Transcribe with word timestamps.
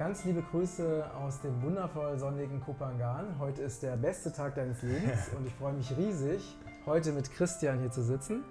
Ganz 0.00 0.24
liebe 0.24 0.40
Grüße 0.40 1.10
aus 1.14 1.42
dem 1.42 1.60
wundervoll 1.60 2.18
sonnigen 2.18 2.58
Kupangan. 2.62 3.38
Heute 3.38 3.60
ist 3.60 3.82
der 3.82 3.98
beste 3.98 4.32
Tag 4.32 4.54
deines 4.54 4.80
Lebens 4.80 5.28
und 5.36 5.46
ich 5.46 5.52
freue 5.52 5.74
mich 5.74 5.94
riesig, 5.94 6.56
heute 6.86 7.12
mit 7.12 7.30
Christian 7.30 7.80
hier 7.80 7.90
zu 7.90 8.02
sitzen. 8.02 8.42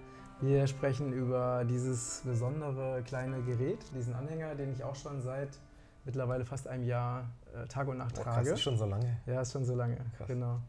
Wir 0.42 0.68
sprechen 0.68 1.12
über 1.12 1.66
dieses 1.68 2.22
besondere 2.24 3.02
kleine 3.02 3.42
Gerät, 3.42 3.80
diesen 3.96 4.14
Anhänger, 4.14 4.54
den 4.54 4.72
ich 4.72 4.84
auch 4.84 4.94
schon 4.94 5.24
seit 5.24 5.50
mittlerweile 6.06 6.46
fast 6.46 6.68
einem 6.68 6.84
Jahr 6.84 7.32
äh, 7.56 7.66
Tag 7.66 7.88
und 7.88 7.98
Nacht 7.98 8.20
oh, 8.20 8.22
trage. 8.22 8.50
Krass, 8.50 8.60
ist 8.60 8.62
schon 8.62 8.78
so 8.78 8.86
lange. 8.86 9.18
Ja, 9.26 9.42
ist 9.42 9.52
schon 9.52 9.66
so 9.66 9.74
lange. 9.74 9.98
Krass. 10.18 10.28
Genau. 10.28 10.60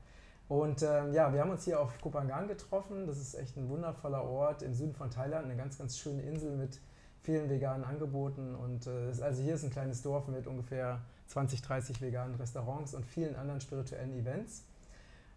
Und 0.49 0.83
ähm, 0.83 1.13
ja, 1.13 1.31
wir 1.31 1.43
haben 1.43 1.51
uns 1.51 1.67
hier 1.67 1.79
auf 1.79 2.01
Kopangan 2.01 2.49
getroffen. 2.49 3.07
Das 3.07 3.19
ist 3.19 3.35
echt 3.35 3.55
ein 3.59 3.69
wundervoller 3.69 4.25
Ort 4.25 4.63
im 4.63 4.73
Süden 4.73 4.95
von 4.95 5.11
Thailand, 5.11 5.45
eine 5.45 5.57
ganz, 5.57 5.77
ganz 5.77 5.99
schöne 5.99 6.23
Insel 6.23 6.57
mit 6.57 6.81
vielen 7.23 7.49
veganen 7.49 7.85
Angeboten. 7.85 8.55
Und 8.55 8.87
äh, 8.87 9.23
also 9.23 9.43
hier 9.43 9.55
ist 9.55 9.65
ein 9.65 9.71
kleines 9.71 10.03
Dorf 10.03 10.29
mit 10.29 10.47
ungefähr 10.47 11.01
20, 11.29 11.63
30 11.63 12.01
veganen 12.01 12.35
Restaurants 12.37 12.95
und 12.95 13.05
vielen 13.05 13.37
anderen 13.37 13.61
spirituellen 13.61 14.13
Events. 14.19 14.65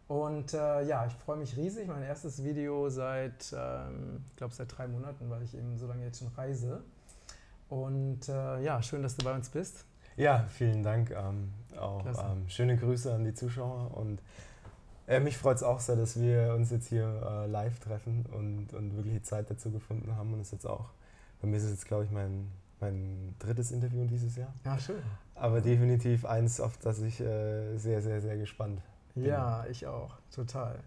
Und 0.07 0.53
äh, 0.53 0.83
ja, 0.83 1.05
ich 1.05 1.13
freue 1.13 1.37
mich 1.37 1.55
riesig. 1.55 1.87
Mein 1.87 2.03
erstes 2.03 2.43
Video 2.43 2.89
seit, 2.89 3.53
ähm, 3.57 4.23
ich 4.29 4.35
glaube, 4.35 4.53
seit 4.53 4.75
drei 4.77 4.87
Monaten, 4.87 5.29
weil 5.29 5.43
ich 5.43 5.55
eben 5.55 5.77
so 5.77 5.87
lange 5.87 6.03
jetzt 6.05 6.19
schon 6.19 6.27
reise. 6.35 6.83
Und 7.69 8.27
äh, 8.27 8.61
ja, 8.61 8.81
schön, 8.81 9.01
dass 9.01 9.15
du 9.15 9.23
bei 9.23 9.33
uns 9.33 9.49
bist. 9.49 9.85
Ja, 10.15 10.45
vielen 10.49 10.83
Dank. 10.83 11.11
Ähm, 11.11 11.53
auch 11.79 12.05
ähm, 12.05 12.47
schöne 12.47 12.77
Grüße 12.77 13.13
an 13.13 13.23
die 13.23 13.33
Zuschauer 13.33 13.97
und 13.97 14.21
äh, 15.07 15.19
mich 15.19 15.37
freut 15.37 15.57
es 15.57 15.63
auch 15.63 15.79
sehr, 15.79 15.95
dass 15.95 16.19
wir 16.19 16.53
uns 16.53 16.71
jetzt 16.71 16.87
hier 16.87 17.05
äh, 17.05 17.47
live 17.47 17.79
treffen 17.79 18.25
und, 18.31 18.73
und 18.73 18.95
wirklich 18.95 19.15
die 19.15 19.21
Zeit 19.23 19.49
dazu 19.49 19.71
gefunden 19.71 20.15
haben 20.15 20.33
und 20.33 20.39
es 20.39 20.51
jetzt 20.51 20.65
auch 20.65 20.91
bei 21.43 21.49
mir 21.49 21.57
ist 21.57 21.65
es 21.65 21.71
jetzt, 21.71 21.87
glaube 21.87 22.05
ich, 22.05 22.11
mein, 22.11 22.47
mein 22.79 23.35
drittes 23.37 23.71
Interview 23.71 24.05
dieses 24.05 24.37
Jahr. 24.37 24.53
Ja, 24.63 24.79
schön. 24.79 25.03
Aber 25.35 25.59
definitiv 25.59 26.23
eins, 26.23 26.61
auf 26.61 26.77
das 26.77 27.01
ich 27.01 27.19
äh, 27.19 27.75
sehr, 27.75 28.01
sehr, 28.01 28.21
sehr 28.21 28.37
gespannt 28.37 28.79
bin. 29.13 29.25
Ja, 29.25 29.65
ich 29.69 29.85
auch, 29.85 30.15
total. 30.33 30.79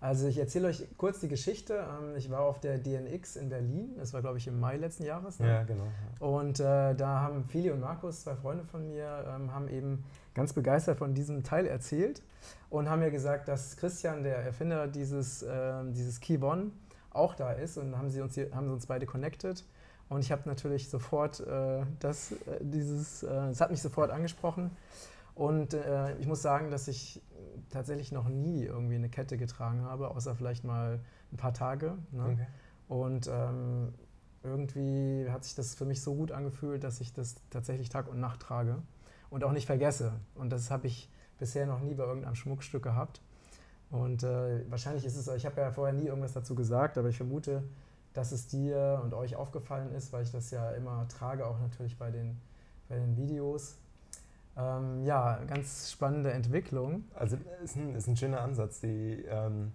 Also 0.00 0.26
ich 0.26 0.36
erzähle 0.36 0.68
euch 0.68 0.86
kurz 0.98 1.20
die 1.20 1.28
Geschichte. 1.28 1.86
Ähm, 1.88 2.14
ich 2.14 2.30
war 2.30 2.40
auf 2.40 2.60
der 2.60 2.76
DNX 2.76 3.36
in 3.36 3.48
Berlin, 3.48 3.94
das 3.96 4.12
war 4.12 4.20
glaube 4.20 4.36
ich 4.36 4.46
im 4.46 4.60
Mai 4.60 4.76
letzten 4.76 5.04
Jahres. 5.04 5.40
Ne? 5.40 5.48
Ja, 5.48 5.62
genau. 5.62 5.86
Und 6.18 6.60
äh, 6.60 6.94
da 6.94 7.20
haben 7.22 7.44
Fili 7.44 7.70
und 7.70 7.80
Markus, 7.80 8.24
zwei 8.24 8.34
Freunde 8.34 8.64
von 8.64 8.86
mir, 8.86 9.24
ähm, 9.34 9.54
haben 9.54 9.68
eben 9.68 10.04
ganz 10.34 10.52
begeistert 10.52 10.98
von 10.98 11.14
diesem 11.14 11.42
Teil 11.42 11.66
erzählt 11.66 12.20
und 12.68 12.90
haben 12.90 13.00
mir 13.00 13.10
gesagt, 13.10 13.48
dass 13.48 13.78
Christian, 13.78 14.24
der 14.24 14.36
Erfinder 14.36 14.88
dieses, 14.88 15.42
äh, 15.42 15.82
dieses 15.92 16.20
Key 16.20 16.36
One, 16.42 16.72
auch 17.08 17.34
da 17.34 17.52
ist 17.52 17.78
und 17.78 17.96
haben 17.96 18.10
sie 18.10 18.20
uns, 18.20 18.34
hier, 18.34 18.54
haben 18.54 18.66
sie 18.66 18.74
uns 18.74 18.84
beide 18.84 19.06
connected. 19.06 19.64
Und 20.12 20.20
ich 20.20 20.30
habe 20.30 20.42
natürlich 20.44 20.90
sofort 20.90 21.40
äh, 21.40 21.86
das, 21.98 22.32
äh, 22.32 22.58
dieses, 22.60 23.22
äh, 23.22 23.32
es 23.48 23.62
hat 23.62 23.70
mich 23.70 23.80
sofort 23.80 24.10
angesprochen. 24.10 24.70
Und 25.34 25.72
äh, 25.72 26.14
ich 26.18 26.26
muss 26.26 26.42
sagen, 26.42 26.70
dass 26.70 26.86
ich 26.86 27.22
tatsächlich 27.70 28.12
noch 28.12 28.28
nie 28.28 28.64
irgendwie 28.64 28.96
eine 28.96 29.08
Kette 29.08 29.38
getragen 29.38 29.82
habe, 29.84 30.10
außer 30.10 30.34
vielleicht 30.34 30.64
mal 30.64 31.00
ein 31.32 31.38
paar 31.38 31.54
Tage. 31.54 31.96
Ne? 32.10 32.24
Okay. 32.24 32.46
Und 32.88 33.30
ähm, 33.32 33.94
irgendwie 34.42 35.30
hat 35.30 35.44
sich 35.44 35.54
das 35.54 35.74
für 35.74 35.86
mich 35.86 36.02
so 36.02 36.14
gut 36.14 36.30
angefühlt, 36.30 36.84
dass 36.84 37.00
ich 37.00 37.14
das 37.14 37.36
tatsächlich 37.48 37.88
Tag 37.88 38.06
und 38.08 38.20
Nacht 38.20 38.40
trage 38.40 38.82
und 39.30 39.44
auch 39.44 39.52
nicht 39.52 39.64
vergesse. 39.64 40.12
Und 40.34 40.50
das 40.50 40.70
habe 40.70 40.88
ich 40.88 41.08
bisher 41.38 41.64
noch 41.66 41.80
nie 41.80 41.94
bei 41.94 42.04
irgendeinem 42.04 42.34
Schmuckstück 42.34 42.82
gehabt. 42.82 43.22
Und 43.90 44.24
äh, 44.24 44.70
wahrscheinlich 44.70 45.06
ist 45.06 45.16
es, 45.16 45.26
ich 45.28 45.46
habe 45.46 45.58
ja 45.62 45.70
vorher 45.70 45.94
nie 45.94 46.08
irgendwas 46.08 46.34
dazu 46.34 46.54
gesagt, 46.54 46.98
aber 46.98 47.08
ich 47.08 47.16
vermute, 47.16 47.62
dass 48.14 48.32
es 48.32 48.48
dir 48.48 49.00
und 49.02 49.14
euch 49.14 49.36
aufgefallen 49.36 49.92
ist, 49.92 50.12
weil 50.12 50.22
ich 50.22 50.30
das 50.30 50.50
ja 50.50 50.70
immer 50.72 51.06
trage, 51.08 51.46
auch 51.46 51.58
natürlich 51.60 51.98
bei 51.98 52.10
den, 52.10 52.40
bei 52.88 52.96
den 52.96 53.16
Videos. 53.16 53.76
Ähm, 54.56 55.04
ja, 55.04 55.40
ganz 55.46 55.90
spannende 55.90 56.32
Entwicklung. 56.32 57.04
Also 57.14 57.36
ist 57.64 57.76
ein, 57.76 57.94
ist 57.94 58.06
ein 58.06 58.16
schöner 58.16 58.42
Ansatz. 58.42 58.80
Die, 58.80 59.24
ähm, 59.28 59.72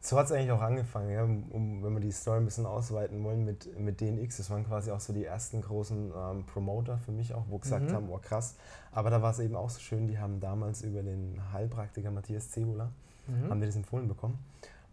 so 0.00 0.16
hat 0.16 0.26
es 0.26 0.32
eigentlich 0.32 0.52
auch 0.52 0.62
angefangen, 0.62 1.10
ja, 1.10 1.24
um, 1.24 1.82
wenn 1.82 1.92
wir 1.92 2.00
die 2.00 2.12
Story 2.12 2.38
ein 2.38 2.44
bisschen 2.44 2.64
ausweiten 2.64 3.22
wollen 3.24 3.44
mit, 3.44 3.78
mit 3.78 4.00
DNX. 4.00 4.38
Das 4.38 4.50
waren 4.50 4.64
quasi 4.64 4.90
auch 4.90 5.00
so 5.00 5.12
die 5.12 5.24
ersten 5.24 5.60
großen 5.60 6.12
ähm, 6.16 6.46
Promoter 6.46 6.98
für 6.98 7.12
mich 7.12 7.34
auch, 7.34 7.44
wo 7.48 7.58
gesagt 7.58 7.90
mhm. 7.90 7.94
haben, 7.94 8.10
oh 8.10 8.18
krass. 8.18 8.54
Aber 8.92 9.10
da 9.10 9.20
war 9.20 9.32
es 9.32 9.40
eben 9.40 9.56
auch 9.56 9.68
so 9.68 9.80
schön, 9.80 10.06
die 10.06 10.18
haben 10.18 10.40
damals 10.40 10.82
über 10.82 11.02
den 11.02 11.40
Heilpraktiker 11.52 12.10
Matthias 12.10 12.50
Cebula, 12.50 12.90
mhm. 13.26 13.50
haben 13.50 13.60
die 13.60 13.66
das 13.66 13.76
empfohlen 13.76 14.08
bekommen. 14.08 14.38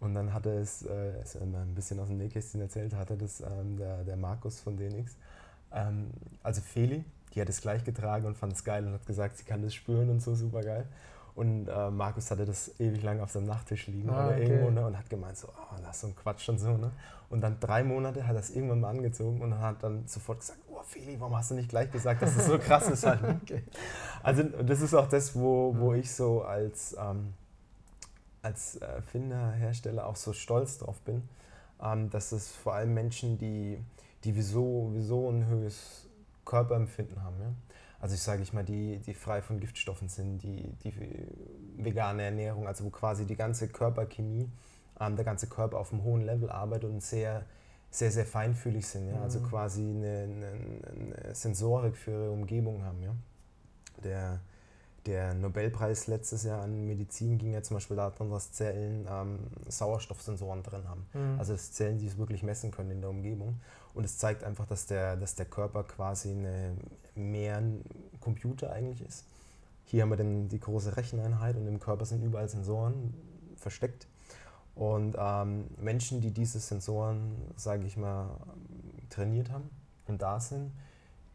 Und 0.04 0.16
dann 0.16 0.34
hatte 0.34 0.50
es, 0.50 0.86
äh, 0.86 1.22
ist 1.22 1.38
ein 1.38 1.74
bisschen 1.74 1.98
aus 2.02 2.10
dem 2.10 2.18
Nähkästchen 2.18 2.60
erzählt, 2.60 2.94
hatte 2.94 3.16
das 3.16 3.40
ähm, 3.40 3.78
der, 3.78 4.04
der 4.04 4.18
Markus 4.18 4.60
von 4.60 4.76
DNX. 4.76 5.16
Ähm, 5.72 6.10
also 6.44 6.60
Feli, 6.60 7.06
die 7.34 7.40
hat 7.40 7.48
es 7.48 7.62
gleich 7.62 7.86
getragen 7.86 8.26
und 8.26 8.36
fand 8.36 8.52
es 8.52 8.66
geil 8.66 8.86
und 8.86 8.92
hat 8.92 9.06
gesagt, 9.06 9.38
sie 9.38 9.46
kann 9.46 9.62
das 9.62 9.74
spüren 9.74 10.10
und 10.10 10.22
so, 10.22 10.36
super 10.36 10.62
geil. 10.62 10.86
Und 11.36 11.70
äh, 11.70 11.90
Markus 11.90 12.30
hatte 12.32 12.46
das 12.46 12.78
ewig 12.82 13.02
lang 13.02 13.22
auf 13.22 13.32
seinem 13.32 13.46
Nachttisch 13.46 13.88
liegen 13.88 14.10
ah, 14.10 14.28
oder 14.28 14.36
okay. 14.36 14.44
irgendwo 14.44 14.72
ne, 14.72 14.86
und 14.86 14.98
hat 14.98 15.10
gemeint, 15.10 15.38
so, 15.38 15.48
oh, 15.48 15.76
das 15.82 15.96
ist 15.96 16.02
so 16.02 16.08
ein 16.08 16.16
Quatsch 16.18 16.50
und 16.50 16.60
so. 16.60 16.76
Ne? 16.76 16.92
Und 17.30 17.40
dann 17.40 17.58
drei 17.62 17.82
Monate 17.86 18.28
hat 18.28 18.36
er 18.36 18.42
es 18.42 18.54
irgendwann 18.54 18.82
mal 18.82 18.90
angezogen 18.90 19.42
und 19.42 19.58
hat 19.58 19.82
dann 19.84 20.06
sofort 20.06 20.42
gesagt, 20.42 20.60
oh 20.70 20.84
Feli, 20.84 21.18
warum 21.18 21.38
hast 21.38 21.52
du 21.52 21.56
nicht 21.56 21.70
gleich 21.70 21.90
gesagt, 21.90 22.22
dass 22.22 22.36
das 22.36 22.46
so 22.46 22.60
krass 22.60 22.90
ist 22.90 23.06
halt. 23.06 23.22
Ne? 23.22 23.40
okay. 23.42 23.64
Also 24.22 24.44
das 24.44 24.82
ist 24.82 24.94
auch 24.94 25.08
das, 25.08 25.34
wo, 25.34 25.74
wo 25.78 25.94
ich 25.94 26.12
so 26.12 26.44
als... 26.44 26.94
Ähm, 27.00 27.34
als 28.44 28.76
Erfinder, 28.76 29.52
Hersteller 29.52 30.06
auch 30.06 30.18
so 30.18 30.34
stolz 30.34 30.78
drauf 30.78 31.00
bin, 31.02 31.24
ähm, 31.82 32.10
dass 32.10 32.32
es 32.32 32.52
vor 32.52 32.74
allem 32.74 32.94
Menschen, 32.94 33.38
die, 33.38 33.80
die 34.24 34.36
wieso, 34.36 34.92
wieso 34.94 35.30
ein 35.30 35.48
höheres 35.48 36.08
Körperempfinden 36.46 37.24
haben. 37.24 37.36
Ja? 37.42 37.54
Also 38.00 38.16
ich 38.16 38.22
sage 38.22 38.44
ich 38.44 38.52
mal, 38.52 38.66
die, 38.66 39.00
die 39.00 39.14
frei 39.14 39.42
von 39.42 39.60
Giftstoffen 39.60 40.10
sind, 40.10 40.40
die, 40.40 40.74
die 40.84 40.94
vegane 41.78 42.24
Ernährung, 42.24 42.68
also 42.68 42.84
wo 42.84 42.90
quasi 42.90 43.26
die 43.26 43.38
ganze 43.38 43.70
Körperchemie, 43.70 44.50
ähm, 45.00 45.16
der 45.16 45.26
ganze 45.26 45.48
Körper 45.48 45.80
auf 45.80 45.94
einem 45.94 46.04
hohen 46.04 46.22
Level 46.22 46.50
arbeitet 46.50 46.90
und 46.90 47.02
sehr, 47.02 47.46
sehr, 47.92 48.12
sehr 48.12 48.26
feinfühlig 48.26 48.86
sind. 48.86 49.08
Ja? 49.08 49.22
Also 49.22 49.40
mhm. 49.40 49.44
quasi 49.46 49.82
eine, 49.82 50.24
eine, 50.24 51.22
eine 51.24 51.36
Sensorik 51.36 51.96
für 51.96 52.12
ihre 52.12 52.32
Umgebung 52.32 52.84
haben. 52.84 53.02
Ja? 53.02 53.16
Der, 54.04 54.40
der 55.06 55.34
Nobelpreis 55.34 56.08
letztes 56.08 56.44
Jahr 56.44 56.62
an 56.62 56.88
Medizin 56.88 57.38
ging 57.38 57.54
ja 57.54 57.62
zum 57.62 57.78
Beispiel 57.78 57.98
darum, 57.98 58.30
dass 58.30 58.52
Zellen 58.52 59.08
ähm, 59.10 59.40
Sauerstoffsensoren 59.68 60.64
drin 60.64 60.88
haben. 60.88 61.06
Mhm. 61.14 61.40
Also 61.40 61.54
dass 61.54 61.74
Zellen, 61.74 61.98
die 61.98 62.08
es 62.08 62.18
wirklich 62.18 62.44
messen 62.44 62.72
können 62.72 62.92
in 62.92 63.02
der 63.02 63.10
Umgebung. 63.10 63.60
Und 63.94 64.06
es 64.06 64.18
zeigt 64.18 64.44
einfach, 64.44 64.66
dass 64.66 64.86
der, 64.88 65.16
dass 65.18 65.36
der 65.36 65.46
Körper 65.46 65.84
quasi 65.84 66.32
eine, 66.32 66.76
mehr 67.16 67.58
ein 67.58 67.84
Computer 68.20 68.72
eigentlich 68.72 69.08
ist. 69.08 69.26
Hier 69.86 70.02
haben 70.02 70.10
wir 70.10 70.18
dann 70.18 70.48
die 70.48 70.60
große 70.60 70.96
Recheneinheit 70.98 71.56
und 71.56 71.68
im 71.68 71.80
Körper 71.80 72.06
sind 72.06 72.24
überall 72.24 72.50
Sensoren 72.50 73.14
versteckt. 73.58 74.08
Und 74.76 75.16
ähm, 75.20 75.66
Menschen, 75.78 76.22
die 76.22 76.32
diese 76.32 76.60
Sensoren, 76.60 77.36
sage 77.56 77.86
ich 77.86 77.98
mal, 77.98 78.30
trainiert 79.10 79.52
haben 79.52 79.70
und 80.08 80.22
da 80.22 80.40
sind, 80.40 80.72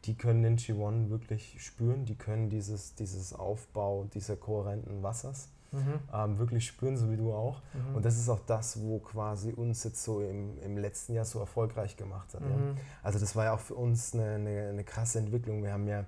die 0.08 0.14
können 0.16 0.42
den 0.42 0.56
G1 0.56 1.10
wirklich 1.10 1.62
spüren, 1.62 2.06
die 2.06 2.16
können 2.16 2.48
dieses, 2.48 2.94
dieses 2.94 3.34
Aufbau 3.34 4.08
dieser 4.14 4.36
kohärenten 4.36 5.02
Wassers 5.02 5.50
mhm. 5.70 6.00
ähm, 6.12 6.38
wirklich 6.38 6.66
spüren, 6.66 6.96
so 6.96 7.10
wie 7.10 7.16
du 7.16 7.32
auch. 7.32 7.60
Mhm. 7.74 7.96
Und 7.96 8.04
das 8.04 8.16
ist 8.16 8.28
auch 8.28 8.40
das, 8.46 8.80
wo 8.80 8.98
quasi 9.00 9.52
uns 9.52 9.84
jetzt 9.84 10.02
so 10.02 10.22
im, 10.22 10.58
im 10.62 10.78
letzten 10.78 11.12
Jahr 11.12 11.26
so 11.26 11.38
erfolgreich 11.40 11.96
gemacht 11.96 12.32
hat. 12.34 12.40
Mhm. 12.40 12.48
Ja. 12.48 12.82
Also 13.02 13.18
das 13.18 13.36
war 13.36 13.44
ja 13.44 13.52
auch 13.52 13.60
für 13.60 13.74
uns 13.74 14.14
eine, 14.14 14.36
eine, 14.36 14.68
eine 14.70 14.84
krasse 14.84 15.18
Entwicklung. 15.18 15.62
Wir 15.62 15.72
haben 15.72 15.86
ja 15.86 16.04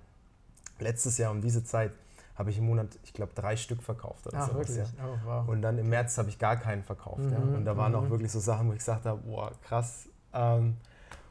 letztes 0.78 1.19
Jahr 1.19 1.31
um 1.31 1.41
diese 1.43 1.62
Zeit 1.62 1.93
habe 2.37 2.49
ich 2.49 2.56
im 2.56 2.65
Monat, 2.65 2.99
ich 3.03 3.12
glaube, 3.12 3.32
drei 3.34 3.55
Stück 3.55 3.82
verkauft. 3.82 4.27
Oder 4.27 4.38
Ach, 4.38 4.49
sowas, 4.49 4.69
wirklich? 4.69 4.99
Ja. 4.99 5.05
Oh, 5.05 5.19
wow. 5.27 5.49
Und 5.49 5.61
dann 5.61 5.77
im 5.77 5.91
März 5.91 6.17
habe 6.17 6.31
ich 6.31 6.38
gar 6.38 6.56
keinen 6.56 6.82
verkauft. 6.82 7.19
Mhm, 7.19 7.32
ja. 7.32 7.38
Und 7.38 7.65
da 7.67 7.77
waren 7.77 7.94
auch 7.94 8.05
mhm. 8.05 8.11
wirklich 8.11 8.32
so 8.32 8.41
Sachen, 8.41 8.69
wo 8.69 8.72
ich 8.72 8.78
gesagt 8.78 9.05
habe, 9.05 9.20
boah, 9.20 9.53
krass, 9.62 10.08
ähm, 10.32 10.79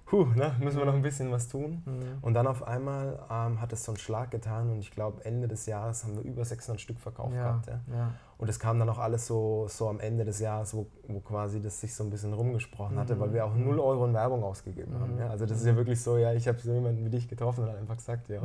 puh, 0.09 0.25
ne, 0.35 0.55
müssen 0.59 0.79
wir 0.79 0.85
noch 0.85 0.95
ein 0.95 1.03
bisschen 1.03 1.31
was 1.31 1.47
tun. 1.47 1.83
Mhm. 1.85 2.17
Und 2.21 2.33
dann 2.33 2.47
auf 2.47 2.67
einmal 2.67 3.19
ähm, 3.29 3.61
hat 3.61 3.71
es 3.73 3.83
so 3.83 3.91
einen 3.91 3.99
Schlag 3.99 4.31
getan 4.31 4.69
und 4.71 4.79
ich 4.79 4.91
glaube, 4.91 5.23
Ende 5.23 5.47
des 5.47 5.67
Jahres 5.67 6.03
haben 6.03 6.15
wir 6.15 6.23
über 6.23 6.43
600 6.43 6.81
Stück 6.81 6.99
verkauft 6.99 7.35
ja, 7.35 7.43
gehabt. 7.43 7.67
Ja. 7.67 7.79
ja. 7.93 8.11
Und 8.39 8.49
es 8.49 8.59
kam 8.59 8.79
dann 8.79 8.89
auch 8.89 8.97
alles 8.97 9.27
so, 9.27 9.67
so 9.69 9.87
am 9.87 9.99
Ende 9.99 10.25
des 10.25 10.39
Jahres, 10.39 10.73
wo, 10.73 10.87
wo 11.07 11.19
quasi 11.19 11.61
das 11.61 11.79
sich 11.79 11.93
so 11.93 12.03
ein 12.03 12.09
bisschen 12.09 12.33
rumgesprochen 12.33 12.95
mhm. 12.95 12.99
hatte, 12.99 13.19
weil 13.19 13.33
wir 13.33 13.45
auch 13.45 13.53
0 13.53 13.79
Euro 13.79 14.05
in 14.05 14.13
Werbung 14.13 14.43
ausgegeben 14.43 14.95
mhm. 14.95 15.01
haben. 15.01 15.21
Also 15.29 15.45
das 15.45 15.59
ist 15.59 15.67
ja 15.67 15.75
wirklich 15.75 16.01
so, 16.01 16.17
ja, 16.17 16.33
ich 16.33 16.47
habe 16.47 16.57
so 16.57 16.73
jemanden 16.73 17.05
wie 17.05 17.09
dich 17.09 17.27
getroffen 17.27 17.65
und 17.65 17.69
hat 17.69 17.77
einfach 17.77 17.97
gesagt, 17.97 18.29
ja. 18.29 18.41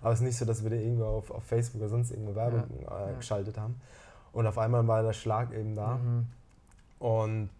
Aber 0.00 0.12
es 0.12 0.20
ist 0.20 0.24
nicht 0.24 0.38
so, 0.38 0.46
dass 0.46 0.62
wir 0.62 0.70
da 0.70 0.76
irgendwo 0.76 1.04
auf, 1.04 1.30
auf 1.30 1.44
Facebook 1.44 1.82
oder 1.82 1.90
sonst 1.90 2.10
irgendwo 2.10 2.34
Werbung 2.34 2.62
äh, 2.80 3.16
geschaltet 3.18 3.58
haben. 3.58 3.80
Und 4.32 4.46
auf 4.46 4.56
einmal 4.56 4.86
war 4.88 5.02
der 5.02 5.12
Schlag 5.12 5.52
eben 5.52 5.76
da. 5.76 5.96
Mhm. 5.96 6.26
Und 7.00 7.50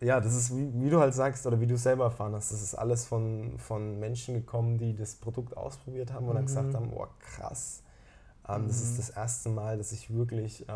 ja, 0.00 0.20
das 0.20 0.34
ist, 0.34 0.56
wie, 0.56 0.70
wie, 0.80 0.90
du 0.90 1.00
halt 1.00 1.14
sagst 1.14 1.46
oder 1.46 1.60
wie 1.60 1.66
du 1.66 1.76
selber 1.76 2.04
erfahren 2.04 2.34
hast, 2.34 2.52
das 2.52 2.62
ist 2.62 2.74
alles 2.74 3.04
von, 3.06 3.58
von 3.58 3.98
Menschen 3.98 4.34
gekommen, 4.34 4.78
die 4.78 4.94
das 4.94 5.16
Produkt 5.16 5.56
ausprobiert 5.56 6.12
haben 6.12 6.26
und 6.26 6.32
mhm. 6.32 6.36
dann 6.36 6.46
gesagt 6.46 6.74
haben, 6.74 6.92
oh 6.94 7.06
krass, 7.20 7.82
ähm, 8.48 8.62
mhm. 8.62 8.68
das 8.68 8.80
ist 8.80 8.92
mhm. 8.92 8.96
das 8.98 9.10
erste 9.10 9.48
Mal, 9.48 9.78
dass 9.78 9.92
ich 9.92 10.14
wirklich 10.14 10.68
äh, 10.68 10.72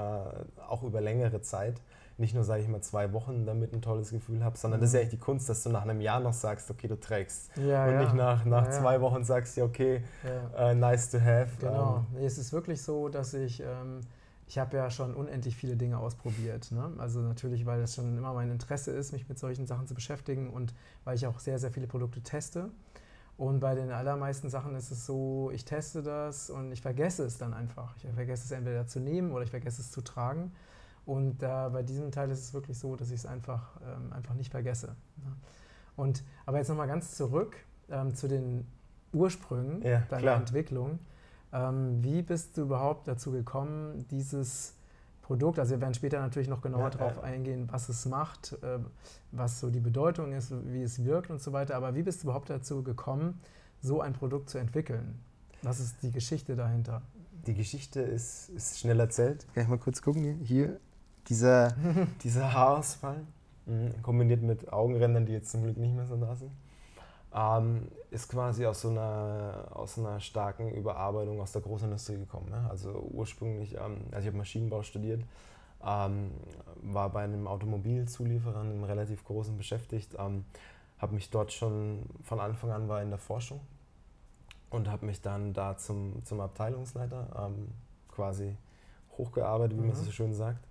auch 0.68 0.82
über 0.82 1.00
längere 1.00 1.40
Zeit 1.40 1.80
nicht 2.18 2.34
nur, 2.34 2.44
sage 2.44 2.62
ich 2.62 2.68
mal, 2.68 2.80
zwei 2.80 3.12
Wochen 3.12 3.46
damit 3.46 3.72
ein 3.72 3.80
tolles 3.80 4.10
Gefühl 4.10 4.44
habe, 4.44 4.56
sondern 4.58 4.80
mhm. 4.80 4.82
das 4.82 4.90
ist 4.90 4.94
ja 4.94 5.00
echt 5.00 5.12
die 5.12 5.18
Kunst, 5.18 5.48
dass 5.48 5.62
du 5.62 5.70
nach 5.70 5.82
einem 5.82 6.00
Jahr 6.00 6.20
noch 6.20 6.32
sagst, 6.32 6.70
okay, 6.70 6.88
du 6.88 6.98
trägst. 6.98 7.50
Ja, 7.56 7.86
und 7.86 7.92
ja. 7.92 8.02
nicht 8.02 8.14
nach, 8.14 8.44
nach 8.44 8.66
ja, 8.66 8.70
zwei 8.70 9.00
Wochen 9.00 9.24
sagst, 9.24 9.56
ja, 9.56 9.64
okay, 9.64 10.02
uh, 10.56 10.74
nice 10.74 11.10
to 11.10 11.20
have. 11.20 11.48
Genau. 11.58 12.04
Ähm. 12.14 12.24
Es 12.24 12.38
ist 12.38 12.52
wirklich 12.52 12.82
so, 12.82 13.08
dass 13.08 13.34
ich, 13.34 13.60
ähm, 13.60 14.00
ich 14.52 14.58
habe 14.58 14.76
ja 14.76 14.90
schon 14.90 15.14
unendlich 15.14 15.56
viele 15.56 15.76
Dinge 15.76 15.96
ausprobiert. 15.96 16.72
Ne? 16.72 16.92
Also 16.98 17.20
natürlich, 17.20 17.64
weil 17.64 17.80
es 17.80 17.94
schon 17.94 18.18
immer 18.18 18.34
mein 18.34 18.50
Interesse 18.50 18.90
ist, 18.90 19.12
mich 19.12 19.26
mit 19.26 19.38
solchen 19.38 19.66
Sachen 19.66 19.86
zu 19.86 19.94
beschäftigen 19.94 20.50
und 20.50 20.74
weil 21.04 21.16
ich 21.16 21.26
auch 21.26 21.38
sehr, 21.38 21.58
sehr 21.58 21.70
viele 21.70 21.86
Produkte 21.86 22.20
teste. 22.20 22.68
Und 23.38 23.60
bei 23.60 23.74
den 23.74 23.90
allermeisten 23.90 24.50
Sachen 24.50 24.74
ist 24.74 24.90
es 24.90 25.06
so, 25.06 25.50
ich 25.54 25.64
teste 25.64 26.02
das 26.02 26.50
und 26.50 26.70
ich 26.70 26.82
vergesse 26.82 27.24
es 27.24 27.38
dann 27.38 27.54
einfach. 27.54 27.96
Ich 27.96 28.06
vergesse 28.14 28.44
es 28.44 28.50
entweder 28.50 28.86
zu 28.86 29.00
nehmen 29.00 29.32
oder 29.32 29.42
ich 29.42 29.50
vergesse 29.50 29.80
es 29.80 29.90
zu 29.90 30.02
tragen. 30.02 30.52
Und 31.06 31.42
äh, 31.42 31.70
bei 31.72 31.82
diesem 31.82 32.10
Teil 32.12 32.30
ist 32.30 32.40
es 32.40 32.52
wirklich 32.52 32.78
so, 32.78 32.94
dass 32.94 33.08
ich 33.08 33.20
es 33.20 33.26
einfach, 33.26 33.80
ähm, 33.86 34.12
einfach 34.12 34.34
nicht 34.34 34.50
vergesse. 34.50 34.88
Ne? 35.16 35.32
Und, 35.96 36.24
aber 36.44 36.58
jetzt 36.58 36.68
nochmal 36.68 36.88
ganz 36.88 37.16
zurück 37.16 37.56
ähm, 37.88 38.14
zu 38.14 38.28
den 38.28 38.66
Ursprüngen 39.14 39.80
ja, 39.80 40.00
deiner 40.10 40.20
klar. 40.20 40.36
Entwicklung. 40.36 40.98
Ähm, 41.52 42.02
wie 42.02 42.22
bist 42.22 42.56
du 42.56 42.62
überhaupt 42.62 43.08
dazu 43.08 43.30
gekommen, 43.30 44.06
dieses 44.10 44.74
Produkt, 45.22 45.58
also 45.58 45.72
wir 45.72 45.80
werden 45.80 45.94
später 45.94 46.20
natürlich 46.20 46.48
noch 46.48 46.60
genauer 46.60 46.84
ja, 46.84 46.90
darauf 46.90 47.16
ja. 47.16 47.22
eingehen, 47.22 47.68
was 47.70 47.88
es 47.88 48.06
macht, 48.06 48.56
äh, 48.62 48.78
was 49.30 49.60
so 49.60 49.70
die 49.70 49.80
Bedeutung 49.80 50.32
ist, 50.32 50.52
wie 50.72 50.82
es 50.82 51.04
wirkt 51.04 51.30
und 51.30 51.40
so 51.40 51.52
weiter, 51.52 51.76
aber 51.76 51.94
wie 51.94 52.02
bist 52.02 52.22
du 52.22 52.26
überhaupt 52.26 52.50
dazu 52.50 52.82
gekommen, 52.82 53.40
so 53.80 54.00
ein 54.00 54.12
Produkt 54.12 54.50
zu 54.50 54.58
entwickeln? 54.58 55.20
Was 55.62 55.78
ist 55.78 56.02
die 56.02 56.10
Geschichte 56.10 56.56
dahinter? 56.56 57.02
Die 57.46 57.54
Geschichte 57.54 58.00
ist, 58.00 58.50
ist 58.50 58.80
schnell 58.80 58.98
erzählt. 58.98 59.46
Kann 59.54 59.64
ich 59.64 59.68
mal 59.68 59.78
kurz 59.78 60.02
gucken? 60.02 60.40
Hier, 60.42 60.80
dieser, 61.28 61.74
dieser 62.24 62.52
Haarausfall, 62.52 63.24
mhm. 63.66 64.02
kombiniert 64.02 64.42
mit 64.42 64.72
Augenrändern, 64.72 65.26
die 65.26 65.32
jetzt 65.32 65.50
zum 65.50 65.62
Glück 65.62 65.76
nicht 65.76 65.94
mehr 65.94 66.06
so 66.06 66.16
da 66.16 66.34
sind, 66.34 66.50
ähm, 67.34 67.88
ist 68.10 68.28
quasi 68.28 68.66
aus 68.66 68.82
so, 68.82 68.90
einer, 68.90 69.68
aus 69.70 69.98
einer 69.98 70.20
starken 70.20 70.70
Überarbeitung 70.70 71.40
aus 71.40 71.52
der 71.52 71.62
Großindustrie 71.62 72.18
gekommen. 72.18 72.50
Ne? 72.50 72.66
Also 72.68 72.90
ursprünglich, 73.12 73.74
ähm, 73.74 74.02
also 74.10 74.20
ich 74.20 74.26
habe 74.26 74.36
Maschinenbau 74.36 74.82
studiert, 74.82 75.22
ähm, 75.84 76.32
war 76.82 77.10
bei 77.10 77.24
einem 77.24 77.46
Automobilzulieferer, 77.46 78.60
einem 78.60 78.84
relativ 78.84 79.24
großen 79.24 79.56
beschäftigt, 79.56 80.14
ähm, 80.18 80.44
habe 80.98 81.14
mich 81.14 81.30
dort 81.30 81.52
schon 81.52 82.04
von 82.22 82.38
Anfang 82.38 82.70
an 82.70 82.88
war 82.88 83.02
in 83.02 83.10
der 83.10 83.18
Forschung 83.18 83.60
und 84.70 84.88
habe 84.88 85.06
mich 85.06 85.20
dann 85.20 85.52
da 85.52 85.76
zum, 85.76 86.24
zum 86.24 86.40
Abteilungsleiter 86.40 87.28
ähm, 87.46 87.68
quasi 88.08 88.56
hochgearbeitet, 89.18 89.76
wie 89.76 89.80
mhm. 89.80 89.88
man 89.88 89.96
so 89.96 90.10
schön 90.10 90.34
sagt. 90.34 90.64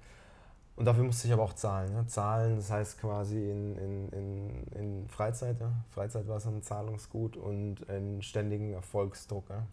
Und 0.75 0.85
dafür 0.85 1.03
musste 1.03 1.27
ich 1.27 1.33
aber 1.33 1.44
auch 1.44 1.53
zahlen. 1.53 1.94
Ja. 1.94 2.07
Zahlen, 2.07 2.56
das 2.56 2.71
heißt 2.71 3.00
quasi 3.00 3.38
in, 3.50 3.75
in, 3.75 4.09
in, 4.09 4.63
in 4.73 5.07
Freizeit. 5.09 5.59
Ja. 5.59 5.71
Freizeit 5.89 6.27
war 6.27 6.39
so 6.39 6.50
ein 6.50 6.63
Zahlungsgut 6.63 7.38
und 7.38 7.81
in 7.81 8.21
ständigen 8.21 8.73
Erfolgsdruck. 8.73 9.50
Ja. 9.50 9.68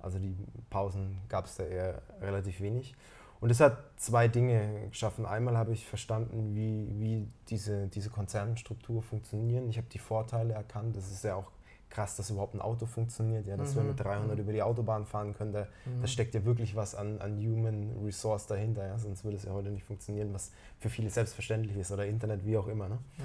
Also 0.00 0.18
die 0.18 0.36
Pausen 0.70 1.18
gab 1.28 1.46
es 1.46 1.56
da 1.56 1.64
eher 1.64 2.02
relativ 2.20 2.60
wenig. 2.60 2.94
Und 3.40 3.50
das 3.50 3.60
hat 3.60 3.78
zwei 3.96 4.26
Dinge 4.28 4.88
geschaffen. 4.90 5.24
Einmal 5.24 5.56
habe 5.56 5.72
ich 5.72 5.86
verstanden, 5.86 6.54
wie, 6.54 6.88
wie 7.00 7.28
diese, 7.48 7.86
diese 7.88 8.10
Konzernstruktur 8.10 9.02
funktionieren. 9.02 9.68
Ich 9.68 9.76
habe 9.76 9.86
die 9.88 9.98
Vorteile 9.98 10.54
erkannt. 10.54 10.96
Das 10.96 11.10
ist 11.10 11.22
ja 11.24 11.36
auch 11.36 11.50
krass, 11.90 12.16
dass 12.16 12.30
überhaupt 12.30 12.54
ein 12.54 12.60
Auto 12.60 12.86
funktioniert, 12.86 13.46
ja, 13.46 13.56
dass 13.56 13.74
mhm. 13.74 13.80
wir 13.80 13.82
mit 13.84 14.00
300 14.00 14.36
mhm. 14.36 14.42
über 14.42 14.52
die 14.52 14.62
Autobahn 14.62 15.06
fahren 15.06 15.34
können. 15.34 15.52
Da, 15.52 15.66
mhm. 15.84 16.00
da, 16.00 16.06
steckt 16.06 16.34
ja 16.34 16.44
wirklich 16.44 16.76
was 16.76 16.94
an, 16.94 17.20
an 17.20 17.38
Human 17.38 17.96
Resource 18.04 18.46
dahinter, 18.46 18.86
ja, 18.86 18.98
sonst 18.98 19.24
würde 19.24 19.36
es 19.36 19.44
ja 19.44 19.52
heute 19.52 19.70
nicht 19.70 19.84
funktionieren, 19.84 20.32
was 20.34 20.52
für 20.78 20.90
viele 20.90 21.10
selbstverständlich 21.10 21.76
ist 21.76 21.90
oder 21.90 22.06
Internet, 22.06 22.44
wie 22.44 22.56
auch 22.56 22.68
immer. 22.68 22.88
Ne? 22.88 22.98
Mhm. 23.16 23.22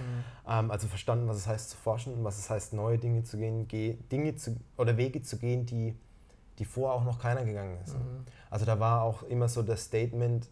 Ähm, 0.47 0.71
also 0.71 0.87
verstanden, 0.87 1.27
was 1.27 1.37
es 1.37 1.47
heißt 1.47 1.69
zu 1.71 1.77
forschen 1.77 2.13
und 2.13 2.23
was 2.23 2.39
es 2.39 2.49
heißt, 2.49 2.73
neue 2.73 2.97
Dinge 2.97 3.23
zu 3.23 3.37
gehen, 3.37 3.67
Dinge 3.67 4.35
zu, 4.35 4.55
oder 4.77 4.97
Wege 4.97 5.21
zu 5.21 5.37
gehen, 5.37 5.65
die, 5.65 5.95
die 6.59 6.65
vorher 6.65 6.99
auch 6.99 7.05
noch 7.05 7.19
keiner 7.19 7.43
gegangen 7.43 7.77
ist. 7.83 7.93
Ne? 7.93 7.99
Mhm. 7.99 8.25
Also 8.49 8.65
da 8.65 8.79
war 8.79 9.03
auch 9.03 9.23
immer 9.23 9.49
so 9.49 9.61
das 9.61 9.85
Statement, 9.85 10.49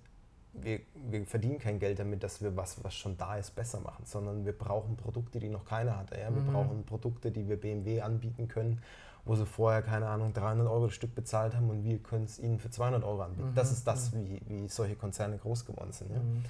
wir, 0.54 0.82
wir, 1.10 1.26
verdienen 1.26 1.60
kein 1.60 1.80
Geld 1.80 2.00
damit, 2.00 2.24
dass 2.24 2.42
wir 2.42 2.56
was, 2.56 2.84
was 2.84 2.94
schon 2.94 3.18
da 3.18 3.38
ist, 3.38 3.56
besser 3.56 3.80
machen, 3.80 4.06
sondern 4.06 4.46
wir 4.46 4.58
brauchen 4.58 4.98
Produkte, 4.98 5.40
die 5.40 5.50
noch 5.50 5.66
keiner 5.66 5.98
hatte. 5.98 6.20
Ja? 6.20 6.34
Wir 6.34 6.42
mhm. 6.42 6.52
brauchen 6.52 6.86
Produkte, 6.86 7.32
die 7.32 7.48
wir 7.48 7.60
BMW 7.60 8.02
anbieten 8.02 8.48
können, 8.48 8.82
wo 9.24 9.36
sie 9.36 9.46
vorher, 9.46 9.82
keine 9.82 10.08
Ahnung, 10.08 10.34
300 10.34 10.68
Euro 10.68 10.88
das 10.88 10.96
Stück 10.96 11.16
bezahlt 11.16 11.56
haben 11.56 11.70
und 11.70 11.84
wir 11.84 12.00
können 12.00 12.26
es 12.26 12.40
ihnen 12.40 12.60
für 12.60 12.70
200 12.70 13.04
Euro 13.04 13.22
anbieten. 13.22 13.52
Mhm. 13.52 13.56
Das 13.56 13.72
ist 13.72 13.86
das, 13.88 14.12
mhm. 14.12 14.26
wie, 14.26 14.42
wie 14.48 14.68
solche 14.68 14.96
Konzerne 14.96 15.38
groß 15.38 15.66
geworden 15.66 15.94
sind. 15.94 16.12
Ja? 16.12 16.20
Mhm. 16.20 16.44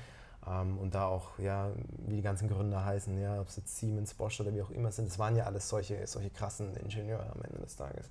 Ähm, 0.47 0.77
und 0.79 0.95
da 0.95 1.05
auch, 1.05 1.37
ja, 1.37 1.69
wie 2.07 2.15
die 2.15 2.21
ganzen 2.21 2.49
Gründer 2.49 2.83
heißen, 2.83 3.19
ja, 3.19 3.39
ob 3.39 3.47
es 3.47 3.57
jetzt 3.57 3.77
Siemens, 3.77 4.13
Bosch 4.13 4.41
oder 4.41 4.53
wie 4.53 4.61
auch 4.61 4.71
immer 4.71 4.91
sind, 4.91 5.07
das 5.07 5.19
waren 5.19 5.35
ja 5.35 5.45
alles 5.45 5.69
solche, 5.69 6.05
solche 6.07 6.31
krassen 6.31 6.75
Ingenieure 6.77 7.29
am 7.31 7.41
Ende 7.43 7.59
des 7.59 7.75
Tages. 7.75 8.09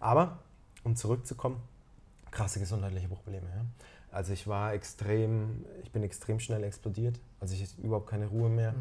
Aber, 0.00 0.38
um 0.82 0.96
zurückzukommen, 0.96 1.62
krasse 2.30 2.58
gesundheitliche 2.58 3.08
Probleme. 3.08 3.46
Ja? 3.54 3.64
Also 4.14 4.32
ich 4.32 4.46
war 4.46 4.72
extrem, 4.72 5.64
ich 5.82 5.90
bin 5.90 6.04
extrem 6.04 6.38
schnell 6.38 6.62
explodiert. 6.62 7.18
Also 7.40 7.54
ich 7.54 7.62
hatte 7.62 7.82
überhaupt 7.82 8.08
keine 8.08 8.26
Ruhe 8.26 8.48
mehr. 8.48 8.70
Mhm. 8.72 8.76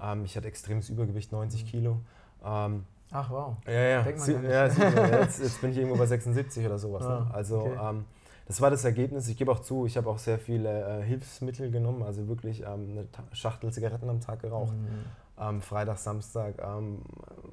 Ähm, 0.00 0.24
ich 0.26 0.36
hatte 0.36 0.46
extremes 0.46 0.90
Übergewicht, 0.90 1.32
90 1.32 1.64
mhm. 1.64 1.68
Kilo. 1.68 2.00
Ähm, 2.44 2.84
Ach 3.10 3.30
wow. 3.30 3.56
Ja, 3.66 3.72
ja. 3.72 4.16
Sie, 4.16 4.32
ja 4.32 4.66
jetzt, 4.66 5.40
jetzt, 5.40 5.60
bin 5.62 5.70
ich 5.70 5.78
irgendwo 5.78 5.96
bei 5.96 6.04
76 6.04 6.66
oder 6.66 6.78
sowas. 6.78 7.02
Ah, 7.04 7.20
ne? 7.20 7.34
Also 7.34 7.60
okay. 7.60 7.78
ähm, 7.80 8.04
das 8.46 8.60
war 8.60 8.70
das 8.70 8.84
Ergebnis. 8.84 9.26
Ich 9.28 9.38
gebe 9.38 9.50
auch 9.50 9.60
zu, 9.60 9.86
ich 9.86 9.96
habe 9.96 10.10
auch 10.10 10.18
sehr 10.18 10.38
viele 10.38 11.00
äh, 11.00 11.02
Hilfsmittel 11.02 11.70
genommen, 11.70 12.02
also 12.02 12.28
wirklich 12.28 12.60
ähm, 12.60 12.90
eine 12.90 13.06
Schachtel 13.32 13.72
Zigaretten 13.72 14.10
am 14.10 14.20
Tag 14.20 14.42
geraucht. 14.42 14.74
Mhm. 14.74 15.04
Ähm, 15.40 15.62
Freitag, 15.62 15.96
Samstag 15.96 16.56
ähm, 16.62 17.00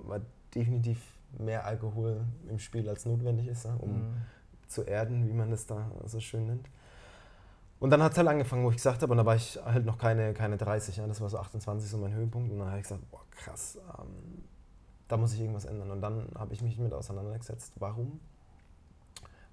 war 0.06 0.19
definitiv 0.54 1.00
mehr 1.39 1.66
Alkohol 1.66 2.25
im 2.50 2.60
Spiel 2.60 2.89
als 2.89 3.06
notwendig 3.06 3.48
ist, 3.48 3.66
um 3.80 3.89
mhm. 3.89 4.13
zu 4.68 4.81
erden, 4.81 5.30
wie 5.30 5.34
man 5.34 5.50
das 5.50 5.66
da 5.66 5.89
so 6.06 6.19
schön 6.19 6.48
nennt. 6.48 6.68
Und 7.81 7.89
dann 7.89 8.04
hat 8.04 8.12
es 8.12 8.18
halt 8.19 8.28
angefangen, 8.28 8.63
wo 8.63 8.69
ich 8.69 8.75
gesagt 8.75 9.01
habe, 9.01 9.12
und 9.12 9.18
da 9.18 9.25
war 9.25 9.36
ich 9.36 9.60
halt 9.66 9.88
noch 9.88 9.98
keine, 9.98 10.36
keine 10.36 10.56
30, 10.56 10.98
ja, 10.98 11.07
das 11.07 11.19
war 11.19 11.30
so 11.30 11.39
28, 11.39 11.89
so 11.89 11.98
mein 11.98 12.13
Höhepunkt. 12.13 12.51
Und 12.51 12.60
dann 12.60 12.68
habe 12.68 12.78
ich 12.78 12.83
gesagt, 12.83 13.10
boah, 13.10 13.24
krass, 13.31 13.80
ähm, 13.98 14.44
da 15.07 15.18
muss 15.18 15.33
ich 15.33 15.39
irgendwas 15.39 15.66
ändern. 15.66 15.89
Und 15.89 16.00
dann 16.00 16.28
habe 16.38 16.54
ich 16.54 16.62
mich 16.62 16.78
mit 16.78 16.94
auseinandergesetzt, 16.94 17.74
warum 17.78 18.19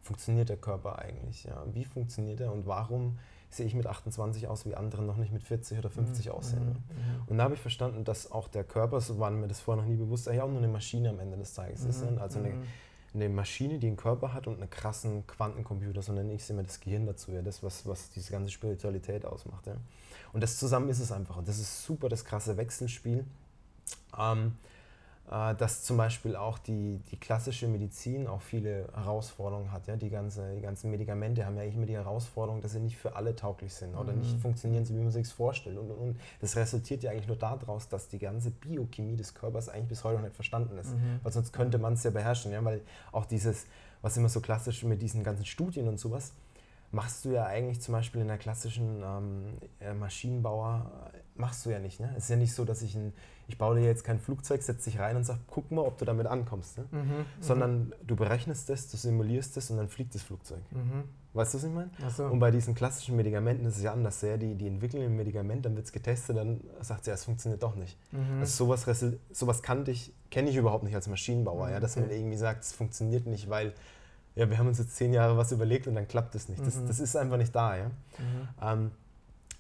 funktioniert 0.02 0.50
der 0.50 0.58
Körper 0.58 0.98
eigentlich? 0.98 1.44
Ja? 1.44 1.64
Wie 1.72 1.86
funktioniert 1.86 2.40
er 2.40 2.52
und 2.52 2.66
warum 2.66 3.18
sehe 3.48 3.64
ich 3.64 3.74
mit 3.74 3.86
28 3.86 4.46
aus, 4.46 4.66
wie 4.66 4.74
andere 4.74 5.02
noch 5.02 5.16
nicht 5.16 5.32
mit 5.32 5.42
40 5.42 5.78
oder 5.78 5.88
50 5.88 6.26
mhm. 6.26 6.32
aussehen? 6.32 6.68
Mhm. 6.68 7.22
Und 7.28 7.38
da 7.38 7.44
habe 7.44 7.54
ich 7.54 7.60
verstanden, 7.60 8.04
dass 8.04 8.30
auch 8.30 8.48
der 8.48 8.64
Körper, 8.64 9.00
so 9.00 9.18
war 9.18 9.30
mir 9.30 9.48
das 9.48 9.60
vorher 9.60 9.82
noch 9.82 9.88
nie 9.88 9.96
bewusst, 9.96 10.26
ja 10.26 10.44
auch 10.44 10.50
nur 10.50 10.58
eine 10.58 10.68
Maschine 10.68 11.08
am 11.08 11.18
Ende 11.18 11.38
des 11.38 11.54
Tages 11.54 11.84
mhm. 11.84 11.88
ist. 11.88 12.04
Also 12.20 12.40
eine, 12.40 12.50
mhm 12.50 12.62
eine 13.14 13.28
Maschine, 13.28 13.78
die 13.78 13.86
einen 13.86 13.96
Körper 13.96 14.32
hat 14.32 14.46
und 14.46 14.56
einen 14.56 14.70
krassen 14.70 15.26
Quantencomputer, 15.26 16.02
so 16.02 16.12
nenne 16.12 16.32
ich 16.34 16.42
es 16.42 16.50
immer 16.50 16.62
das 16.62 16.80
Gehirn 16.80 17.06
dazu, 17.06 17.32
ja, 17.32 17.42
das, 17.42 17.62
was, 17.62 17.86
was 17.86 18.10
diese 18.10 18.32
ganze 18.32 18.50
Spiritualität 18.50 19.24
ausmacht. 19.24 19.66
Ja. 19.66 19.76
Und 20.32 20.42
das 20.42 20.58
zusammen 20.58 20.88
ist 20.88 21.00
es 21.00 21.10
einfach. 21.10 21.36
Und 21.36 21.48
das 21.48 21.58
ist 21.58 21.84
super, 21.84 22.08
das 22.08 22.24
krasse 22.24 22.56
Wechselspiel. 22.56 23.24
Ähm, 24.18 24.46
äh, 24.46 24.77
dass 25.28 25.82
zum 25.82 25.98
Beispiel 25.98 26.36
auch 26.36 26.56
die, 26.58 27.00
die 27.10 27.16
klassische 27.16 27.68
Medizin 27.68 28.26
auch 28.26 28.40
viele 28.40 28.88
Herausforderungen 28.94 29.72
hat. 29.72 29.86
Ja? 29.86 29.96
Die, 29.96 30.08
ganze, 30.08 30.54
die 30.54 30.62
ganzen 30.62 30.90
Medikamente 30.90 31.44
haben 31.44 31.56
ja 31.56 31.64
immer 31.64 31.84
die 31.84 31.96
Herausforderung, 31.96 32.62
dass 32.62 32.72
sie 32.72 32.80
nicht 32.80 32.96
für 32.96 33.14
alle 33.14 33.36
tauglich 33.36 33.74
sind 33.74 33.94
oder 33.94 34.12
mhm. 34.12 34.20
nicht 34.20 34.40
funktionieren, 34.40 34.86
so 34.86 34.94
wie 34.94 35.00
man 35.00 35.10
sich 35.10 35.26
es 35.26 35.32
vorstellt. 35.32 35.76
Und, 35.76 35.90
und, 35.90 35.98
und, 35.98 36.20
das 36.40 36.56
resultiert 36.56 37.02
ja 37.02 37.10
eigentlich 37.10 37.28
nur 37.28 37.36
daraus, 37.36 37.88
dass 37.88 38.08
die 38.08 38.18
ganze 38.18 38.50
Biochemie 38.50 39.16
des 39.16 39.34
Körpers 39.34 39.68
eigentlich 39.68 39.88
bis 39.88 40.04
heute 40.04 40.16
noch 40.16 40.24
nicht 40.24 40.34
verstanden 40.34 40.78
ist. 40.78 40.94
Mhm. 40.94 41.20
Weil 41.22 41.32
sonst 41.32 41.52
könnte 41.52 41.76
man 41.76 41.92
es 41.92 42.04
ja 42.04 42.10
beherrschen. 42.10 42.52
Ja? 42.52 42.64
Weil 42.64 42.80
auch 43.12 43.26
dieses, 43.26 43.66
was 44.00 44.16
immer 44.16 44.30
so 44.30 44.40
klassisch 44.40 44.82
mit 44.84 45.02
diesen 45.02 45.24
ganzen 45.24 45.44
Studien 45.44 45.88
und 45.88 46.00
sowas, 46.00 46.32
machst 46.90 47.26
du 47.26 47.32
ja 47.32 47.44
eigentlich 47.44 47.82
zum 47.82 47.92
Beispiel 47.92 48.22
in 48.22 48.28
der 48.28 48.38
klassischen 48.38 49.02
ähm, 49.04 49.58
äh, 49.80 49.92
Maschinenbauer, 49.92 50.90
machst 51.38 51.64
du 51.66 51.70
ja 51.70 51.78
nicht. 51.78 52.00
Ne? 52.00 52.12
Es 52.16 52.24
ist 52.24 52.30
ja 52.30 52.36
nicht 52.36 52.52
so, 52.52 52.64
dass 52.64 52.82
ich 52.82 52.94
ein 52.94 53.12
ich 53.48 53.56
baue 53.56 53.80
dir 53.80 53.86
jetzt 53.86 54.04
kein 54.04 54.20
Flugzeug, 54.20 54.62
setze 54.62 54.90
dich 54.90 55.00
rein 55.00 55.16
und 55.16 55.24
sage, 55.24 55.40
guck 55.46 55.70
mal, 55.70 55.80
ob 55.80 55.96
du 55.96 56.04
damit 56.04 56.26
ankommst. 56.26 56.76
Ne? 56.76 56.84
Mhm, 56.90 56.98
mhm. 56.98 57.24
Sondern 57.40 57.94
du 58.06 58.14
berechnest 58.14 58.68
das, 58.68 58.90
du 58.90 58.98
simulierst 58.98 59.56
das 59.56 59.70
und 59.70 59.78
dann 59.78 59.88
fliegt 59.88 60.14
das 60.14 60.22
Flugzeug. 60.22 60.60
Mhm. 60.70 61.04
Weißt 61.32 61.54
du, 61.54 61.58
was 61.58 61.64
ich 61.64 61.72
meine? 61.72 61.90
So. 62.14 62.26
Und 62.26 62.40
bei 62.40 62.50
diesen 62.50 62.74
klassischen 62.74 63.16
Medikamenten 63.16 63.64
ist 63.64 63.78
es 63.78 63.82
ja 63.82 63.94
anders. 63.94 64.20
Ja? 64.20 64.36
Die, 64.36 64.54
die 64.54 64.66
entwickeln 64.66 65.02
ein 65.02 65.16
Medikament, 65.16 65.64
dann 65.64 65.76
wird 65.76 65.86
es 65.86 65.92
getestet, 65.92 66.36
dann 66.36 66.60
sagt 66.82 67.04
sie, 67.04 67.10
ja, 67.10 67.14
es 67.14 67.24
funktioniert 67.24 67.62
doch 67.62 67.74
nicht. 67.74 67.96
Mhm. 68.12 68.40
Also 68.40 68.66
sowas, 68.66 68.84
sowas 69.32 69.62
kannte 69.62 69.92
ich, 69.92 70.12
kenne 70.30 70.50
ich 70.50 70.56
überhaupt 70.56 70.84
nicht 70.84 70.94
als 70.94 71.08
Maschinenbauer, 71.08 71.70
ja? 71.70 71.80
dass 71.80 71.96
okay. 71.96 72.06
man 72.06 72.10
irgendwie 72.10 72.36
sagt, 72.36 72.64
es 72.64 72.72
funktioniert 72.72 73.26
nicht, 73.26 73.48
weil 73.48 73.72
ja, 74.34 74.50
wir 74.50 74.58
haben 74.58 74.68
uns 74.68 74.78
jetzt 74.78 74.94
zehn 74.94 75.14
Jahre 75.14 75.38
was 75.38 75.52
überlegt 75.52 75.86
und 75.86 75.94
dann 75.94 76.06
klappt 76.06 76.34
es 76.34 76.50
nicht. 76.50 76.64
Das, 76.64 76.76
mhm. 76.76 76.86
das 76.86 77.00
ist 77.00 77.16
einfach 77.16 77.38
nicht 77.38 77.54
da. 77.54 77.76
Ja? 77.76 77.86
Mhm. 77.86 78.48
Ähm, 78.60 78.90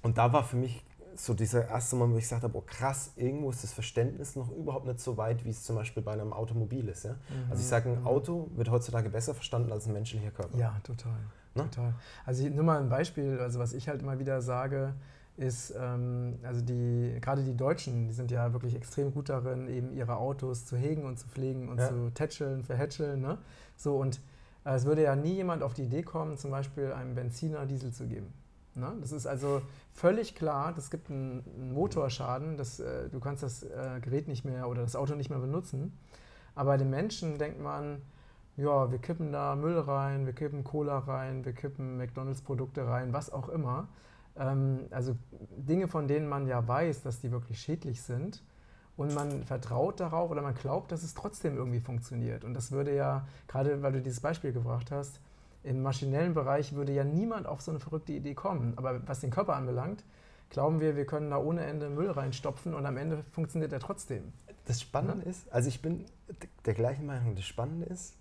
und 0.02 0.18
da 0.18 0.32
war 0.32 0.44
für 0.44 0.56
mich 0.56 0.84
so 1.18 1.34
dieser 1.34 1.68
erste 1.68 1.96
Moment, 1.96 2.14
wo 2.14 2.18
ich 2.18 2.24
gesagt 2.24 2.44
habe, 2.44 2.56
oh 2.56 2.62
krass, 2.64 3.12
irgendwo 3.16 3.50
ist 3.50 3.64
das 3.64 3.72
Verständnis 3.72 4.36
noch 4.36 4.50
überhaupt 4.50 4.86
nicht 4.86 5.00
so 5.00 5.16
weit, 5.16 5.44
wie 5.44 5.50
es 5.50 5.64
zum 5.64 5.76
Beispiel 5.76 6.02
bei 6.02 6.12
einem 6.12 6.32
Automobil 6.32 6.88
ist. 6.88 7.04
Ja? 7.04 7.12
Mhm. 7.12 7.50
Also 7.50 7.60
ich 7.60 7.68
sage, 7.68 7.90
ein 7.90 8.00
mhm. 8.00 8.06
Auto 8.06 8.50
wird 8.54 8.70
heutzutage 8.70 9.10
besser 9.10 9.34
verstanden 9.34 9.72
als 9.72 9.86
ein 9.86 9.92
menschlicher 9.92 10.30
Körper. 10.30 10.56
Ja, 10.56 10.76
total. 10.82 11.18
Ne? 11.54 11.68
total. 11.70 11.94
Also 12.24 12.46
nur 12.48 12.64
mal 12.64 12.80
ein 12.80 12.88
Beispiel, 12.88 13.38
also 13.40 13.58
was 13.58 13.72
ich 13.72 13.88
halt 13.88 14.02
immer 14.02 14.18
wieder 14.18 14.40
sage, 14.42 14.94
ist, 15.36 15.74
ähm, 15.78 16.38
also 16.42 16.60
die, 16.60 17.16
gerade 17.20 17.42
die 17.42 17.56
Deutschen, 17.56 18.08
die 18.08 18.12
sind 18.12 18.30
ja 18.30 18.52
wirklich 18.52 18.74
extrem 18.74 19.12
gut 19.12 19.28
darin, 19.28 19.68
eben 19.68 19.92
ihre 19.92 20.16
Autos 20.16 20.66
zu 20.66 20.76
hegen 20.76 21.04
und 21.04 21.18
zu 21.18 21.28
pflegen 21.28 21.68
und 21.68 21.78
ja. 21.78 21.88
zu 21.88 22.10
tätscheln, 22.10 22.64
verhätscheln. 22.64 23.20
Ne? 23.20 23.38
So, 23.76 23.96
und 23.96 24.20
äh, 24.64 24.74
es 24.74 24.84
würde 24.84 25.02
ja 25.02 25.14
nie 25.14 25.34
jemand 25.34 25.62
auf 25.62 25.74
die 25.74 25.84
Idee 25.84 26.02
kommen, 26.02 26.36
zum 26.36 26.50
Beispiel 26.50 26.92
einem 26.92 27.14
Benziner 27.14 27.66
Diesel 27.66 27.92
zu 27.92 28.06
geben. 28.06 28.32
Ne? 28.78 28.96
Das 29.00 29.12
ist 29.12 29.26
also 29.26 29.62
völlig 29.92 30.34
klar, 30.34 30.74
es 30.76 30.90
gibt 30.90 31.10
einen, 31.10 31.44
einen 31.56 31.72
Motorschaden, 31.72 32.56
das, 32.56 32.80
äh, 32.80 33.08
du 33.08 33.20
kannst 33.20 33.42
das 33.42 33.62
äh, 33.62 34.00
Gerät 34.00 34.28
nicht 34.28 34.44
mehr 34.44 34.68
oder 34.68 34.82
das 34.82 34.96
Auto 34.96 35.14
nicht 35.14 35.30
mehr 35.30 35.38
benutzen. 35.38 35.96
Aber 36.54 36.72
bei 36.72 36.76
den 36.76 36.90
Menschen 36.90 37.38
denkt 37.38 37.60
man, 37.60 38.02
ja, 38.56 38.90
wir 38.90 38.98
kippen 38.98 39.30
da 39.30 39.54
Müll 39.54 39.78
rein, 39.78 40.26
wir 40.26 40.32
kippen 40.32 40.64
Cola 40.64 40.98
rein, 40.98 41.44
wir 41.44 41.52
kippen 41.52 41.96
McDonalds-Produkte 41.96 42.86
rein, 42.88 43.12
was 43.12 43.32
auch 43.32 43.48
immer. 43.48 43.88
Ähm, 44.36 44.86
also 44.90 45.16
Dinge, 45.56 45.86
von 45.86 46.08
denen 46.08 46.28
man 46.28 46.46
ja 46.46 46.66
weiß, 46.66 47.02
dass 47.02 47.20
die 47.20 47.30
wirklich 47.30 47.60
schädlich 47.60 48.02
sind. 48.02 48.42
Und 48.96 49.14
man 49.14 49.44
vertraut 49.44 50.00
darauf 50.00 50.32
oder 50.32 50.42
man 50.42 50.54
glaubt, 50.54 50.90
dass 50.90 51.04
es 51.04 51.14
trotzdem 51.14 51.56
irgendwie 51.56 51.78
funktioniert. 51.78 52.42
Und 52.42 52.54
das 52.54 52.72
würde 52.72 52.92
ja, 52.92 53.28
gerade 53.46 53.80
weil 53.80 53.92
du 53.92 54.02
dieses 54.02 54.18
Beispiel 54.18 54.52
gebracht 54.52 54.90
hast, 54.90 55.20
im 55.62 55.82
maschinellen 55.82 56.34
Bereich 56.34 56.74
würde 56.74 56.92
ja 56.92 57.04
niemand 57.04 57.46
auf 57.46 57.60
so 57.60 57.70
eine 57.70 57.80
verrückte 57.80 58.12
Idee 58.12 58.34
kommen. 58.34 58.74
Aber 58.76 59.06
was 59.06 59.20
den 59.20 59.30
Körper 59.30 59.56
anbelangt, 59.56 60.04
glauben 60.50 60.80
wir, 60.80 60.96
wir 60.96 61.06
können 61.06 61.30
da 61.30 61.38
ohne 61.38 61.64
Ende 61.64 61.88
Müll 61.88 62.10
reinstopfen 62.10 62.74
und 62.74 62.86
am 62.86 62.96
Ende 62.96 63.24
funktioniert 63.32 63.72
er 63.72 63.80
trotzdem. 63.80 64.32
Das 64.64 64.80
Spannende 64.80 65.24
ja? 65.24 65.30
ist, 65.30 65.52
also 65.52 65.68
ich 65.68 65.82
bin 65.82 66.06
der 66.64 66.74
gleichen 66.74 67.06
Meinung, 67.06 67.34
das 67.34 67.44
Spannende 67.44 67.86
ist, 67.86 68.16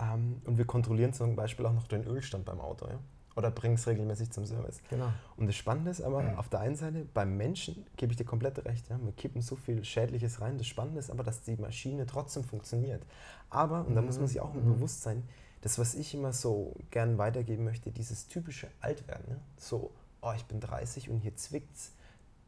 ähm, 0.00 0.40
und 0.44 0.58
wir 0.58 0.64
kontrollieren 0.64 1.12
zum 1.12 1.36
Beispiel 1.36 1.66
auch 1.66 1.72
noch 1.72 1.86
den 1.86 2.04
Ölstand 2.04 2.44
beim 2.44 2.60
Auto. 2.60 2.88
Ja? 2.88 2.98
oder 3.36 3.50
bring 3.50 3.72
es 3.72 3.86
regelmäßig 3.86 4.30
zum 4.30 4.46
Service. 4.46 4.80
Genau. 4.88 5.12
Und 5.36 5.46
das 5.46 5.56
Spannende 5.56 5.90
ist 5.90 6.00
aber, 6.00 6.22
mhm. 6.22 6.38
auf 6.38 6.48
der 6.48 6.60
einen 6.60 6.76
Seite, 6.76 7.06
beim 7.14 7.36
Menschen 7.36 7.84
gebe 7.96 8.12
ich 8.12 8.16
dir 8.16 8.24
komplett 8.24 8.64
recht, 8.64 8.88
ja, 8.88 8.98
wir 9.02 9.12
kippen 9.12 9.42
so 9.42 9.56
viel 9.56 9.84
Schädliches 9.84 10.40
rein. 10.40 10.58
Das 10.58 10.66
Spannende 10.66 11.00
ist 11.00 11.10
aber, 11.10 11.24
dass 11.24 11.42
die 11.42 11.56
Maschine 11.56 12.06
trotzdem 12.06 12.44
funktioniert. 12.44 13.04
Aber, 13.50 13.86
und 13.86 13.94
da 13.94 14.02
muss 14.02 14.18
man 14.18 14.28
sich 14.28 14.40
auch 14.40 14.54
mhm. 14.54 14.74
bewusst 14.74 15.02
sein, 15.02 15.24
das, 15.64 15.78
was 15.78 15.94
ich 15.94 16.12
immer 16.12 16.34
so 16.34 16.74
gern 16.90 17.16
weitergeben 17.16 17.64
möchte, 17.64 17.90
dieses 17.90 18.28
typische 18.28 18.68
Altwerden, 18.82 19.24
ja? 19.30 19.36
so, 19.56 19.92
oh, 20.20 20.32
ich 20.36 20.44
bin 20.44 20.60
30 20.60 21.08
und 21.08 21.20
hier 21.20 21.36
zwickt's, 21.36 21.92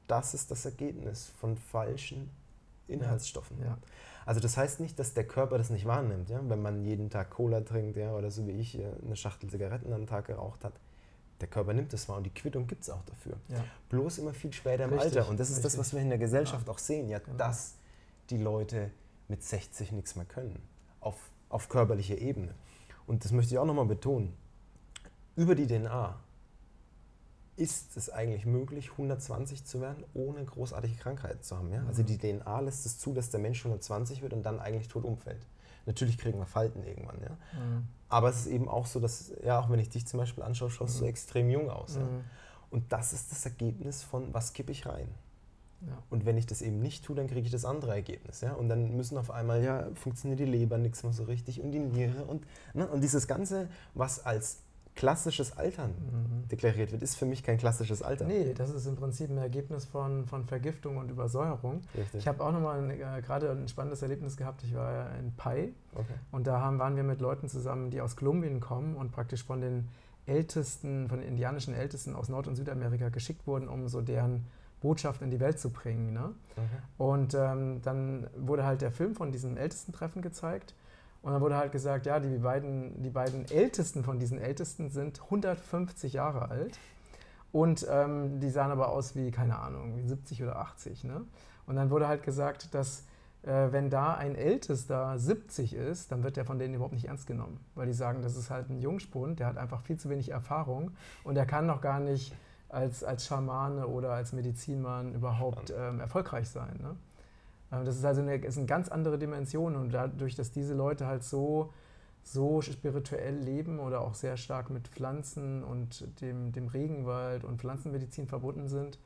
das 0.06 0.34
ist 0.34 0.50
das 0.50 0.66
Ergebnis 0.66 1.32
von 1.40 1.56
falschen 1.56 2.28
Inhaltsstoffen. 2.88 3.58
Ja. 3.58 3.78
Also 4.26 4.40
das 4.40 4.58
heißt 4.58 4.80
nicht, 4.80 4.98
dass 4.98 5.14
der 5.14 5.26
Körper 5.26 5.56
das 5.56 5.70
nicht 5.70 5.86
wahrnimmt. 5.86 6.28
Ja? 6.28 6.42
Wenn 6.46 6.60
man 6.60 6.84
jeden 6.84 7.08
Tag 7.08 7.30
Cola 7.30 7.62
trinkt 7.62 7.96
ja, 7.96 8.12
oder 8.12 8.30
so 8.30 8.46
wie 8.46 8.52
ich 8.52 8.78
eine 8.78 9.16
Schachtel 9.16 9.48
Zigaretten 9.48 9.94
am 9.94 10.06
Tag 10.06 10.26
geraucht 10.26 10.62
hat, 10.62 10.74
der 11.40 11.48
Körper 11.48 11.72
nimmt 11.72 11.94
das 11.94 12.10
wahr 12.10 12.18
und 12.18 12.24
die 12.24 12.34
Quittung 12.34 12.66
gibt 12.66 12.82
es 12.82 12.90
auch 12.90 13.02
dafür. 13.06 13.38
Ja. 13.48 13.64
Bloß 13.88 14.18
immer 14.18 14.34
viel 14.34 14.52
später 14.52 14.84
im 14.84 14.92
richtig, 14.92 15.16
Alter. 15.16 15.30
Und 15.30 15.40
das 15.40 15.48
ist 15.48 15.56
richtig. 15.56 15.72
das, 15.72 15.78
was 15.78 15.94
wir 15.94 16.02
in 16.02 16.10
der 16.10 16.18
Gesellschaft 16.18 16.66
ja. 16.66 16.72
auch 16.74 16.78
sehen, 16.78 17.08
ja, 17.08 17.18
genau. 17.18 17.38
dass 17.38 17.76
die 18.28 18.36
Leute 18.36 18.90
mit 19.28 19.42
60 19.42 19.92
nichts 19.92 20.16
mehr 20.16 20.26
können. 20.26 20.62
Auf, 21.00 21.16
auf 21.48 21.70
körperlicher 21.70 22.18
Ebene. 22.18 22.54
Und 23.06 23.24
das 23.24 23.32
möchte 23.32 23.54
ich 23.54 23.58
auch 23.58 23.64
nochmal 23.64 23.86
betonen. 23.86 24.34
Über 25.36 25.54
die 25.54 25.66
DNA 25.66 26.16
ist 27.56 27.96
es 27.96 28.10
eigentlich 28.10 28.44
möglich, 28.44 28.90
120 28.92 29.64
zu 29.64 29.80
werden, 29.80 30.04
ohne 30.14 30.44
großartige 30.44 30.96
Krankheiten 30.96 31.42
zu 31.42 31.56
haben. 31.56 31.72
Ja? 31.72 31.84
Also 31.86 32.02
die 32.02 32.18
DNA 32.18 32.60
lässt 32.60 32.84
es 32.84 32.98
zu, 32.98 33.14
dass 33.14 33.30
der 33.30 33.40
Mensch 33.40 33.60
120 33.60 34.22
wird 34.22 34.34
und 34.34 34.42
dann 34.42 34.60
eigentlich 34.60 34.88
tot 34.88 35.04
umfällt. 35.04 35.46
Natürlich 35.86 36.18
kriegen 36.18 36.38
wir 36.38 36.46
Falten 36.46 36.82
irgendwann, 36.82 37.20
ja. 37.22 37.30
Mhm. 37.58 37.86
Aber 38.08 38.28
es 38.28 38.40
ist 38.40 38.46
eben 38.48 38.68
auch 38.68 38.86
so, 38.86 39.00
dass, 39.00 39.32
ja, 39.44 39.60
auch 39.60 39.70
wenn 39.70 39.78
ich 39.78 39.88
dich 39.88 40.06
zum 40.06 40.18
Beispiel 40.18 40.42
anschaue, 40.42 40.70
schaust 40.70 40.96
mhm. 40.96 41.00
du 41.00 41.06
extrem 41.06 41.48
jung 41.48 41.70
aus. 41.70 41.94
Ja? 41.94 42.02
Mhm. 42.02 42.24
Und 42.70 42.92
das 42.92 43.12
ist 43.12 43.30
das 43.30 43.44
Ergebnis 43.44 44.02
von, 44.02 44.34
was 44.34 44.52
kippe 44.52 44.72
ich 44.72 44.84
rein? 44.86 45.08
Ja. 45.86 46.02
Und 46.10 46.26
wenn 46.26 46.36
ich 46.36 46.46
das 46.46 46.62
eben 46.62 46.80
nicht 46.80 47.04
tue, 47.04 47.16
dann 47.16 47.28
kriege 47.28 47.42
ich 47.42 47.52
das 47.52 47.64
andere 47.64 47.92
Ergebnis. 47.92 48.40
Ja? 48.40 48.54
Und 48.54 48.68
dann 48.68 48.96
müssen 48.96 49.16
auf 49.18 49.30
einmal, 49.30 49.62
ja, 49.62 49.88
funktioniert 49.94 50.40
die 50.40 50.44
Leber 50.44 50.78
nichts 50.78 51.02
mehr 51.02 51.12
so 51.12 51.24
richtig 51.24 51.60
und 51.60 51.72
die 51.72 51.78
Niere 51.78 52.24
und, 52.24 52.44
ne? 52.74 52.86
und 52.88 53.02
dieses 53.02 53.26
Ganze, 53.26 53.68
was 53.94 54.24
als 54.24 54.58
klassisches 54.96 55.56
Altern 55.56 55.90
mhm. 55.90 56.48
deklariert 56.48 56.90
wird, 56.90 57.02
ist 57.02 57.16
für 57.16 57.26
mich 57.26 57.42
kein 57.42 57.58
klassisches 57.58 58.02
Altern. 58.02 58.28
Nee, 58.28 58.54
das 58.54 58.70
ist 58.70 58.86
im 58.86 58.96
Prinzip 58.96 59.30
ein 59.30 59.36
Ergebnis 59.36 59.84
von, 59.84 60.24
von 60.24 60.44
Vergiftung 60.44 60.96
und 60.96 61.10
Übersäuerung. 61.10 61.82
Richtig. 61.94 62.20
Ich 62.20 62.26
habe 62.26 62.42
auch 62.42 62.50
nochmal 62.50 62.90
äh, 62.90 63.20
gerade 63.20 63.50
ein 63.50 63.68
spannendes 63.68 64.02
Erlebnis 64.02 64.36
gehabt. 64.36 64.64
Ich 64.64 64.74
war 64.74 65.14
in 65.18 65.36
Pai 65.36 65.72
okay. 65.94 66.14
und 66.32 66.46
da 66.46 66.60
haben, 66.60 66.78
waren 66.78 66.96
wir 66.96 67.04
mit 67.04 67.20
Leuten 67.20 67.48
zusammen, 67.48 67.90
die 67.90 68.00
aus 68.00 68.16
Kolumbien 68.16 68.58
kommen 68.58 68.96
und 68.96 69.12
praktisch 69.12 69.44
von 69.44 69.60
den 69.60 69.88
Ältesten, 70.24 71.08
von 71.08 71.20
den 71.20 71.28
indianischen 71.28 71.74
Ältesten 71.74 72.16
aus 72.16 72.28
Nord- 72.28 72.48
und 72.48 72.56
Südamerika 72.56 73.10
geschickt 73.10 73.46
wurden, 73.46 73.68
um 73.68 73.88
so 73.88 74.00
deren 74.00 74.46
Botschaft 74.80 75.22
in 75.22 75.30
die 75.30 75.40
Welt 75.40 75.58
zu 75.58 75.70
bringen. 75.70 76.12
Ne? 76.12 76.34
Okay. 76.52 76.66
Und 76.98 77.34
ähm, 77.34 77.80
dann 77.82 78.28
wurde 78.36 78.64
halt 78.64 78.82
der 78.82 78.90
Film 78.90 79.14
von 79.14 79.32
diesem 79.32 79.56
Ältestentreffen 79.56 80.22
gezeigt. 80.22 80.74
Und 81.22 81.32
dann 81.32 81.40
wurde 81.40 81.56
halt 81.56 81.72
gesagt, 81.72 82.06
ja, 82.06 82.20
die 82.20 82.38
beiden, 82.38 83.02
die 83.02 83.10
beiden 83.10 83.50
Ältesten 83.50 84.04
von 84.04 84.18
diesen 84.18 84.38
Ältesten 84.38 84.90
sind 84.90 85.22
150 85.22 86.12
Jahre 86.12 86.50
alt. 86.50 86.78
Und 87.52 87.86
ähm, 87.90 88.38
die 88.38 88.50
sahen 88.50 88.70
aber 88.70 88.90
aus 88.90 89.16
wie, 89.16 89.30
keine 89.30 89.58
Ahnung, 89.58 89.96
wie 89.96 90.02
70 90.02 90.42
oder 90.42 90.56
80. 90.56 91.04
Ne? 91.04 91.22
Und 91.66 91.76
dann 91.76 91.90
wurde 91.90 92.06
halt 92.06 92.22
gesagt, 92.22 92.74
dass 92.74 93.04
äh, 93.42 93.72
wenn 93.72 93.90
da 93.90 94.14
ein 94.14 94.34
Ältester 94.34 95.18
70 95.18 95.74
ist, 95.74 96.12
dann 96.12 96.22
wird 96.22 96.36
der 96.36 96.44
von 96.44 96.58
denen 96.58 96.74
überhaupt 96.74 96.94
nicht 96.94 97.06
ernst 97.06 97.26
genommen. 97.26 97.60
Weil 97.74 97.86
die 97.86 97.92
sagen, 97.92 98.22
das 98.22 98.36
ist 98.36 98.50
halt 98.50 98.68
ein 98.68 98.80
Jungspund, 98.80 99.40
der 99.40 99.46
hat 99.46 99.56
einfach 99.56 99.80
viel 99.82 99.96
zu 99.96 100.10
wenig 100.10 100.30
Erfahrung 100.30 100.90
und 101.24 101.34
der 101.34 101.46
kann 101.46 101.66
noch 101.66 101.80
gar 101.80 102.00
nicht 102.00 102.34
als, 102.68 103.04
als 103.04 103.26
Schamane 103.26 103.86
oder 103.86 104.12
als 104.12 104.32
Medizinmann 104.32 105.14
überhaupt 105.14 105.72
ähm, 105.76 106.00
erfolgreich 106.00 106.48
sein. 106.48 106.78
Ne? 106.82 106.96
Ähm, 107.72 107.84
das 107.84 107.96
ist 107.96 108.04
also 108.04 108.20
eine, 108.20 108.36
ist 108.36 108.58
eine 108.58 108.66
ganz 108.66 108.88
andere 108.88 109.18
Dimension 109.18 109.76
und 109.76 109.92
dadurch, 109.92 110.34
dass 110.34 110.50
diese 110.50 110.74
Leute 110.74 111.06
halt 111.06 111.22
so, 111.22 111.72
so 112.22 112.60
spirituell 112.60 113.36
leben 113.36 113.78
oder 113.78 114.00
auch 114.00 114.14
sehr 114.14 114.36
stark 114.36 114.70
mit 114.70 114.88
Pflanzen 114.88 115.62
und 115.62 116.20
dem, 116.20 116.52
dem 116.52 116.66
Regenwald 116.68 117.44
und 117.44 117.60
Pflanzenmedizin 117.60 118.26
verbunden 118.26 118.68
sind, 118.68 118.98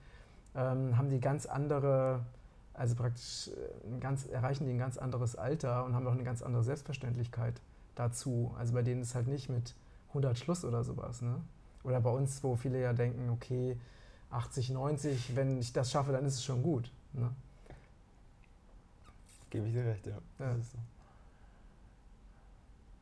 ähm, 0.54 0.96
haben 0.96 1.10
die 1.10 1.20
ganz 1.20 1.46
andere, 1.46 2.20
also 2.74 2.94
praktisch 2.94 3.48
äh, 3.48 4.00
ganz, 4.00 4.26
erreichen 4.26 4.66
die 4.66 4.72
ein 4.72 4.78
ganz 4.78 4.96
anderes 4.96 5.36
Alter 5.36 5.84
und 5.84 5.94
haben 5.94 6.06
auch 6.06 6.12
eine 6.12 6.24
ganz 6.24 6.42
andere 6.42 6.64
Selbstverständlichkeit 6.64 7.60
dazu. 7.94 8.54
Also 8.58 8.72
bei 8.72 8.82
denen 8.82 9.02
ist 9.02 9.14
halt 9.14 9.28
nicht 9.28 9.48
mit 9.48 9.74
100 10.08 10.38
Schluss 10.38 10.64
oder 10.64 10.82
sowas. 10.82 11.22
Ne? 11.22 11.36
Oder 11.82 12.00
bei 12.00 12.10
uns, 12.10 12.42
wo 12.42 12.56
viele 12.56 12.80
ja 12.80 12.92
denken, 12.92 13.30
okay, 13.30 13.76
80, 14.30 14.70
90, 14.70 15.37
wenn 15.37 15.58
ich 15.58 15.72
das 15.72 15.90
schaffe, 15.90 16.12
dann 16.12 16.25
ist 16.25 16.34
es 16.34 16.44
schon 16.44 16.62
gut. 16.62 16.92
Ne? 17.12 17.30
Gebe 19.50 19.66
ich 19.66 19.72
dir 19.72 19.84
recht, 19.84 20.06
ja. 20.06 20.18
ja. 20.38 20.54
So. 20.54 20.78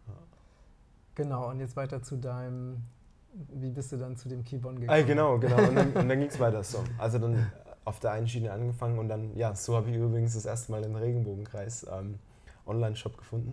ja. 0.07 0.15
Genau, 1.15 1.51
und 1.51 1.61
jetzt 1.61 1.77
weiter 1.77 2.03
zu 2.03 2.17
deinem, 2.17 2.83
wie 3.33 3.71
bist 3.71 3.93
du 3.93 3.99
dann 3.99 4.17
zu 4.17 4.29
dem 4.29 4.45
Keybon 4.45 4.81
gekommen? 4.81 4.99
Ah, 4.99 5.03
genau, 5.05 5.39
genau. 5.39 5.57
Und 5.69 5.75
dann, 5.75 5.95
dann 6.09 6.09
ging 6.09 6.29
es 6.29 6.41
weiter 6.41 6.65
so. 6.65 6.83
Also 6.97 7.19
dann 7.19 7.53
auf 7.85 8.01
der 8.01 8.13
einen 8.13 8.29
Schiene 8.29 8.53
angefangen 8.53 8.99
und 8.99 9.09
dann, 9.09 9.35
ja, 9.37 9.55
so 9.55 9.77
habe 9.77 9.91
ich 9.91 9.97
übrigens 9.97 10.35
das 10.35 10.47
erste 10.47 10.73
Mal 10.73 10.83
den 10.83 10.95
Regenbogenkreis 10.95 11.87
ähm, 11.91 12.19
Online-Shop 12.67 13.17
gefunden. 13.17 13.53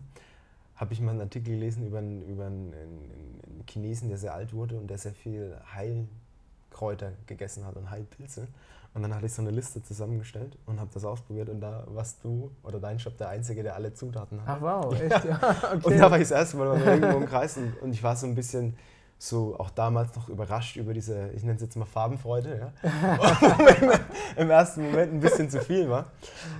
Habe 0.76 0.94
ich 0.94 1.02
mal 1.02 1.12
einen 1.12 1.22
Artikel 1.22 1.54
gelesen 1.54 1.86
über 1.88 2.00
einen, 2.00 2.22
über 2.24 2.48
einen, 2.48 2.74
einen 2.74 3.64
Chinesen, 3.70 4.10
der 4.10 4.18
sehr 4.18 4.34
alt 4.34 4.54
wurde 4.54 4.78
und 4.78 4.88
der 4.88 4.98
sehr 4.98 5.14
viel 5.14 5.58
Heilkräuter 5.74 7.14
gegessen 7.28 7.66
hat 7.66 7.76
und 7.78 7.90
Heilpilze. 7.90 8.48
Und 8.96 9.02
dann 9.02 9.14
hatte 9.14 9.26
ich 9.26 9.34
so 9.34 9.42
eine 9.42 9.52
Liste 9.52 9.84
zusammengestellt 9.84 10.58
und 10.66 10.80
habe 10.80 10.90
das 10.94 11.04
ausprobiert 11.04 11.50
und 11.50 11.60
da 11.60 11.84
warst 11.88 12.24
du 12.24 12.50
oder 12.64 12.80
dein 12.80 12.98
Shop 12.98 13.18
der 13.18 13.28
Einzige, 13.28 13.62
der 13.62 13.76
alle 13.76 13.94
Zutaten 13.94 14.42
hat. 14.46 14.58
Ach 14.58 14.62
wow, 14.62 14.94
echt? 15.02 15.26
Ja. 15.26 15.40
Okay. 15.76 15.88
Und 15.88 16.00
da 16.00 16.10
war 16.10 16.18
ich 16.18 16.30
das 16.30 16.32
erste 16.32 16.58
Mal 16.58 16.70
beim 16.70 16.82
Regenbogenkreis 16.82 17.58
und, 17.58 17.82
und 17.82 17.92
ich 17.92 18.02
war 18.02 18.16
so 18.16 18.26
ein 18.26 18.36
bisschen 18.36 18.78
so 19.18 19.58
auch 19.60 19.70
damals 19.70 20.16
noch 20.16 20.30
überrascht 20.30 20.78
über 20.78 20.94
diese, 20.94 21.30
ich 21.32 21.44
nenne 21.44 21.56
es 21.56 21.62
jetzt 21.62 21.76
mal 21.76 21.86
Farbenfreude, 21.86 22.72
ja. 22.84 22.90
Im 24.38 24.50
ersten 24.50 24.84
Moment 24.84 25.14
ein 25.14 25.20
bisschen 25.20 25.50
zu 25.50 25.60
viel 25.60 25.90
war. 25.90 26.12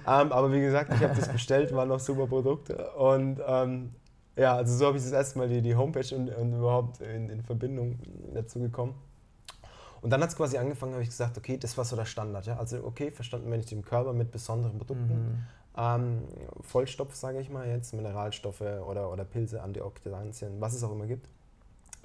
Ähm, 0.06 0.32
aber 0.32 0.52
wie 0.52 0.62
gesagt, 0.62 0.94
ich 0.94 1.04
habe 1.04 1.16
das 1.16 1.30
bestellt, 1.30 1.74
waren 1.74 1.90
noch 1.90 2.00
super 2.00 2.28
Produkte 2.28 2.92
und 2.92 3.40
ähm, 3.48 3.92
ja, 4.36 4.56
also 4.56 4.76
so 4.76 4.86
habe 4.88 4.98
ich 4.98 5.04
das 5.04 5.14
erste 5.14 5.38
Mal 5.40 5.48
die, 5.48 5.62
die 5.62 5.76
Homepage 5.76 6.16
und, 6.16 6.30
und 6.30 6.54
überhaupt 6.54 7.02
in, 7.02 7.30
in 7.30 7.42
Verbindung 7.42 8.00
dazu 8.34 8.60
gekommen. 8.60 8.96
Und 10.02 10.12
dann 10.12 10.22
hat 10.22 10.30
es 10.30 10.36
quasi 10.36 10.58
angefangen, 10.58 10.94
habe 10.94 11.04
ich 11.04 11.10
gesagt, 11.10 11.38
okay, 11.38 11.58
das 11.58 11.78
war 11.78 11.86
so 11.86 11.96
der 11.96 12.06
Standard. 12.06 12.46
Ja? 12.46 12.58
Also 12.58 12.84
okay, 12.84 13.12
verstanden, 13.12 13.50
wenn 13.50 13.60
ich 13.60 13.66
den 13.66 13.84
Körper 13.84 14.14
mit 14.14 14.32
besonderen 14.32 14.78
Produkten, 14.78 15.14
mhm. 15.14 15.38
ähm, 15.78 16.24
Vollstopf, 16.62 17.16
sage 17.16 17.40
ich 17.40 17.50
mal 17.50 17.68
jetzt, 17.68 17.94
Mineralstoffe 17.94 18.62
oder, 18.62 19.12
oder 19.12 19.26
Pilze, 19.26 19.64
Antioxidantien, 19.64 20.62
was 20.62 20.76
es 20.76 20.84
auch 20.84 20.92
immer 20.92 21.08
gibt, 21.08 21.28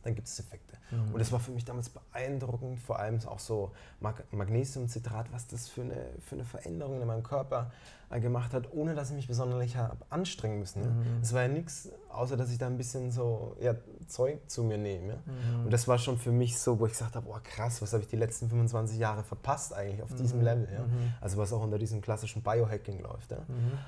dann 0.02 0.14
gibt 0.14 0.28
es 0.28 0.38
Effekte. 0.38 0.76
Mhm. 0.90 1.14
Und 1.14 1.18
das 1.18 1.32
war 1.32 1.40
für 1.40 1.50
mich 1.50 1.64
damals 1.64 1.90
beeindruckend, 1.90 2.78
vor 2.80 2.98
allem 2.98 3.18
auch 3.26 3.38
so 3.38 3.72
Mag 4.00 4.24
Magnesiumcitrat, 4.32 5.32
was 5.32 5.46
das 5.46 5.68
für 5.68 5.82
eine, 5.82 6.06
für 6.24 6.36
eine 6.36 6.44
Veränderung 6.44 7.00
in 7.00 7.06
meinem 7.06 7.22
Körper 7.22 7.70
äh, 8.10 8.20
gemacht 8.20 8.52
hat, 8.54 8.72
ohne 8.72 8.94
dass 8.94 9.10
ich 9.10 9.16
mich 9.16 9.28
besonders 9.28 9.70
anstrengen 10.08 10.58
müssen. 10.58 10.82
Mhm. 10.82 11.20
Es 11.22 11.32
war 11.32 11.42
ja 11.42 11.48
nichts, 11.48 11.90
außer 12.08 12.36
dass 12.36 12.50
ich 12.50 12.58
da 12.58 12.66
ein 12.66 12.76
bisschen 12.76 13.10
so 13.10 13.56
ja, 13.60 13.74
Zeug 14.08 14.38
zu 14.48 14.64
mir 14.64 14.78
nehme. 14.78 15.18
Mhm. 15.24 15.64
Und 15.64 15.72
das 15.72 15.86
war 15.86 15.98
schon 15.98 16.18
für 16.18 16.32
mich 16.32 16.58
so, 16.58 16.78
wo 16.80 16.86
ich 16.86 16.92
gesagt 16.92 17.14
habe, 17.14 17.26
boah 17.26 17.40
krass, 17.40 17.80
was 17.82 17.92
habe 17.92 18.02
ich 18.02 18.08
die 18.08 18.16
letzten 18.16 18.48
25 18.48 18.98
Jahre 18.98 19.22
verpasst 19.22 19.72
eigentlich 19.74 20.02
auf 20.02 20.14
diesem 20.14 20.38
mhm. 20.38 20.44
Level. 20.44 20.68
Ja? 20.72 20.80
Mhm. 20.80 21.12
Also 21.20 21.36
was 21.38 21.52
auch 21.52 21.62
unter 21.62 21.78
diesem 21.78 22.00
klassischen 22.00 22.42
Biohacking 22.42 23.00
läuft. 23.00 23.30
Ja? 23.30 23.38
Mhm. 23.38 23.78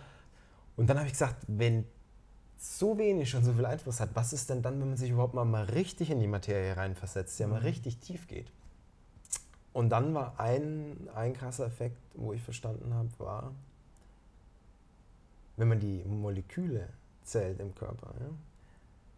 Und 0.76 0.88
dann 0.88 0.98
habe 0.98 1.06
ich 1.06 1.12
gesagt, 1.12 1.36
wenn 1.48 1.84
so 2.62 2.96
wenig 2.96 3.28
schon 3.28 3.44
so 3.44 3.52
viel 3.52 3.66
Einfluss 3.66 3.98
hat, 3.98 4.10
was 4.14 4.32
ist 4.32 4.48
denn 4.48 4.62
dann, 4.62 4.80
wenn 4.80 4.90
man 4.90 4.96
sich 4.96 5.10
überhaupt 5.10 5.34
mal, 5.34 5.44
mal 5.44 5.64
richtig 5.64 6.10
in 6.10 6.20
die 6.20 6.28
Materie 6.28 6.76
reinversetzt, 6.76 7.40
ja 7.40 7.48
mal 7.48 7.60
mhm. 7.60 7.66
richtig 7.66 7.98
tief 7.98 8.28
geht? 8.28 8.46
Und 9.72 9.88
dann 9.88 10.14
war 10.14 10.38
ein, 10.38 11.08
ein 11.14 11.32
krasser 11.32 11.66
Effekt, 11.66 11.96
wo 12.14 12.32
ich 12.32 12.42
verstanden 12.42 12.94
habe, 12.94 13.08
war, 13.18 13.52
wenn 15.56 15.68
man 15.68 15.80
die 15.80 16.04
Moleküle 16.04 16.88
zählt 17.24 17.58
im 17.58 17.74
Körper, 17.74 18.14
ja, 18.20 18.26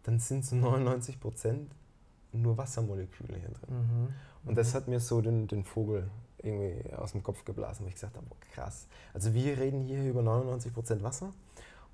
dann 0.03 0.19
sind 0.19 0.43
zu 0.43 0.55
99 0.55 1.19
Prozent 1.19 1.71
nur 2.31 2.57
Wassermoleküle 2.57 3.37
hier 3.37 3.49
drin. 3.49 3.75
Mhm. 3.75 4.13
Und 4.45 4.57
das 4.57 4.71
mhm. 4.71 4.77
hat 4.77 4.87
mir 4.87 4.99
so 4.99 5.21
den, 5.21 5.47
den 5.47 5.63
Vogel 5.63 6.09
irgendwie 6.41 6.93
aus 6.93 7.11
dem 7.11 7.23
Kopf 7.23 7.45
geblasen, 7.45 7.85
wo 7.85 7.89
ich 7.89 7.95
gesagt 7.95 8.15
habe, 8.15 8.25
krass. 8.53 8.87
Also 9.13 9.33
wir 9.33 9.57
reden 9.57 9.81
hier 9.81 10.03
über 10.03 10.21
99 10.21 10.73
Prozent 10.73 11.03
Wasser 11.03 11.33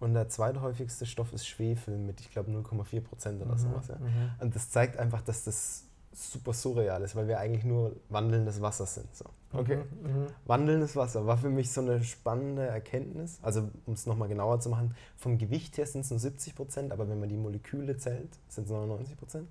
und 0.02 0.16
der 0.16 0.28
zweithäufigste 0.30 1.06
Stoff 1.06 1.32
ist 1.32 1.48
Schwefel 1.48 1.98
mit, 1.98 2.20
ich 2.20 2.32
glaube, 2.32 2.52
0,4 2.52 3.02
Prozent 3.02 3.42
oder 3.42 3.54
mhm, 3.54 3.60
sowas. 3.60 3.88
Ja. 3.88 3.96
Mhm. 3.96 4.32
Und 4.40 4.56
das 4.56 4.70
zeigt 4.72 4.98
einfach, 4.98 5.22
dass 5.22 5.44
das 5.44 5.86
super 6.12 6.54
surreal 6.54 7.02
ist, 7.04 7.16
weil 7.16 7.28
wir 7.28 7.40
eigentlich 7.40 7.64
nur 7.64 7.96
wandelndes 8.10 8.62
Wasser 8.62 8.86
sind. 8.86 9.16
So. 9.16 9.26
Okay. 9.54 9.78
Mhm, 9.78 10.10
mhm. 10.10 10.28
Wandelndes 10.46 10.96
Wasser 10.96 11.26
war 11.28 11.38
für 11.38 11.50
mich 11.50 11.72
so 11.72 11.82
eine 11.82 12.04
spannende 12.04 12.66
Erkenntnis. 12.66 13.40
Also, 13.44 13.70
um 13.86 13.94
es 13.94 14.08
nochmal 14.08 14.28
genauer 14.28 14.60
zu 14.60 14.70
machen, 14.70 14.96
vom 15.18 15.38
Gewicht 15.38 15.78
her 15.78 15.86
sind 15.86 16.02
es 16.02 16.10
nur 16.10 16.20
70 16.20 16.56
Prozent, 16.56 16.92
aber 16.92 17.08
wenn 17.08 17.20
man 17.20 17.30
die 17.30 17.38
Moleküle 17.38 17.96
zählt, 17.96 18.30
sind 18.50 18.66
es 18.66 18.72
99 18.72 19.18
Prozent. 19.18 19.50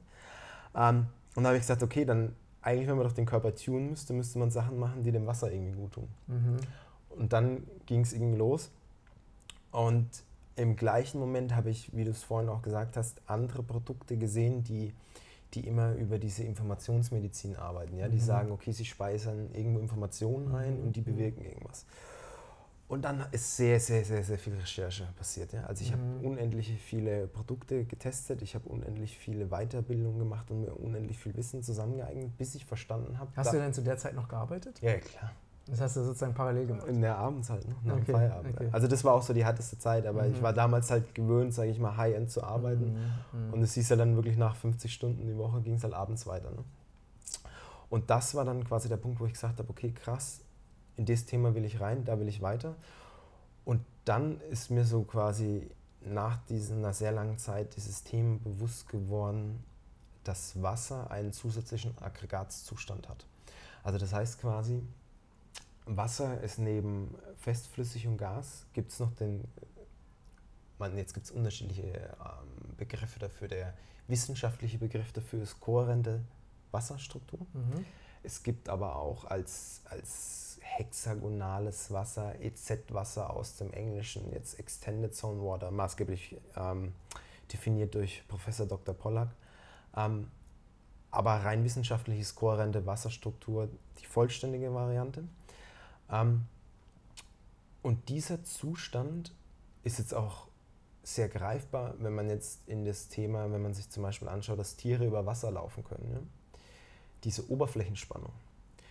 Ähm, 0.75 1.07
und 1.37 1.45
da 1.45 1.51
habe 1.51 1.57
ich 1.59 1.63
gesagt, 1.63 1.83
okay, 1.83 2.05
dann 2.05 2.35
eigentlich, 2.61 2.89
wenn 2.89 2.97
man 2.97 3.07
doch 3.07 3.15
den 3.15 3.27
Körper 3.27 3.55
tunen 3.55 3.91
müsste, 3.91 4.13
müsste 4.13 4.39
man 4.41 4.51
Sachen 4.51 4.79
machen, 4.79 5.05
die 5.05 5.13
dem 5.13 5.27
Wasser 5.27 5.51
irgendwie 5.51 5.73
gut 5.73 5.93
tun. 5.93 6.09
Mhm. 6.27 6.57
Und 7.11 7.33
dann 7.33 7.67
ging 7.87 8.01
es 8.01 8.13
irgendwie 8.13 8.37
los. 8.37 8.71
Und 9.71 10.09
im 10.57 10.77
gleichen 10.77 11.19
Moment 11.19 11.55
habe 11.55 11.71
ich, 11.71 11.95
wie 11.95 12.05
du 12.05 12.11
es 12.11 12.23
vorhin 12.23 12.49
auch 12.49 12.63
gesagt 12.63 12.97
hast, 12.97 13.23
andere 13.27 13.63
Produkte 13.63 14.17
gesehen, 14.17 14.63
die, 14.65 14.93
die 15.55 15.67
immer 15.67 15.95
über 15.95 16.19
diese 16.19 16.45
Informationsmedizin 16.45 17.57
arbeiten. 17.57 17.97
Ja? 17.97 18.09
Die 18.09 18.17
mhm. 18.17 18.23
sagen, 18.23 18.53
okay, 18.53 18.73
sie 18.73 18.85
speisen 18.85 19.55
irgendwo 19.55 19.81
Informationen 19.81 20.55
ein 20.55 20.81
und 20.81 20.97
die 20.97 21.01
mhm. 21.01 21.05
bewirken 21.05 21.45
irgendwas. 21.45 21.87
Und 22.89 23.03
dann 23.03 23.25
ist 23.31 23.57
sehr, 23.57 23.79
sehr, 23.79 24.05
sehr, 24.05 24.25
sehr 24.25 24.37
viel 24.37 24.55
Recherche 24.55 25.07
passiert. 25.17 25.53
Ja? 25.53 25.63
Also 25.65 25.85
ich 25.85 25.93
mhm. 25.93 26.17
habe 26.17 26.27
unendlich 26.27 26.73
viele 26.83 27.29
Produkte 27.29 27.85
getestet, 27.85 28.43
ich 28.43 28.55
habe 28.57 28.69
unendlich 28.69 29.17
viele 29.17 29.47
Weiterbildungen 29.47 30.19
gemacht 30.19 30.51
und 30.51 30.63
mir 30.63 30.75
unendlich 30.75 31.19
viel 31.19 31.37
Wissen 31.37 31.63
zusammengeeignet, 31.63 32.37
bis 32.37 32.57
ich 32.57 32.67
verstanden 32.67 33.19
habe. 33.19 33.31
Hast 33.37 33.53
du 33.53 33.59
denn 33.59 33.73
zu 33.73 33.83
der 33.83 33.97
Zeit 33.97 34.15
noch 34.15 34.29
gearbeitet? 34.29 34.81
Ja, 34.83 34.99
klar. 34.99 35.33
Das 35.71 35.81
hast 35.81 35.97
du 35.97 36.05
sozusagen 36.05 36.35
parallel 36.35 36.67
gemacht? 36.67 36.89
In 36.89 37.01
der 37.01 37.17
Abends 37.17 37.49
halt, 37.49 37.67
ne? 37.67 37.77
nach 37.85 37.95
okay, 37.95 38.05
dem 38.07 38.15
Feierabend. 38.15 38.57
Okay. 38.57 38.69
Also 38.73 38.89
das 38.89 39.05
war 39.05 39.15
auch 39.15 39.23
so 39.23 39.33
die 39.33 39.45
härteste 39.45 39.79
Zeit, 39.79 40.05
aber 40.07 40.25
mhm. 40.25 40.35
ich 40.35 40.43
war 40.43 40.53
damals 40.53 40.91
halt 40.91 41.15
gewöhnt, 41.15 41.55
sage 41.55 41.71
ich 41.71 41.79
mal, 41.79 41.97
High-End 41.97 42.31
zu 42.31 42.43
arbeiten. 42.43 42.95
Mhm. 43.33 43.47
mhm. 43.47 43.53
Und 43.53 43.63
es 43.63 43.75
hieß 43.75 43.89
ja 43.91 43.97
dann 43.97 44.17
wirklich 44.17 44.37
nach 44.37 44.57
50 44.57 44.93
Stunden 44.93 45.27
die 45.27 45.37
Woche 45.37 45.61
ging 45.61 45.75
es 45.75 45.85
halt 45.85 45.95
abends 45.95 46.27
weiter. 46.27 46.51
Ne? 46.51 46.65
Und 47.89 48.11
das 48.11 48.35
war 48.35 48.45
dann 48.45 48.65
quasi 48.65 48.89
der 48.89 48.97
Punkt, 48.97 49.21
wo 49.21 49.27
ich 49.27 49.33
gesagt 49.33 49.59
habe, 49.59 49.69
okay, 49.71 49.93
krass, 49.93 50.41
in 50.97 51.07
das 51.07 51.25
Thema 51.25 51.55
will 51.55 51.65
ich 51.65 51.81
rein, 51.81 52.05
da 52.05 52.19
will 52.19 52.29
ich 52.29 52.43
weiter. 52.43 52.75
Und 53.65 53.81
dann 54.05 54.41
ist 54.51 54.71
mir 54.71 54.85
so 54.85 55.03
quasi 55.03 55.71
nach 56.03 56.39
dieser 56.49 56.93
sehr 56.93 57.13
langen 57.13 57.39
Zeit 57.39 57.77
dieses 57.77 58.03
Thema 58.03 58.39
bewusst 58.43 58.89
geworden, 58.89 59.63
dass 60.25 60.61
Wasser 60.63 61.11
einen 61.11 61.33
zusätzlichen 61.33 61.97
Aggregatzustand 62.01 63.09
hat. 63.09 63.27
Also 63.83 63.99
das 63.99 64.13
heißt 64.13 64.41
quasi, 64.41 64.83
Wasser 65.97 66.41
ist 66.41 66.59
neben 66.59 67.15
festflüssig 67.39 68.07
und 68.07 68.17
Gas, 68.17 68.67
gibt 68.73 68.93
es 68.93 69.01
noch 69.01 69.13
den, 69.13 69.45
man, 70.79 70.97
jetzt 70.97 71.15
gibt 71.15 71.27
es 71.27 71.33
unterschiedliche 71.33 71.83
ähm, 71.85 72.77
Begriffe 72.77 73.19
dafür. 73.19 73.49
Der 73.49 73.75
wissenschaftliche 74.07 74.79
Begriff 74.79 75.13
dafür 75.13 75.43
ist 75.43 75.61
kohärente 75.61 76.21
Wasserstruktur. 76.71 77.41
Mhm. 77.53 77.85
Es 78.23 78.43
gibt 78.43 78.69
aber 78.69 78.97
auch 78.97 79.25
als, 79.25 79.83
als 79.89 80.59
hexagonales 80.61 81.91
Wasser, 81.91 82.41
EZ-Wasser 82.41 83.31
aus 83.31 83.57
dem 83.57 83.73
Englischen, 83.73 84.31
jetzt 84.33 84.59
Extended 84.59 85.15
Zone 85.15 85.43
Water, 85.43 85.71
maßgeblich 85.71 86.37
ähm, 86.57 86.93
definiert 87.53 87.95
durch 87.95 88.23
Professor 88.29 88.67
Dr. 88.67 88.95
Pollack. 88.95 89.31
Ähm, 89.97 90.31
aber 91.11 91.33
rein 91.37 91.65
wissenschaftlich 91.65 92.21
ist 92.21 92.37
kohärente 92.37 92.87
Wasserstruktur 92.87 93.69
die 94.01 94.07
vollständige 94.07 94.73
Variante. 94.73 95.25
Ähm, 96.11 96.43
und 97.83 98.09
dieser 98.09 98.45
Zustand 98.45 99.33
ist 99.85 99.99
jetzt 99.99 100.15
auch 100.15 100.49
sehr 101.03 101.29
greifbar, 101.29 101.95
wenn 101.99 102.15
man 102.15 102.29
jetzt 102.29 102.61
in 102.67 102.85
das 102.85 103.09
Thema, 103.09 103.51
wenn 103.51 103.63
man 103.63 103.75
sich 103.75 103.89
zum 103.89 104.03
Beispiel 104.03 104.29
anschaut, 104.29 104.59
dass 104.59 104.77
Tiere 104.77 105.07
über 105.07 105.25
Wasser 105.27 105.51
laufen 105.51 105.83
können. 105.83 106.11
Ja? 106.13 106.19
Diese 107.25 107.51
Oberflächenspannung. 107.51 108.33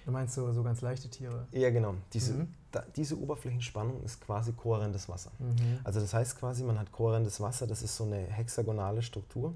Du 0.06 0.12
meinst 0.12 0.34
so, 0.34 0.52
so 0.54 0.64
ganz 0.64 0.82
leichte 0.82 1.08
Tiere? 1.10 1.48
Ja, 1.52 1.70
genau. 1.70 1.94
Diese, 2.14 2.34
mhm. 2.34 2.48
da, 2.72 2.84
diese 2.96 3.20
Oberflächenspannung 3.20 4.02
ist 4.04 4.20
quasi 4.22 4.54
kohärentes 4.54 5.08
Wasser. 5.08 5.32
Mhm. 5.38 5.80
Also 5.84 6.00
das 6.00 6.14
heißt 6.14 6.40
quasi, 6.40 6.64
man 6.64 6.80
hat 6.80 6.92
kohärentes 6.92 7.40
Wasser, 7.42 7.68
das 7.68 7.84
ist 7.84 7.96
so 7.96 8.06
eine 8.06 8.18
hexagonale 8.18 9.04
Struktur. 9.04 9.54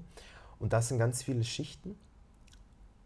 Und 0.60 0.72
das 0.72 0.88
sind 0.88 0.98
ganz 0.98 1.22
viele 1.22 1.42
Schichten. 1.42 1.96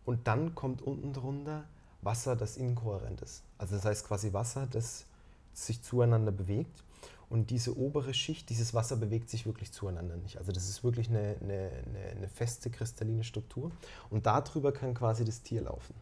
Und 0.04 0.26
dann 0.26 0.54
kommt 0.54 0.82
unten 0.82 1.12
drunter 1.12 1.64
Wasser, 2.02 2.36
das 2.36 2.56
inkohärent 2.56 3.20
ist. 3.22 3.42
Also 3.58 3.76
das 3.76 3.84
heißt 3.84 4.06
quasi 4.06 4.32
Wasser, 4.32 4.66
das 4.70 5.04
sich 5.52 5.82
zueinander 5.82 6.32
bewegt. 6.32 6.84
Und 7.30 7.50
diese 7.50 7.76
obere 7.76 8.14
Schicht, 8.14 8.48
dieses 8.48 8.72
Wasser 8.72 8.96
bewegt 8.96 9.28
sich 9.28 9.44
wirklich 9.44 9.70
zueinander 9.72 10.16
nicht. 10.16 10.38
Also 10.38 10.50
das 10.50 10.68
ist 10.68 10.82
wirklich 10.82 11.10
eine, 11.10 11.36
eine, 11.42 11.70
eine 12.16 12.28
feste 12.28 12.70
kristalline 12.70 13.22
Struktur. 13.22 13.70
Und 14.08 14.24
darüber 14.24 14.72
kann 14.72 14.94
quasi 14.94 15.24
das 15.24 15.42
Tier 15.42 15.62
laufen. 15.62 15.94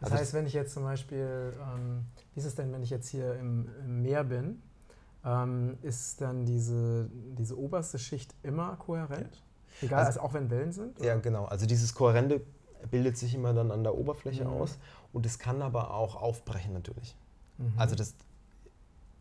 Das 0.00 0.10
also 0.10 0.22
heißt, 0.22 0.34
wenn 0.34 0.46
ich 0.46 0.52
jetzt 0.52 0.74
zum 0.74 0.84
Beispiel, 0.84 1.54
ähm, 1.60 2.04
wie 2.34 2.40
ist 2.40 2.46
es 2.46 2.54
denn, 2.54 2.72
wenn 2.72 2.82
ich 2.82 2.90
jetzt 2.90 3.08
hier 3.08 3.34
im, 3.36 3.68
im 3.84 4.02
Meer 4.02 4.24
bin, 4.24 4.62
ähm, 5.24 5.78
ist 5.82 6.20
dann 6.20 6.44
diese, 6.44 7.08
diese 7.38 7.58
oberste 7.58 7.98
Schicht 7.98 8.34
immer 8.42 8.76
kohärent? 8.76 9.34
Ja. 9.34 9.86
Egal, 9.86 9.98
also, 10.00 10.20
also, 10.20 10.28
auch 10.28 10.34
wenn 10.34 10.50
Wellen 10.50 10.72
sind? 10.72 10.98
Oder? 10.98 11.06
Ja, 11.08 11.16
genau. 11.16 11.46
Also 11.46 11.66
dieses 11.66 11.94
Kohärente 11.94 12.42
bildet 12.90 13.16
sich 13.16 13.34
immer 13.34 13.52
dann 13.52 13.70
an 13.70 13.82
der 13.82 13.96
Oberfläche 13.96 14.44
mhm. 14.44 14.50
aus 14.50 14.78
und 15.12 15.26
es 15.26 15.38
kann 15.38 15.62
aber 15.62 15.94
auch 15.94 16.16
aufbrechen 16.16 16.72
natürlich. 16.72 17.14
Mhm. 17.58 17.72
Also 17.76 17.94
das 17.94 18.14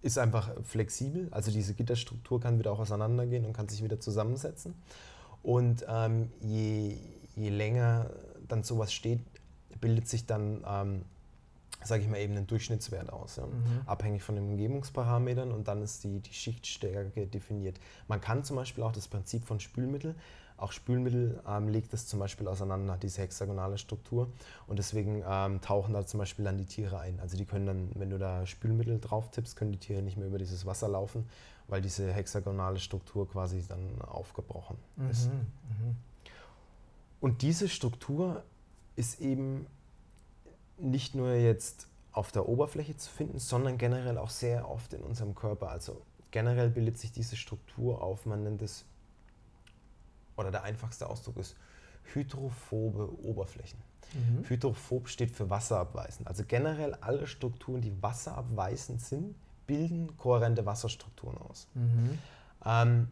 ist 0.01 0.17
einfach 0.17 0.51
flexibel, 0.63 1.27
also 1.31 1.51
diese 1.51 1.73
Gitterstruktur 1.73 2.39
kann 2.39 2.59
wieder 2.59 2.71
auch 2.71 2.79
auseinandergehen 2.79 3.45
und 3.45 3.53
kann 3.53 3.67
sich 3.67 3.83
wieder 3.83 3.99
zusammensetzen. 3.99 4.75
Und 5.43 5.85
ähm, 5.87 6.31
je, 6.41 6.97
je 7.35 7.49
länger 7.49 8.09
dann 8.47 8.63
sowas 8.63 8.93
steht, 8.93 9.19
bildet 9.79 10.07
sich 10.07 10.25
dann, 10.25 10.63
ähm, 10.67 11.01
sage 11.83 12.03
ich 12.03 12.09
mal, 12.09 12.19
eben 12.19 12.35
ein 12.37 12.47
Durchschnittswert 12.47 13.11
aus, 13.11 13.37
ja? 13.37 13.45
mhm. 13.45 13.81
abhängig 13.85 14.23
von 14.23 14.35
den 14.35 14.45
Umgebungsparametern 14.45 15.51
und 15.51 15.67
dann 15.67 15.81
ist 15.81 16.03
die, 16.03 16.19
die 16.19 16.33
Schichtstärke 16.33 17.27
definiert. 17.27 17.79
Man 18.07 18.21
kann 18.21 18.43
zum 18.43 18.55
Beispiel 18.55 18.83
auch 18.83 18.91
das 18.91 19.07
Prinzip 19.07 19.45
von 19.45 19.59
Spülmittel 19.59 20.15
auch 20.57 20.71
Spülmittel 20.71 21.41
ähm, 21.47 21.69
legt 21.69 21.93
es 21.93 22.07
zum 22.07 22.19
Beispiel 22.19 22.47
auseinander, 22.47 22.97
diese 22.97 23.21
hexagonale 23.21 23.77
Struktur. 23.77 24.27
Und 24.65 24.79
deswegen 24.79 25.23
ähm, 25.27 25.61
tauchen 25.61 25.93
da 25.93 26.05
zum 26.05 26.17
Beispiel 26.17 26.45
dann 26.45 26.57
die 26.57 26.65
Tiere 26.65 26.99
ein. 26.99 27.19
Also 27.19 27.37
die 27.37 27.45
können 27.45 27.67
dann, 27.67 27.89
wenn 27.93 28.09
du 28.09 28.17
da 28.17 28.45
Spülmittel 28.45 28.99
drauf 28.99 29.29
tippst, 29.29 29.55
können 29.55 29.71
die 29.71 29.77
Tiere 29.77 30.01
nicht 30.01 30.17
mehr 30.17 30.27
über 30.27 30.39
dieses 30.39 30.65
Wasser 30.65 30.87
laufen, 30.87 31.29
weil 31.67 31.81
diese 31.81 32.11
hexagonale 32.11 32.79
Struktur 32.79 33.29
quasi 33.29 33.63
dann 33.67 34.01
aufgebrochen 34.01 34.77
mhm, 34.95 35.09
ist. 35.09 35.27
Mhm. 35.27 35.95
Und 37.21 37.41
diese 37.43 37.69
Struktur 37.69 38.43
ist 38.95 39.21
eben 39.21 39.67
nicht 40.79 41.15
nur 41.15 41.33
jetzt 41.33 41.87
auf 42.11 42.31
der 42.31 42.49
Oberfläche 42.49 42.97
zu 42.97 43.11
finden, 43.11 43.37
sondern 43.37 43.77
generell 43.77 44.17
auch 44.17 44.31
sehr 44.31 44.69
oft 44.69 44.93
in 44.93 45.01
unserem 45.01 45.35
Körper. 45.35 45.69
Also 45.69 46.01
generell 46.31 46.69
bildet 46.69 46.97
sich 46.97 47.11
diese 47.11 47.35
Struktur 47.35 48.01
auf, 48.01 48.25
man 48.25 48.43
nennt 48.43 48.63
es 48.63 48.85
oder 50.37 50.51
der 50.51 50.63
einfachste 50.63 51.09
Ausdruck 51.09 51.37
ist 51.37 51.55
hydrophobe 52.13 53.09
Oberflächen. 53.23 53.79
Mhm. 54.13 54.47
Hydrophob 54.47 55.09
steht 55.09 55.31
für 55.31 55.49
wasserabweisend. 55.49 56.27
Also 56.27 56.43
generell 56.47 56.93
alle 56.95 57.27
Strukturen, 57.27 57.81
die 57.81 58.01
wasserabweisend 58.01 59.01
sind, 59.01 59.35
bilden 59.65 60.15
kohärente 60.15 60.65
Wasserstrukturen 60.65 61.37
aus. 61.37 61.67
Mhm. 61.73 62.17
Ähm, 62.65 63.07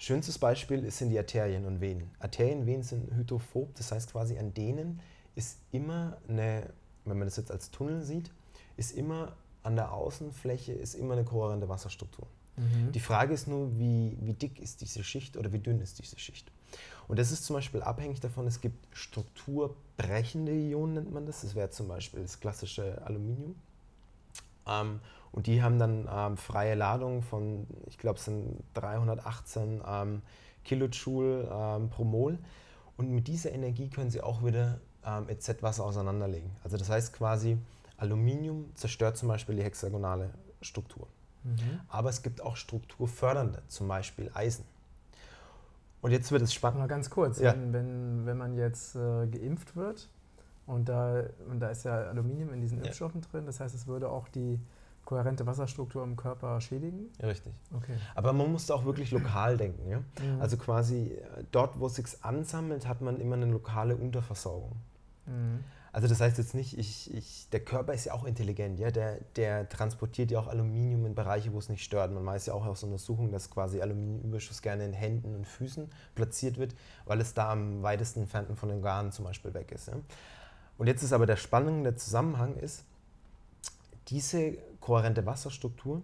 Schönstes 0.00 0.38
Beispiel 0.38 0.90
sind 0.90 1.10
die 1.10 1.18
Arterien 1.18 1.66
und 1.66 1.82
Venen. 1.82 2.10
Arterien 2.20 2.60
und 2.60 2.66
Venen 2.66 2.82
sind 2.82 3.14
hydrophob, 3.14 3.74
das 3.74 3.92
heißt 3.92 4.12
quasi 4.12 4.38
an 4.38 4.54
denen 4.54 5.02
ist 5.34 5.58
immer 5.72 6.16
eine, 6.26 6.72
wenn 7.04 7.18
man 7.18 7.26
das 7.26 7.36
jetzt 7.36 7.50
als 7.50 7.70
Tunnel 7.70 8.00
sieht, 8.00 8.30
ist 8.78 8.92
immer 8.92 9.36
an 9.62 9.76
der 9.76 9.92
Außenfläche 9.92 10.72
ist 10.72 10.94
immer 10.94 11.12
eine 11.12 11.24
kohärente 11.24 11.68
Wasserstruktur. 11.68 12.26
Mhm. 12.56 12.92
Die 12.92 13.00
Frage 13.00 13.34
ist 13.34 13.46
nur, 13.46 13.78
wie, 13.78 14.16
wie 14.22 14.32
dick 14.32 14.58
ist 14.58 14.80
diese 14.80 15.04
Schicht 15.04 15.36
oder 15.36 15.52
wie 15.52 15.58
dünn 15.58 15.82
ist 15.82 15.98
diese 15.98 16.18
Schicht. 16.18 16.50
Und 17.08 17.18
das 17.18 17.32
ist 17.32 17.44
zum 17.44 17.54
Beispiel 17.54 17.82
abhängig 17.82 18.20
davon, 18.20 18.46
es 18.46 18.60
gibt 18.60 18.86
strukturbrechende 18.96 20.52
Ionen, 20.52 20.94
nennt 20.94 21.12
man 21.12 21.26
das. 21.26 21.42
Das 21.42 21.54
wäre 21.54 21.70
zum 21.70 21.88
Beispiel 21.88 22.22
das 22.22 22.40
klassische 22.40 23.02
Aluminium. 23.04 23.56
Ähm, 24.66 25.00
und 25.32 25.46
die 25.46 25.62
haben 25.62 25.78
dann 25.78 26.08
ähm, 26.12 26.36
freie 26.36 26.74
Ladung 26.74 27.22
von, 27.22 27.66
ich 27.86 27.98
glaube, 27.98 28.18
es 28.18 28.24
sind 28.24 28.62
318 28.74 29.82
ähm, 29.86 30.22
Kilojoule 30.64 31.48
ähm, 31.52 31.90
pro 31.90 32.04
Mol. 32.04 32.38
Und 32.96 33.10
mit 33.10 33.28
dieser 33.28 33.52
Energie 33.52 33.88
können 33.88 34.10
sie 34.10 34.20
auch 34.20 34.44
wieder 34.44 34.80
ähm, 35.04 35.28
EZ-Wasser 35.28 35.84
auseinanderlegen. 35.84 36.50
Also 36.62 36.76
das 36.76 36.90
heißt 36.90 37.12
quasi, 37.12 37.58
Aluminium 37.96 38.70
zerstört 38.74 39.16
zum 39.16 39.28
Beispiel 39.28 39.56
die 39.56 39.62
hexagonale 39.62 40.30
Struktur. 40.62 41.06
Mhm. 41.44 41.80
Aber 41.88 42.10
es 42.10 42.22
gibt 42.22 42.40
auch 42.40 42.56
strukturfördernde, 42.56 43.62
zum 43.68 43.88
Beispiel 43.88 44.30
Eisen. 44.34 44.64
Und 46.02 46.12
jetzt 46.12 46.32
wird 46.32 46.42
es 46.42 46.54
spannend. 46.54 46.80
Mal 46.80 46.86
ganz 46.86 47.10
kurz, 47.10 47.40
ja. 47.40 47.52
wenn, 47.52 47.72
wenn, 47.72 48.26
wenn 48.26 48.38
man 48.38 48.54
jetzt 48.54 48.96
äh, 48.96 49.26
geimpft 49.26 49.76
wird 49.76 50.08
und 50.66 50.88
da, 50.88 51.24
und 51.50 51.60
da 51.60 51.68
ist 51.68 51.84
ja 51.84 51.94
Aluminium 52.08 52.52
in 52.52 52.60
diesen 52.60 52.78
ja. 52.78 52.84
Impfstoffen 52.86 53.20
drin, 53.20 53.46
das 53.46 53.60
heißt, 53.60 53.74
es 53.74 53.86
würde 53.86 54.08
auch 54.08 54.28
die 54.28 54.58
kohärente 55.04 55.46
Wasserstruktur 55.46 56.04
im 56.04 56.16
Körper 56.16 56.60
schädigen? 56.60 57.10
Ja, 57.20 57.28
richtig. 57.28 57.52
Okay. 57.76 57.96
Aber 58.14 58.32
man 58.32 58.52
muss 58.52 58.70
auch 58.70 58.84
wirklich 58.84 59.10
lokal 59.10 59.56
denken. 59.56 59.88
Ja? 59.90 59.98
Mhm. 59.98 60.40
Also 60.40 60.56
quasi 60.56 61.14
äh, 61.14 61.44
dort, 61.50 61.78
wo 61.80 61.86
es 61.86 61.96
sich 61.96 62.06
ansammelt, 62.22 62.86
hat 62.86 63.00
man 63.00 63.18
immer 63.18 63.34
eine 63.34 63.46
lokale 63.46 63.96
Unterversorgung. 63.96 64.76
Mhm. 65.26 65.64
Also 65.92 66.06
das 66.06 66.20
heißt 66.20 66.38
jetzt 66.38 66.54
nicht, 66.54 66.78
ich, 66.78 67.12
ich, 67.12 67.48
der 67.50 67.60
Körper 67.60 67.92
ist 67.92 68.04
ja 68.04 68.12
auch 68.12 68.24
intelligent, 68.24 68.78
ja? 68.78 68.92
Der, 68.92 69.18
der 69.34 69.68
transportiert 69.68 70.30
ja 70.30 70.38
auch 70.38 70.46
Aluminium 70.46 71.04
in 71.04 71.16
Bereiche, 71.16 71.52
wo 71.52 71.58
es 71.58 71.68
nicht 71.68 71.82
stört. 71.82 72.12
Man 72.12 72.24
weiß 72.24 72.46
ja 72.46 72.54
auch 72.54 72.64
aus 72.64 72.84
Untersuchungen, 72.84 73.32
dass 73.32 73.50
quasi 73.50 73.80
Aluminiumüberschuss 73.80 74.62
gerne 74.62 74.84
in 74.84 74.92
Händen 74.92 75.34
und 75.34 75.46
Füßen 75.46 75.90
platziert 76.14 76.58
wird, 76.58 76.76
weil 77.06 77.20
es 77.20 77.34
da 77.34 77.50
am 77.50 77.82
weitesten 77.82 78.20
entfernten 78.20 78.56
von 78.56 78.68
den 78.68 78.78
Organen 78.78 79.10
zum 79.10 79.24
Beispiel 79.24 79.52
weg 79.52 79.72
ist. 79.72 79.88
Ja? 79.88 79.94
Und 80.78 80.86
jetzt 80.86 81.02
ist 81.02 81.12
aber 81.12 81.26
der 81.26 81.36
spannende 81.36 81.96
Zusammenhang 81.96 82.56
ist, 82.56 82.84
diese 84.08 84.58
kohärente 84.80 85.26
Wasserstruktur 85.26 86.02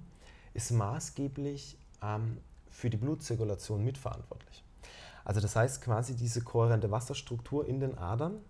ist 0.52 0.72
maßgeblich 0.72 1.78
ähm, 2.02 2.38
für 2.70 2.90
die 2.90 2.96
Blutzirkulation 2.96 3.84
mitverantwortlich. 3.84 4.64
Also 5.24 5.40
das 5.40 5.56
heißt 5.56 5.80
quasi 5.80 6.14
diese 6.14 6.42
kohärente 6.42 6.90
Wasserstruktur 6.90 7.66
in 7.66 7.80
den 7.80 7.96
Adern 7.98 8.40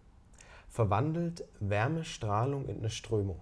verwandelt 0.77 1.43
Wärmestrahlung 1.59 2.69
in 2.69 2.77
eine 2.77 2.91
Strömung. 2.91 3.41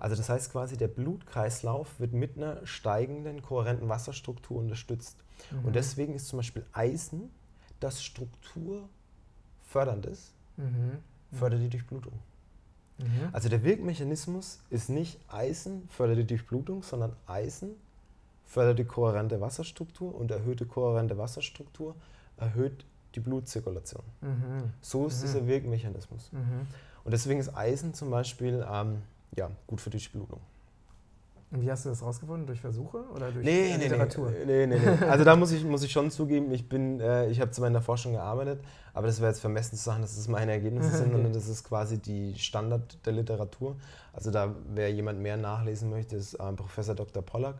Also 0.00 0.16
das 0.16 0.28
heißt 0.28 0.50
quasi, 0.50 0.76
der 0.76 0.88
Blutkreislauf 0.88 2.00
wird 2.00 2.12
mit 2.12 2.36
einer 2.36 2.66
steigenden 2.66 3.42
kohärenten 3.42 3.88
Wasserstruktur 3.88 4.58
unterstützt. 4.58 5.16
Mhm. 5.52 5.66
Und 5.66 5.76
deswegen 5.76 6.14
ist 6.14 6.26
zum 6.26 6.40
Beispiel 6.40 6.66
Eisen, 6.72 7.30
das 7.78 8.02
strukturfördernd 8.02 10.06
ist, 10.06 10.34
mhm. 10.56 10.98
fördert 11.30 11.60
die 11.60 11.70
Durchblutung. 11.70 12.14
Mhm. 12.98 13.28
Also 13.30 13.48
der 13.48 13.62
Wirkmechanismus 13.62 14.62
ist 14.70 14.90
nicht 14.90 15.20
Eisen 15.28 15.88
fördert 15.90 16.18
die 16.18 16.26
Durchblutung, 16.26 16.82
sondern 16.82 17.14
Eisen 17.28 17.76
fördert 18.46 18.80
die 18.80 18.84
kohärente 18.84 19.40
Wasserstruktur 19.40 20.12
und 20.12 20.32
erhöhte 20.32 20.66
kohärente 20.66 21.18
Wasserstruktur 21.18 21.94
erhöht 22.36 22.84
die 23.14 23.20
Blutzirkulation. 23.20 24.02
Mhm. 24.20 24.72
So 24.80 25.06
ist 25.06 25.18
mhm. 25.18 25.26
dieser 25.26 25.46
Wirkmechanismus. 25.46 26.32
Mhm. 26.32 26.66
Und 27.04 27.10
deswegen 27.12 27.40
ist 27.40 27.54
Eisen 27.56 27.94
zum 27.94 28.10
Beispiel 28.10 28.64
ähm, 28.70 29.02
ja, 29.36 29.50
gut 29.66 29.80
für 29.80 29.90
die 29.90 29.98
Durchblutung. 29.98 30.40
Und 31.50 31.62
wie 31.62 31.70
hast 31.70 31.84
du 31.84 31.90
das 31.90 32.02
rausgefunden? 32.02 32.46
Durch 32.46 32.60
Versuche 32.60 33.04
oder 33.14 33.30
durch 33.30 33.44
nee, 33.44 33.76
nee, 33.76 33.84
Literatur? 33.84 34.32
Nee, 34.44 34.66
nee, 34.66 34.76
nee. 34.76 35.04
Also 35.08 35.22
da 35.22 35.36
muss 35.36 35.52
ich, 35.52 35.64
muss 35.64 35.84
ich 35.84 35.92
schon 35.92 36.10
zugeben, 36.10 36.50
ich 36.50 36.64
äh, 36.72 37.30
ich 37.30 37.40
habe 37.40 37.52
zwar 37.52 37.68
in 37.68 37.74
der 37.74 37.82
Forschung 37.82 38.12
gearbeitet, 38.12 38.60
aber 38.92 39.06
das 39.06 39.20
wäre 39.20 39.30
jetzt 39.30 39.40
vermessen 39.40 39.76
zu 39.76 39.84
sagen, 39.84 40.02
dass 40.02 40.16
das 40.16 40.26
meine 40.26 40.50
Ergebnisse 40.50 40.90
sind, 40.90 41.12
sondern 41.12 41.32
das 41.32 41.48
ist 41.48 41.62
quasi 41.62 41.98
die 41.98 42.34
Standard 42.36 42.98
der 43.06 43.12
Literatur. 43.12 43.76
Also 44.12 44.32
da, 44.32 44.52
wer 44.74 44.90
jemand 44.92 45.20
mehr 45.20 45.36
nachlesen 45.36 45.90
möchte, 45.90 46.16
ist 46.16 46.36
ähm, 46.40 46.56
Professor 46.56 46.96
Dr. 46.96 47.22
Pollack. 47.22 47.56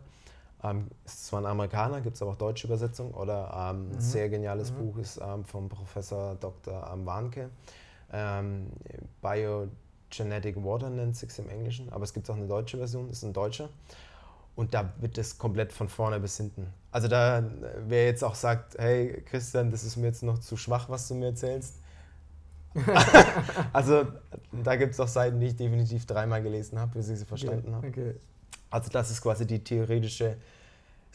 Ähm, 0.64 0.88
ist 1.05 1.27
zwar 1.27 1.42
ein 1.42 1.46
Amerikaner, 1.46 2.00
gibt 2.00 2.16
es 2.16 2.22
aber 2.22 2.33
auch 2.33 2.37
deutsche 2.37 2.66
Übersetzung. 2.66 3.12
Oder 3.12 3.70
ähm, 3.70 3.88
mhm. 3.88 3.92
ein 3.92 4.00
sehr 4.00 4.29
geniales 4.29 4.72
mhm. 4.72 4.77
Buch 4.77 4.98
ist 4.98 5.20
ähm, 5.22 5.44
vom 5.44 5.68
Professor 5.68 6.35
Dr. 6.37 6.90
Ähm, 6.92 7.07
Warnke. 7.07 7.50
Ähm, 8.12 8.68
Bio 9.20 9.68
Genetic 10.11 10.57
Water 10.57 10.90
nennt 10.90 11.16
sich 11.16 11.37
im 11.38 11.48
Englischen, 11.48 11.92
aber 11.92 12.05
es 12.05 12.14
gibt 12.14 12.29
auch 12.31 12.37
eine 12.37 12.46
deutsche 12.46 12.79
Version, 12.79 13.11
ist 13.11 13.22
ein 13.24 13.33
Deutscher. 13.33 13.68
Und 14.57 14.72
da 14.72 14.92
wird 15.00 15.18
es 15.18 15.37
komplett 15.37 15.72
von 15.72 15.88
vorne 15.88 16.20
bis 16.20 16.37
hinten. 16.37 16.72
Also 16.92 17.09
da, 17.09 17.42
wer 17.88 18.07
jetzt 18.07 18.22
auch 18.22 18.37
sagt, 18.37 18.79
hey 18.79 19.22
Christian, 19.29 19.70
das 19.70 19.83
ist 19.83 19.96
mir 19.96 20.07
jetzt 20.07 20.22
noch 20.22 20.38
zu 20.38 20.57
schwach, 20.57 20.88
was 20.88 21.09
du 21.09 21.14
mir 21.14 21.27
erzählst. 21.27 21.81
also 23.72 24.07
da 24.53 24.77
gibt 24.77 24.92
es 24.92 25.00
auch 25.00 25.09
Seiten, 25.09 25.40
die 25.40 25.46
ich 25.46 25.57
definitiv 25.57 26.07
dreimal 26.07 26.42
gelesen 26.42 26.79
habe, 26.79 26.92
bis 26.92 27.09
ich 27.09 27.18
sie 27.18 27.24
verstanden 27.24 27.74
okay. 27.74 27.74
habe. 27.74 27.88
Okay. 27.88 28.14
Also 28.70 28.90
das 28.90 29.11
ist 29.11 29.20
quasi 29.20 29.46
die 29.46 29.62
theoretische, 29.62 30.37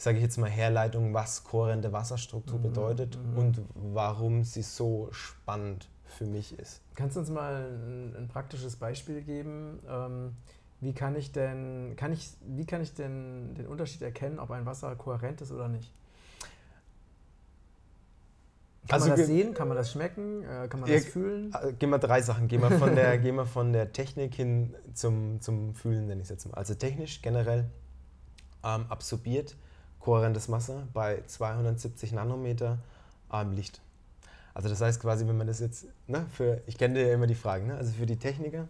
sage 0.00 0.16
ich 0.16 0.22
jetzt 0.22 0.38
mal, 0.38 0.48
Herleitung, 0.48 1.12
was 1.12 1.44
kohärente 1.44 1.92
Wasserstruktur 1.92 2.58
mhm. 2.58 2.62
bedeutet 2.62 3.18
mhm. 3.18 3.38
und 3.38 3.60
warum 3.74 4.44
sie 4.44 4.62
so 4.62 5.08
spannend 5.10 5.90
für 6.06 6.24
mich 6.24 6.58
ist. 6.58 6.80
Kannst 6.94 7.16
du 7.16 7.20
uns 7.20 7.28
mal 7.28 7.70
ein, 7.70 8.16
ein 8.16 8.28
praktisches 8.28 8.76
Beispiel 8.76 9.20
geben? 9.20 9.78
Ähm, 9.86 10.36
wie 10.80 10.94
kann 10.94 11.16
ich 11.16 11.32
denn, 11.32 11.96
kann 11.96 12.12
ich, 12.12 12.30
wie 12.46 12.64
kann 12.64 12.80
ich 12.80 12.94
denn 12.94 13.54
den 13.54 13.66
Unterschied 13.66 14.00
erkennen, 14.00 14.38
ob 14.38 14.50
ein 14.52 14.64
Wasser 14.64 14.96
kohärent 14.96 15.42
ist 15.42 15.52
oder 15.52 15.68
nicht? 15.68 15.92
Kann 18.88 18.94
also 18.94 19.08
man 19.08 19.18
das 19.18 19.26
sehen? 19.26 19.52
Kann 19.52 19.68
man 19.68 19.76
das 19.76 19.92
schmecken? 19.92 20.42
Äh, 20.42 20.66
kann 20.68 20.80
man 20.80 20.90
das 20.90 21.04
fühlen? 21.04 21.52
Äh, 21.62 21.74
gehen 21.74 21.90
wir 21.90 21.98
drei 21.98 22.22
Sachen. 22.22 22.48
Gehen 22.48 22.62
wir 22.62 22.70
von 22.70 22.94
der, 22.94 23.18
gehen 23.18 23.36
wir 23.36 23.44
von 23.44 23.74
der 23.74 23.92
Technik 23.92 24.34
hin 24.34 24.74
zum, 24.94 25.42
zum 25.42 25.74
Fühlen, 25.74 26.06
nenne 26.06 26.22
ich 26.22 26.24
es 26.24 26.30
jetzt 26.30 26.46
mal. 26.46 26.54
Also 26.54 26.74
technisch 26.74 27.20
generell 27.20 27.66
ähm, 28.64 28.86
absorbiert 28.88 29.56
kohärentes 30.00 30.50
Wasser 30.50 30.88
bei 30.92 31.22
270 31.26 32.12
Nanometer 32.12 32.78
ähm, 33.32 33.52
Licht. 33.52 33.80
Also 34.54 34.68
das 34.68 34.80
heißt 34.80 35.00
quasi, 35.00 35.26
wenn 35.28 35.36
man 35.36 35.46
das 35.46 35.60
jetzt, 35.60 35.86
ne, 36.08 36.26
für, 36.32 36.60
ich 36.66 36.76
kenne 36.76 37.06
ja 37.06 37.14
immer 37.14 37.26
die 37.26 37.34
Fragen, 37.34 37.68
ne, 37.68 37.76
also 37.76 37.92
für 37.92 38.06
die 38.06 38.16
Techniker, 38.16 38.66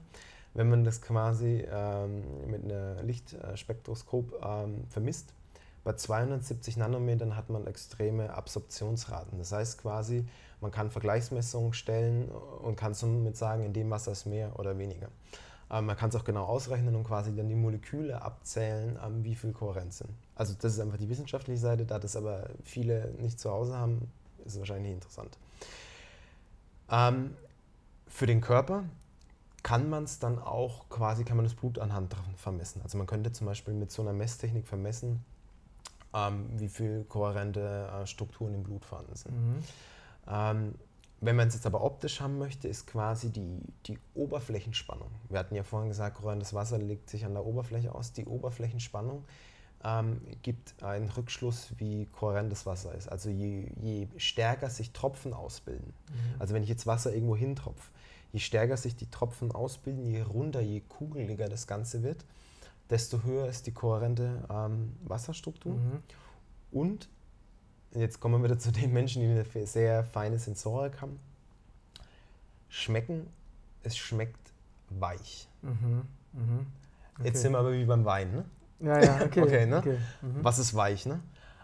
wenn 0.54 0.68
man 0.68 0.84
das 0.84 1.00
quasi 1.00 1.64
ähm, 1.70 2.22
mit 2.50 2.64
einem 2.64 3.06
Lichtspektroskop 3.06 4.44
ähm, 4.44 4.84
vermisst, 4.90 5.32
bei 5.82 5.94
270 5.94 6.76
Nanometern 6.76 7.36
hat 7.36 7.48
man 7.48 7.66
extreme 7.66 8.34
Absorptionsraten. 8.34 9.38
Das 9.38 9.52
heißt 9.52 9.80
quasi, 9.80 10.26
man 10.60 10.70
kann 10.70 10.90
Vergleichsmessungen 10.90 11.72
stellen 11.72 12.28
und 12.28 12.76
kann 12.76 12.92
somit 12.92 13.36
sagen, 13.36 13.64
in 13.64 13.72
dem 13.72 13.88
Wasser 13.88 14.12
ist 14.12 14.26
mehr 14.26 14.58
oder 14.58 14.76
weniger. 14.76 15.08
Ähm, 15.70 15.86
man 15.86 15.96
kann 15.96 16.08
es 16.08 16.16
auch 16.16 16.24
genau 16.24 16.44
ausrechnen 16.44 16.94
und 16.96 17.04
quasi 17.04 17.34
dann 17.34 17.48
die 17.48 17.54
Moleküle 17.54 18.20
abzählen, 18.20 18.98
ähm, 19.04 19.24
wie 19.24 19.34
viel 19.34 19.52
Kohärenz 19.52 19.98
sind. 19.98 20.10
Also 20.34 20.54
das 20.60 20.74
ist 20.74 20.80
einfach 20.80 20.98
die 20.98 21.08
wissenschaftliche 21.08 21.60
Seite, 21.60 21.86
da 21.86 21.98
das 21.98 22.16
aber 22.16 22.50
viele 22.64 23.12
nicht 23.18 23.38
zu 23.38 23.50
Hause 23.50 23.76
haben, 23.76 24.10
ist 24.44 24.54
es 24.54 24.58
wahrscheinlich 24.58 24.92
interessant. 24.92 25.38
Ähm, 26.90 27.36
für 28.08 28.26
den 28.26 28.40
Körper 28.40 28.84
kann 29.62 29.88
man 29.88 30.04
es 30.04 30.18
dann 30.18 30.38
auch 30.38 30.88
quasi, 30.88 31.24
kann 31.24 31.36
man 31.36 31.44
das 31.44 31.54
Blut 31.54 31.78
anhand 31.78 32.16
vermessen. 32.36 32.80
Also 32.82 32.98
man 32.98 33.06
könnte 33.06 33.30
zum 33.32 33.46
Beispiel 33.46 33.74
mit 33.74 33.92
so 33.92 34.02
einer 34.02 34.12
Messtechnik 34.12 34.66
vermessen, 34.66 35.24
ähm, 36.14 36.46
wie 36.56 36.68
viel 36.68 37.04
kohärente 37.04 37.88
äh, 37.92 38.06
Strukturen 38.06 38.54
im 38.54 38.62
Blut 38.64 38.84
vorhanden 38.84 39.14
sind. 39.14 39.32
Mhm. 39.32 39.62
Ähm, 40.28 40.74
wenn 41.20 41.36
man 41.36 41.48
es 41.48 41.54
jetzt 41.54 41.66
aber 41.66 41.82
optisch 41.82 42.20
haben 42.20 42.38
möchte, 42.38 42.66
ist 42.66 42.86
quasi 42.86 43.30
die, 43.30 43.60
die 43.86 43.98
Oberflächenspannung. 44.14 45.10
Wir 45.28 45.38
hatten 45.38 45.54
ja 45.54 45.62
vorhin 45.62 45.88
gesagt, 45.90 46.16
kohärentes 46.16 46.54
Wasser 46.54 46.78
legt 46.78 47.10
sich 47.10 47.26
an 47.26 47.34
der 47.34 47.44
Oberfläche 47.44 47.94
aus. 47.94 48.12
Die 48.12 48.24
Oberflächenspannung 48.24 49.24
ähm, 49.84 50.22
gibt 50.42 50.82
einen 50.82 51.10
Rückschluss, 51.10 51.74
wie 51.76 52.06
kohärentes 52.06 52.64
Wasser 52.64 52.94
ist. 52.94 53.08
Also 53.08 53.28
je, 53.28 53.70
je 53.82 54.08
stärker 54.16 54.70
sich 54.70 54.92
Tropfen 54.92 55.34
ausbilden, 55.34 55.92
mhm. 56.08 56.40
also 56.40 56.54
wenn 56.54 56.62
ich 56.62 56.68
jetzt 56.70 56.86
Wasser 56.86 57.12
irgendwo 57.12 57.36
hintropfe, 57.36 57.90
je 58.32 58.40
stärker 58.40 58.78
sich 58.78 58.96
die 58.96 59.10
Tropfen 59.10 59.52
ausbilden, 59.52 60.06
je 60.06 60.22
runder, 60.22 60.60
je 60.60 60.80
kugeliger 60.80 61.48
das 61.48 61.66
Ganze 61.66 62.02
wird, 62.02 62.24
desto 62.88 63.22
höher 63.24 63.46
ist 63.46 63.66
die 63.66 63.72
kohärente 63.72 64.44
ähm, 64.50 64.96
Wasserstruktur. 65.04 65.74
Mhm. 65.74 66.02
Und 66.72 67.08
jetzt 67.94 68.20
kommen 68.20 68.40
wir 68.40 68.44
wieder 68.44 68.58
zu 68.58 68.70
den 68.70 68.92
Menschen, 68.92 69.22
die 69.22 69.28
eine 69.28 69.66
sehr 69.66 70.04
feine 70.04 70.38
Sensorik 70.38 71.00
haben. 71.00 71.18
Schmecken, 72.68 73.26
es 73.82 73.96
schmeckt 73.96 74.52
weich. 74.90 75.48
Mhm. 75.62 76.02
Mhm. 76.32 76.66
Okay. 77.14 77.28
Jetzt 77.28 77.42
sind 77.42 77.52
wir 77.52 77.58
aber 77.58 77.72
wie 77.72 77.84
beim 77.84 78.04
Wein. 78.04 78.32
Ne? 78.32 78.44
Ja, 78.80 79.02
ja, 79.02 79.20
okay. 79.24 79.42
okay, 79.42 79.66
ne? 79.66 79.78
Okay. 79.78 79.98
Mhm. 80.22 80.44
Was 80.44 80.58
ist 80.58 80.74
weich, 80.74 81.06
ne? 81.06 81.20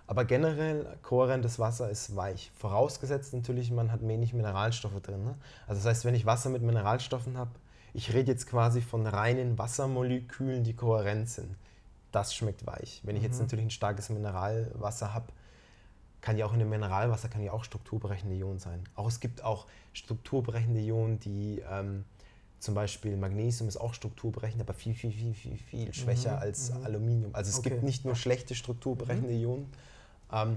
Aber 0.09 0.25
generell, 0.25 0.99
kohärentes 1.03 1.59
Wasser 1.59 1.91
ist 1.91 2.15
weich. 2.15 2.53
Vorausgesetzt 2.59 3.35
natürlich, 3.35 3.73
man 3.73 3.91
hat 3.91 4.07
wenig 4.07 4.33
Mineralstoffe 4.35 5.01
drin. 5.01 5.25
Ne? 5.25 5.35
Also 5.67 5.81
das 5.81 5.87
heißt, 5.87 6.05
wenn 6.05 6.15
ich 6.15 6.27
Wasser 6.27 6.49
mit 6.49 6.63
Mineralstoffen 6.63 7.37
habe, 7.37 7.51
ich 7.93 8.13
rede 8.15 8.31
jetzt 8.31 8.47
quasi 8.47 8.83
von 8.83 9.07
reinen 9.07 9.59
Wassermolekülen, 9.59 10.63
die 10.63 10.77
kohärent 10.77 11.29
sind. 11.29 11.57
Das 12.13 12.35
schmeckt 12.35 12.67
weich. 12.67 13.01
Wenn 13.05 13.17
ich 13.17 13.23
jetzt 13.23 13.37
mhm. 13.37 13.43
natürlich 13.43 13.65
ein 13.65 13.71
starkes 13.71 14.11
Mineralwasser 14.11 15.13
habe, 15.13 15.27
kann 16.27 16.37
ja 16.37 16.45
auch 16.45 16.53
in 16.53 16.59
dem 16.59 16.71
Mineralwasser 16.71 17.29
kann 17.29 17.45
ja 17.45 17.53
auch 17.53 17.63
strukturbrechende 17.63 18.35
Ionen 18.35 18.59
sein. 18.59 18.83
Auch 18.97 19.07
es 19.07 19.21
gibt 19.21 19.45
auch 19.45 19.67
strukturbrechende 19.93 20.81
Ionen, 20.81 21.21
die 21.21 21.63
ähm, 21.71 22.05
zum 22.59 22.75
Beispiel 22.75 23.17
Magnesium 23.17 23.69
ist 23.69 23.77
auch 23.77 23.95
strukturbrechend, 23.95 24.61
aber 24.61 24.75
viel, 24.75 24.93
viel, 24.93 25.13
viel, 25.13 25.35
viel, 25.35 25.57
viel 25.57 25.95
schwächer 25.95 26.33
mhm, 26.33 26.43
als 26.43 26.75
mhm. 26.75 26.85
Aluminium. 26.85 27.31
Also 27.33 27.51
es 27.51 27.61
okay. 27.61 27.71
gibt 27.71 27.85
nicht 27.85 28.05
nur 28.05 28.17
schlechte 28.17 28.57
strukturbrechende 28.57 29.33
mhm. 29.33 29.41
Ionen, 29.41 29.73
ähm, 30.33 30.57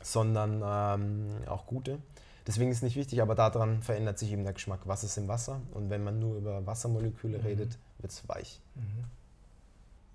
sondern 0.00 0.62
ähm, 0.64 1.46
auch 1.46 1.66
gute. 1.66 1.98
Deswegen 2.46 2.70
ist 2.70 2.78
es 2.78 2.82
nicht 2.82 2.96
wichtig, 2.96 3.20
aber 3.20 3.34
daran 3.34 3.82
verändert 3.82 4.18
sich 4.18 4.32
eben 4.32 4.44
der 4.44 4.54
Geschmack. 4.54 4.80
Was 4.86 5.04
ist 5.04 5.18
im 5.18 5.28
Wasser? 5.28 5.60
Und 5.74 5.90
wenn 5.90 6.04
man 6.04 6.18
nur 6.18 6.38
über 6.38 6.64
Wassermoleküle 6.64 7.36
mhm. 7.36 7.44
redet, 7.44 7.78
wird 7.98 8.12
es 8.12 8.26
weich. 8.30 8.62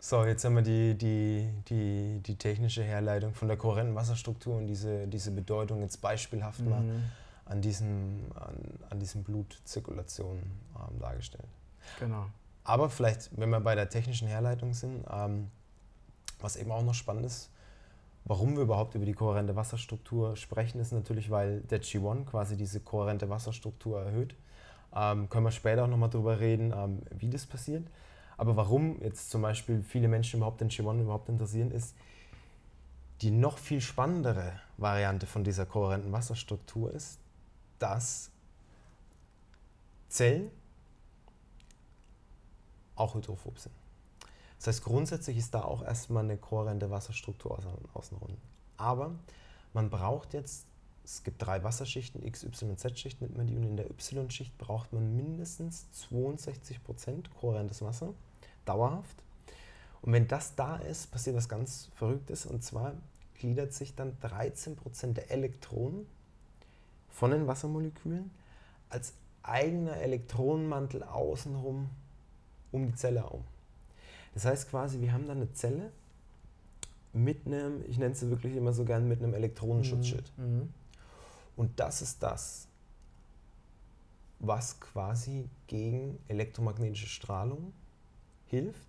So, 0.04 0.26
jetzt 0.26 0.44
haben 0.44 0.56
wir 0.56 0.64
die, 0.64 0.98
die, 0.98 1.48
die, 1.70 2.20
die 2.26 2.36
technische 2.36 2.82
Herleitung 2.82 3.36
von 3.36 3.48
der 3.48 3.56
kohärenten 3.56 3.96
Wasserstruktur 3.96 4.58
und 4.58 4.66
diese, 4.66 5.08
diese 5.08 5.30
Bedeutung 5.30 5.82
jetzt 5.82 6.02
beispielhaft 6.02 6.60
mal 6.62 6.82
mhm. 6.82 7.04
an, 7.46 7.62
diesem, 7.62 8.26
an, 8.34 8.56
an 8.90 9.00
diesen 9.00 9.24
Blutzirkulationen 9.24 10.42
ähm, 10.42 11.00
dargestellt. 11.00 11.48
Genau. 12.00 12.26
Aber 12.64 12.90
vielleicht, 12.90 13.30
wenn 13.38 13.52
wir 13.52 13.60
bei 13.60 13.76
der 13.76 13.90
technischen 13.90 14.28
Herleitung 14.28 14.74
sind, 14.74 15.06
ähm, 15.08 15.52
was 16.40 16.56
eben 16.56 16.72
auch 16.72 16.84
noch 16.84 16.96
spannend 16.96 17.28
ist, 17.28 17.52
Warum 18.24 18.56
wir 18.56 18.64
überhaupt 18.64 18.94
über 18.94 19.06
die 19.06 19.14
kohärente 19.14 19.56
Wasserstruktur 19.56 20.36
sprechen, 20.36 20.80
ist 20.80 20.92
natürlich, 20.92 21.32
weil 21.32 21.62
der 21.62 21.82
G1 21.82 22.26
quasi 22.26 22.56
diese 22.56 22.80
kohärente 22.80 23.30
Wasserstruktur 23.30 24.02
erhöht. 24.02 24.36
Ähm, 24.96 25.30
können 25.30 25.46
wir 25.46 25.52
später 25.52 25.86
auch 25.86 25.88
nochmal 25.88 26.10
darüber 26.10 26.40
reden, 26.40 26.72
ähm, 26.76 27.02
wie 27.10 27.30
das 27.30 27.46
passiert. 27.46 27.88
Aber 28.42 28.56
warum 28.56 29.00
jetzt 29.04 29.30
zum 29.30 29.44
Beispiel 29.44 29.84
viele 29.84 30.08
Menschen 30.08 30.38
überhaupt 30.38 30.62
den 30.62 30.72
G1 30.72 31.00
überhaupt 31.00 31.30
interessieren, 31.30 31.70
ist, 31.70 31.96
die 33.22 33.30
noch 33.30 33.60
viel 33.60 33.82
spannendere 33.82 34.60
Variante 34.78 35.28
von 35.28 35.44
dieser 35.44 35.68
kohärenten 35.68 36.12
Wasserstruktur 36.12 36.92
ist, 36.92 37.20
dass 37.78 38.32
Zellen 40.10 40.50
auch 42.96 43.14
hydrophob 43.14 43.60
sind. 43.60 43.76
Das 44.58 44.66
heißt, 44.66 44.84
grundsätzlich 44.86 45.38
ist 45.38 45.54
da 45.54 45.64
auch 45.64 45.84
erstmal 45.84 46.24
eine 46.24 46.38
kohärente 46.38 46.90
Wasserstruktur 46.90 47.60
außenrum. 47.94 48.36
Aber 48.76 49.12
man 49.74 49.92
braucht 49.92 50.34
jetzt, 50.34 50.66
es 51.04 51.22
gibt 51.22 51.44
drei 51.44 51.64
Wasserschichten, 51.64 52.26
X, 52.26 52.44
Y 52.44 52.72
und 52.72 52.80
Z-Schicht 52.80 53.22
nennt 53.22 53.38
man 53.38 53.46
die, 53.46 53.56
und 53.56 53.66
in 53.66 53.78
der 53.78 53.92
Y-Schicht 53.92 54.58
braucht 54.58 54.94
man 54.94 55.16
mindestens 55.16 55.86
62% 56.10 57.30
kohärentes 57.40 57.84
Wasser, 57.84 58.16
dauerhaft. 58.66 59.16
Und 60.02 60.14
wenn 60.14 60.28
das 60.28 60.56
da 60.56 60.78
ist, 60.78 61.12
passiert 61.12 61.36
was 61.36 61.48
ganz 61.48 61.90
Verrücktes, 61.96 62.46
und 62.46 62.64
zwar 62.64 62.94
gliedert 63.36 63.74
sich 63.74 63.96
dann 63.96 64.18
13% 64.22 65.14
der 65.14 65.32
Elektronen 65.32 66.06
von 67.10 67.32
den 67.32 67.48
Wassermolekülen 67.48 68.32
als 68.90 69.14
eigener 69.44 69.98
Elektronenmantel 69.98 71.04
außenrum 71.04 71.90
um 72.72 72.88
die 72.88 72.96
Zelle 72.96 73.22
herum. 73.22 73.44
Das 74.34 74.46
heißt 74.46 74.70
quasi, 74.70 75.02
wir 75.02 75.12
haben 75.14 75.26
da 75.26 75.34
eine 75.34 75.52
Zelle 75.54 75.92
mit 77.14 77.46
einem, 77.46 77.84
ich 77.88 77.98
nenne 77.98 78.14
es 78.14 78.22
wirklich 78.30 78.56
immer 78.56 78.74
so 78.74 78.86
gern, 78.86 79.08
mit 79.08 79.22
einem 79.22 79.34
Elektronenschutzschild. 79.34 80.32
Mhm. 80.38 80.46
mhm. 80.46 80.74
Und 81.58 81.80
das 81.80 82.02
ist 82.02 82.24
das, 82.24 82.68
was 84.40 84.80
quasi 84.80 85.50
gegen 85.68 86.18
elektromagnetische 86.28 87.08
Strahlung 87.08 87.74
hilft 88.52 88.88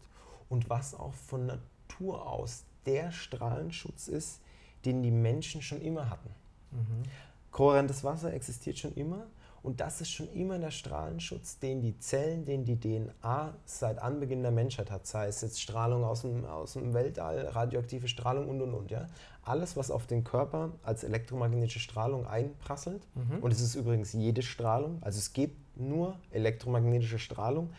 und 0.51 0.69
was 0.69 0.95
auch 0.95 1.15
von 1.15 1.47
Natur 1.47 2.27
aus 2.27 2.65
der 2.85 3.11
Strahlenschutz 3.11 4.09
ist, 4.09 4.41
den 4.85 5.03
die 5.03 5.11
Menschen 5.11 5.63
schon 5.63 5.81
immer 5.81 6.11
hatten. 6.11 6.29
Mhm. 6.73 7.03
Kohärentes 7.51 8.05
Wasser 8.05 8.35
existiert 8.35 8.79
schon 8.79 8.95
immer 8.95 9.27
und 9.63 9.81
das 9.81 10.01
ist 10.01 10.11
schon 10.11 10.31
immer 10.33 10.59
der 10.59 10.73
Strahlenschutz, 10.73 11.59
den 11.61 11.81
die 11.81 11.97
Zellen, 11.99 12.45
den 12.45 12.65
die 12.65 12.81
DNA 12.81 13.55
seit 13.65 14.01
Anbeginn 14.01 14.43
der 14.43 14.51
Menschheit 14.51 14.91
hat. 14.91 15.07
Sei 15.07 15.29
es 15.29 15.41
jetzt 15.41 15.61
Strahlung 15.61 16.05
aus 16.05 16.23
dem, 16.23 16.45
aus 16.45 16.73
dem 16.73 16.95
Weltall, 16.95 17.47
radioaktive 17.47 18.09
Strahlung 18.09 18.49
und 18.49 18.61
und 18.61 18.75
und. 18.75 18.91
Ja? 18.91 19.07
Alles, 19.45 19.77
was 19.77 19.93
auf 19.93 20.07
den 20.07 20.25
Körper 20.25 20.73
als 20.83 21.05
elektromagnetische 21.05 21.79
Strahlung 21.79 22.27
einprasselt, 22.27 23.07
mhm. 23.15 23.39
und 23.41 23.53
es 23.53 23.61
ist 23.61 23.77
übrigens 23.77 24.13
jede 24.13 24.43
Strahlung, 24.43 24.99
also 25.01 25.19
es 25.19 25.33
gibt 25.33 25.77
nur 25.77 26.19
elektromagnetische 26.33 27.21
Strahlung. 27.21 27.71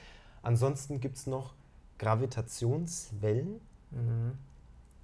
Ansonsten 0.41 1.01
gibt 1.01 1.17
es 1.17 1.27
noch 1.27 1.53
Gravitationswellen. 2.03 3.61
Mhm. 3.91 4.37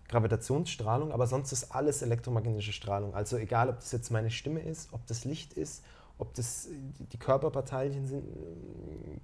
Gravitationsstrahlung, 0.09 1.11
aber 1.11 1.27
sonst 1.27 1.51
ist 1.51 1.71
alles 1.71 2.01
elektromagnetische 2.01 2.73
Strahlung. 2.73 3.13
Also 3.13 3.37
egal, 3.37 3.69
ob 3.69 3.75
das 3.75 3.91
jetzt 3.91 4.09
meine 4.09 4.31
Stimme 4.31 4.59
ist, 4.59 4.91
ob 4.91 5.05
das 5.05 5.23
Licht 5.23 5.53
ist, 5.53 5.83
ob 6.17 6.33
das 6.33 6.67
die 7.13 7.17
Körperparteien 7.17 8.07
sind, 8.07 8.25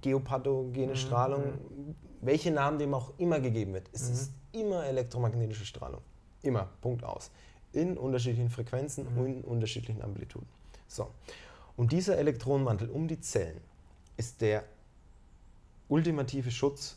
geopathogene 0.00 0.92
mhm. 0.92 0.96
Strahlung, 0.96 1.42
mhm. 1.42 1.94
welche 2.22 2.52
Namen 2.52 2.78
dem 2.78 2.94
auch 2.94 3.12
immer 3.18 3.40
gegeben 3.40 3.74
wird. 3.74 3.90
Es 3.92 4.08
mhm. 4.08 4.14
ist 4.14 4.32
immer 4.52 4.86
elektromagnetische 4.86 5.66
Strahlung. 5.66 6.00
Immer, 6.42 6.68
Punkt 6.80 7.04
aus. 7.04 7.30
In 7.72 7.98
unterschiedlichen 7.98 8.48
Frequenzen 8.48 9.12
mhm. 9.12 9.18
und 9.18 9.26
in 9.26 9.40
unterschiedlichen 9.42 10.02
Amplituden. 10.02 10.48
So. 10.86 11.10
Und 11.76 11.92
dieser 11.92 12.16
Elektronenmantel 12.16 12.88
um 12.88 13.08
die 13.08 13.20
Zellen 13.20 13.60
ist 14.16 14.40
der 14.40 14.62
ultimative 15.88 16.50
Schutz 16.50 16.96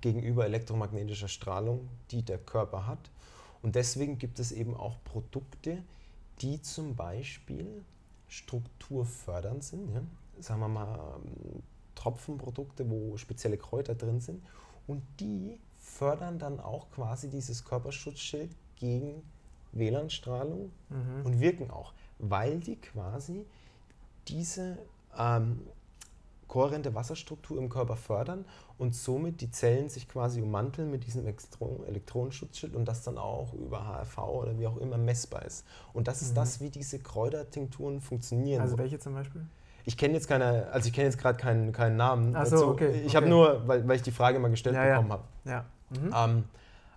gegenüber 0.00 0.44
elektromagnetischer 0.44 1.28
Strahlung, 1.28 1.88
die 2.10 2.22
der 2.22 2.38
Körper 2.38 2.86
hat. 2.86 3.10
Und 3.62 3.74
deswegen 3.74 4.18
gibt 4.18 4.38
es 4.38 4.52
eben 4.52 4.74
auch 4.74 4.96
Produkte, 5.04 5.82
die 6.40 6.62
zum 6.62 6.94
Beispiel 6.94 7.84
strukturfördernd 8.28 9.64
sind. 9.64 9.92
Ja? 9.92 10.02
Sagen 10.40 10.60
wir 10.60 10.68
mal 10.68 11.20
Tropfenprodukte, 11.94 12.88
wo 12.88 13.16
spezielle 13.16 13.58
Kräuter 13.58 13.94
drin 13.94 14.20
sind. 14.20 14.42
Und 14.86 15.02
die 15.18 15.58
fördern 15.78 16.38
dann 16.38 16.60
auch 16.60 16.90
quasi 16.90 17.28
dieses 17.28 17.64
Körperschutzschild 17.64 18.50
gegen 18.76 19.22
WLAN-Strahlung 19.72 20.70
mhm. 20.88 21.24
und 21.26 21.40
wirken 21.40 21.70
auch, 21.70 21.92
weil 22.18 22.60
die 22.60 22.76
quasi 22.76 23.44
diese 24.28 24.78
ähm, 25.16 25.60
kohärente 26.48 26.94
Wasserstruktur 26.94 27.58
im 27.58 27.68
Körper 27.68 27.96
fördern 27.96 28.44
und 28.78 28.94
somit 28.94 29.40
die 29.40 29.50
Zellen 29.50 29.88
sich 29.88 30.08
quasi 30.08 30.40
ummanteln 30.40 30.90
mit 30.90 31.06
diesem 31.06 31.26
Elektronenschutzschild 31.26 32.74
und 32.74 32.86
das 32.86 33.02
dann 33.02 33.18
auch 33.18 33.52
über 33.52 33.84
HRV 33.86 34.18
oder 34.18 34.58
wie 34.58 34.66
auch 34.66 34.78
immer 34.78 34.98
messbar 34.98 35.44
ist. 35.44 35.66
Und 35.92 36.08
das 36.08 36.22
ist 36.22 36.30
mhm. 36.30 36.36
das, 36.36 36.60
wie 36.60 36.70
diese 36.70 36.98
Kräutertinkturen 36.98 38.00
funktionieren. 38.00 38.62
Also 38.62 38.78
welche 38.78 38.98
zum 38.98 39.14
Beispiel? 39.14 39.46
Ich 39.84 39.96
kenne 39.96 40.14
jetzt 40.14 40.28
keine, 40.28 40.68
also 40.72 40.88
ich 40.88 40.92
kenne 40.92 41.06
jetzt 41.06 41.18
gerade 41.18 41.38
keinen, 41.38 41.72
keinen 41.72 41.96
Namen. 41.96 42.34
Ach 42.36 42.46
so, 42.46 42.68
okay. 42.68 43.00
Ich 43.00 43.08
okay. 43.08 43.16
habe 43.16 43.28
nur, 43.28 43.66
weil, 43.66 43.86
weil 43.86 43.96
ich 43.96 44.02
die 44.02 44.10
Frage 44.10 44.38
mal 44.38 44.50
gestellt 44.50 44.76
ja, 44.76 44.84
bekommen 44.84 45.12
habe. 45.12 45.24
Ja. 45.44 45.64
Mhm. 45.90 46.14
Ähm, 46.14 46.44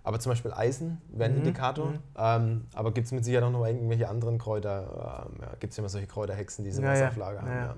aber 0.04 0.18
zum 0.18 0.32
Beispiel 0.32 0.52
Eisen 0.52 1.00
wäre 1.08 1.30
ein 1.30 1.36
mhm. 1.36 1.42
Indikator. 1.42 1.86
Mhm. 1.86 1.98
Ähm, 2.16 2.66
aber 2.74 2.92
gibt 2.92 3.06
es 3.06 3.12
mit 3.12 3.24
Sicherheit 3.24 3.44
auch 3.44 3.52
noch 3.52 3.64
irgendwelche 3.64 4.08
anderen 4.08 4.38
Kräuter? 4.38 5.26
Ähm, 5.26 5.38
ja, 5.40 5.48
gibt 5.60 5.72
es 5.72 5.78
immer 5.78 5.88
solche 5.88 6.06
Kräuterhexen, 6.06 6.64
die 6.64 6.72
sie 6.72 6.82
ja, 6.82 7.08
auf 7.08 7.16
Lager 7.16 7.42
haben. 7.42 7.50
Ja. 7.50 7.76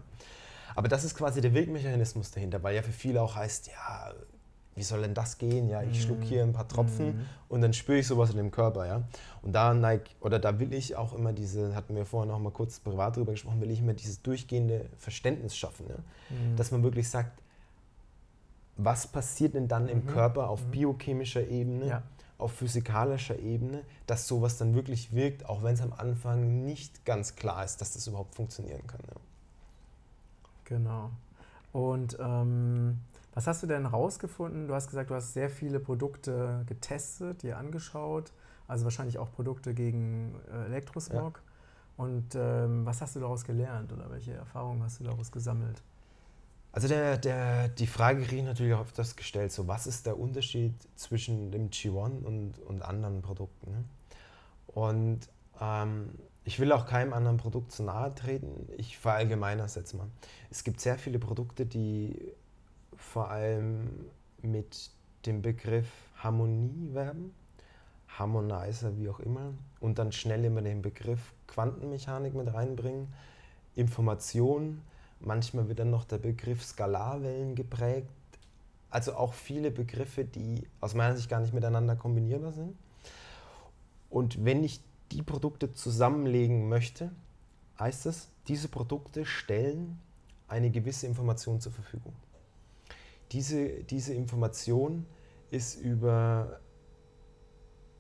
Aber 0.75 0.89
das 0.89 1.05
ist 1.05 1.15
quasi 1.15 1.41
der 1.41 1.55
Wirkmechanismus 1.55 2.31
dahinter, 2.31 2.63
weil 2.63 2.75
ja 2.75 2.83
für 2.83 2.93
viele 2.93 3.23
auch 3.23 3.37
heißt, 3.37 3.69
ja, 3.69 4.13
wie 4.75 4.83
soll 4.83 5.03
denn 5.03 5.15
das 5.15 5.39
gehen? 5.39 5.69
Ja, 5.69 5.83
ich 5.83 6.03
schluck 6.03 6.23
hier 6.23 6.43
ein 6.43 6.53
paar 6.53 6.67
Tropfen 6.67 7.07
mhm. 7.07 7.27
und 7.49 7.61
dann 7.61 7.73
spüre 7.73 7.99
ich 7.99 8.07
sowas 8.07 8.31
in 8.31 8.37
dem 8.37 8.51
Körper, 8.51 8.87
ja. 8.87 9.03
Und 9.43 9.53
da 9.53 9.73
neig, 9.73 10.11
oder 10.21 10.39
da 10.39 10.59
will 10.59 10.73
ich 10.73 10.97
auch 10.97 11.13
immer 11.13 11.33
diese, 11.33 11.75
hatten 11.77 11.95
wir 11.95 12.05
vorhin 12.05 12.31
noch 12.31 12.41
mal 12.41 12.51
kurz 12.51 12.81
privat 12.81 13.17
drüber 13.17 13.33
gesprochen, 13.33 13.61
will 13.61 13.71
ich 13.71 13.79
immer 13.79 13.95
dieses 13.95 14.23
durchgehende 14.23 14.87
Verständnis 14.99 15.57
schaffen, 15.57 15.87
ja? 15.89 15.97
Mhm. 16.31 16.57
dass 16.57 16.73
man 16.73 16.83
wirklich 16.83 17.09
sagt, 17.09 17.41
was 18.77 19.07
passiert 19.07 19.55
denn 19.55 19.69
dann 19.69 19.89
im 19.89 20.05
mhm. 20.05 20.07
Körper 20.09 20.49
auf 20.49 20.65
mhm. 20.67 20.71
biochemischer 20.73 21.47
Ebene, 21.47 21.87
ja. 21.87 22.03
auf 22.39 22.53
physikalischer 22.53 23.39
Ebene, 23.39 23.83
dass 24.09 24.27
sowas 24.27 24.59
dann 24.59 24.75
wirklich 24.75 25.15
wirkt, 25.15 25.49
auch 25.49 25.63
wenn 25.63 25.75
es 25.75 25.81
am 25.81 25.93
Anfang 25.93 26.65
nicht 26.65 27.05
ganz 27.05 27.37
klar 27.37 27.65
ist, 27.65 27.81
dass 27.81 27.93
das 27.93 28.09
überhaupt 28.09 28.35
funktionieren 28.35 28.85
kann. 28.89 29.01
Ja. 29.07 29.21
Genau. 30.65 31.11
Und 31.73 32.17
ähm, 32.21 33.01
was 33.35 33.47
hast 33.47 33.63
du 33.63 33.67
denn 33.67 33.85
rausgefunden? 33.85 34.69
Du 34.69 34.75
hast 34.75 34.89
gesagt, 34.89 35.11
du 35.11 35.15
hast 35.15 35.33
sehr 35.33 35.51
viele 35.51 35.81
Produkte 35.81 36.63
getestet, 36.67 37.43
dir 37.43 37.59
angeschaut, 37.59 38.33
also 38.69 38.85
wahrscheinlich 38.85 39.19
auch 39.19 39.33
Produkte 39.33 39.75
gegen 39.75 40.37
äh, 40.53 40.67
Elektrosmog. 40.67 41.43
Ja. 41.45 42.05
Und 42.05 42.35
ähm, 42.35 42.87
was 42.87 43.01
hast 43.01 43.17
du 43.17 43.21
daraus 43.21 43.45
gelernt 43.45 43.93
oder 43.93 44.11
welche 44.11 44.33
Erfahrungen 44.33 44.83
hast 44.83 45.01
du 45.01 45.05
daraus 45.05 45.31
gesammelt? 45.31 45.83
Also 46.73 46.89
der, 46.89 47.19
der, 47.19 47.69
die 47.69 47.87
Frage 47.87 48.23
kriege 48.23 48.39
ich 48.39 48.45
natürlich 48.45 48.75
auch 48.75 48.81
öfters 48.81 49.15
gestellt, 49.15 49.53
so 49.53 49.69
was 49.69 49.87
ist 49.87 50.07
der 50.07 50.19
Unterschied 50.19 50.75
zwischen 50.97 51.53
dem 51.53 51.71
G1 51.71 52.25
und, 52.25 52.59
und 52.59 52.83
anderen 52.83 53.23
Produkten? 53.23 53.71
Ne? 53.71 53.85
Und 54.67 55.21
ähm, 55.61 56.11
ich 56.45 56.61
will 56.61 56.73
auch 56.73 56.87
keinem 56.87 57.13
anderen 57.13 57.39
Produkt 57.39 57.73
zu 57.73 57.83
nahe 57.83 58.15
treten. 58.15 58.69
Ich 58.77 58.99
verallgemeine 58.99 59.63
es 59.63 59.75
jetzt 59.75 59.95
mal. 59.95 60.07
Es 60.51 60.63
gibt 60.63 60.81
sehr 60.81 60.99
viele 60.99 61.19
Produkte, 61.19 61.65
die 61.65 62.33
vor 62.97 63.31
allem 63.31 63.89
mit 64.43 64.91
dem 65.27 65.41
Begriff 65.41 65.89
Harmonie 66.19 66.93
werben, 66.93 67.35
Harmonizer, 68.09 68.97
wie 68.99 69.09
auch 69.09 69.21
immer, 69.21 69.53
und 69.81 69.99
dann 69.99 70.13
schnell 70.13 70.45
immer 70.45 70.63
den 70.63 70.83
Begriff 70.83 71.33
Quantenmechanik 71.47 72.35
mit 72.35 72.53
reinbringen, 72.53 73.09
Information, 73.75 74.83
manchmal 75.21 75.69
wird 75.69 75.81
dann 75.81 75.91
noch 75.91 76.05
der 76.05 76.19
Begriff 76.19 76.63
Skalarwellen 76.63 77.55
geprägt, 77.55 78.09
also 78.91 79.15
auch 79.15 79.33
viele 79.33 79.71
Begriffe, 79.71 80.25
die 80.25 80.67
aus 80.81 80.95
meiner 80.95 81.17
Sicht 81.17 81.29
gar 81.29 81.41
nicht 81.41 81.55
miteinander 81.55 81.97
kombinierbar 81.97 82.53
sind. 82.53 82.77
Und 84.11 84.45
wenn 84.45 84.63
ich 84.63 84.81
die 85.15 85.23
Produkte 85.23 85.73
zusammenlegen 85.73 86.69
möchte, 86.69 87.11
heißt 87.79 88.07
es, 88.07 88.29
diese 88.49 88.69
Produkte 88.69 89.25
stellen 89.25 89.99
eine 90.49 90.71
gewisse 90.71 91.07
Information 91.07 91.61
zur 91.61 91.73
Verfügung. 91.73 92.13
Diese, 93.33 93.69
diese 93.85 94.13
Information 94.13 95.07
ist 95.51 95.81
über, 95.81 96.61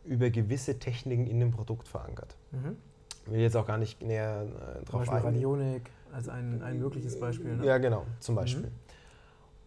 über 0.04 0.30
gewisse 0.30 0.78
Techniken 0.78 1.26
in 1.26 1.40
dem 1.40 1.50
Produkt 1.50 1.88
verankert. 1.88 2.36
Mhm. 2.50 2.76
Ich 3.24 3.32
will 3.32 3.40
jetzt 3.40 3.56
auch 3.56 3.66
gar 3.66 3.78
nicht 3.78 4.02
näher 4.02 4.42
äh, 4.42 4.84
drauf 4.84 5.08
eingehen. 5.08 5.24
Radionik 5.24 5.90
als 6.12 6.28
ein, 6.28 6.62
ein 6.62 6.78
mögliches 6.78 7.18
Beispiel. 7.18 7.56
Ne? 7.56 7.64
Ja, 7.64 7.78
genau, 7.78 8.04
zum 8.20 8.34
Beispiel. 8.34 8.66
Mhm. 8.66 8.74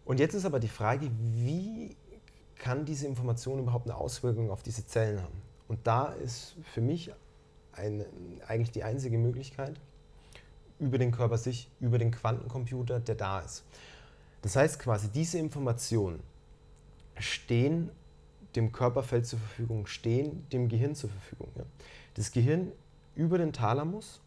Und 0.04 0.20
jetzt 0.20 0.34
ist 0.34 0.44
aber 0.44 0.60
die 0.60 0.68
Frage, 0.68 1.10
wie 1.34 1.96
kann 2.56 2.84
diese 2.84 3.06
Information 3.06 3.58
überhaupt 3.58 3.86
eine 3.86 3.96
Auswirkung 3.96 4.50
auf 4.50 4.62
diese 4.62 4.86
Zellen 4.86 5.22
haben? 5.22 5.42
Und 5.66 5.86
da 5.86 6.12
ist 6.12 6.56
für 6.62 6.80
mich 6.80 7.12
ein, 7.78 8.04
eigentlich 8.46 8.72
die 8.72 8.84
einzige 8.84 9.18
Möglichkeit, 9.18 9.74
über 10.78 10.98
den 10.98 11.10
Körper 11.10 11.38
sich, 11.38 11.70
über 11.80 11.98
den 11.98 12.10
Quantencomputer, 12.10 13.00
der 13.00 13.14
da 13.14 13.40
ist. 13.40 13.64
Das 14.42 14.54
heißt 14.56 14.78
quasi, 14.78 15.08
diese 15.08 15.38
Informationen 15.38 16.22
stehen 17.18 17.90
dem 18.54 18.72
Körperfeld 18.72 19.26
zur 19.26 19.38
Verfügung, 19.38 19.86
stehen 19.86 20.46
dem 20.50 20.68
Gehirn 20.68 20.94
zur 20.94 21.10
Verfügung. 21.10 21.50
Ja. 21.56 21.64
Das 22.14 22.32
Gehirn 22.32 22.72
über 23.14 23.38
den 23.38 23.52
Thalamus 23.52 24.20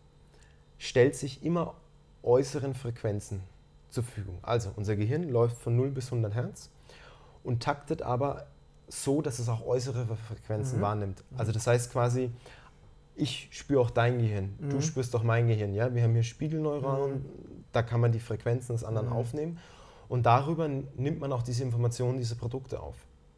stellt 0.77 1.15
sich 1.15 1.43
immer 1.43 1.75
äußeren 2.23 2.73
Frequenzen 2.73 3.41
zur 3.89 4.03
Verfügung. 4.03 4.37
Also 4.41 4.71
unser 4.75 4.95
Gehirn 4.95 5.29
läuft 5.29 5.57
von 5.57 5.75
0 5.75 5.91
bis 5.91 6.07
100 6.07 6.33
Hertz 6.33 6.69
und 7.43 7.63
taktet 7.63 8.01
aber 8.01 8.47
so, 8.87 9.21
dass 9.21 9.39
es 9.39 9.47
auch 9.47 9.65
äußere 9.65 10.05
Frequenzen 10.27 10.79
mhm. 10.79 10.81
wahrnimmt. 10.81 11.23
Also 11.37 11.51
das 11.51 11.65
heißt 11.67 11.91
quasi, 11.91 12.31
ich 13.15 13.49
spüre 13.51 13.81
auch 13.81 13.89
dein 13.89 14.19
Gehirn, 14.19 14.55
mhm. 14.59 14.69
du 14.69 14.81
spürst 14.81 15.15
auch 15.15 15.23
mein 15.23 15.47
Gehirn. 15.47 15.73
Ja? 15.73 15.93
Wir 15.93 16.03
haben 16.03 16.13
hier 16.13 16.23
Spiegelneuronen, 16.23 17.17
mhm. 17.17 17.25
da 17.71 17.83
kann 17.83 18.01
man 18.01 18.11
die 18.11 18.19
Frequenzen 18.19 18.73
des 18.73 18.83
anderen 18.83 19.07
mhm. 19.07 19.13
aufnehmen 19.13 19.59
und 20.09 20.25
darüber 20.25 20.67
nimmt 20.67 21.19
man 21.19 21.31
auch 21.31 21.43
diese 21.43 21.63
Informationen, 21.63 22.17
diese 22.17 22.35
Produkte 22.35 22.79
auf. 22.79 22.95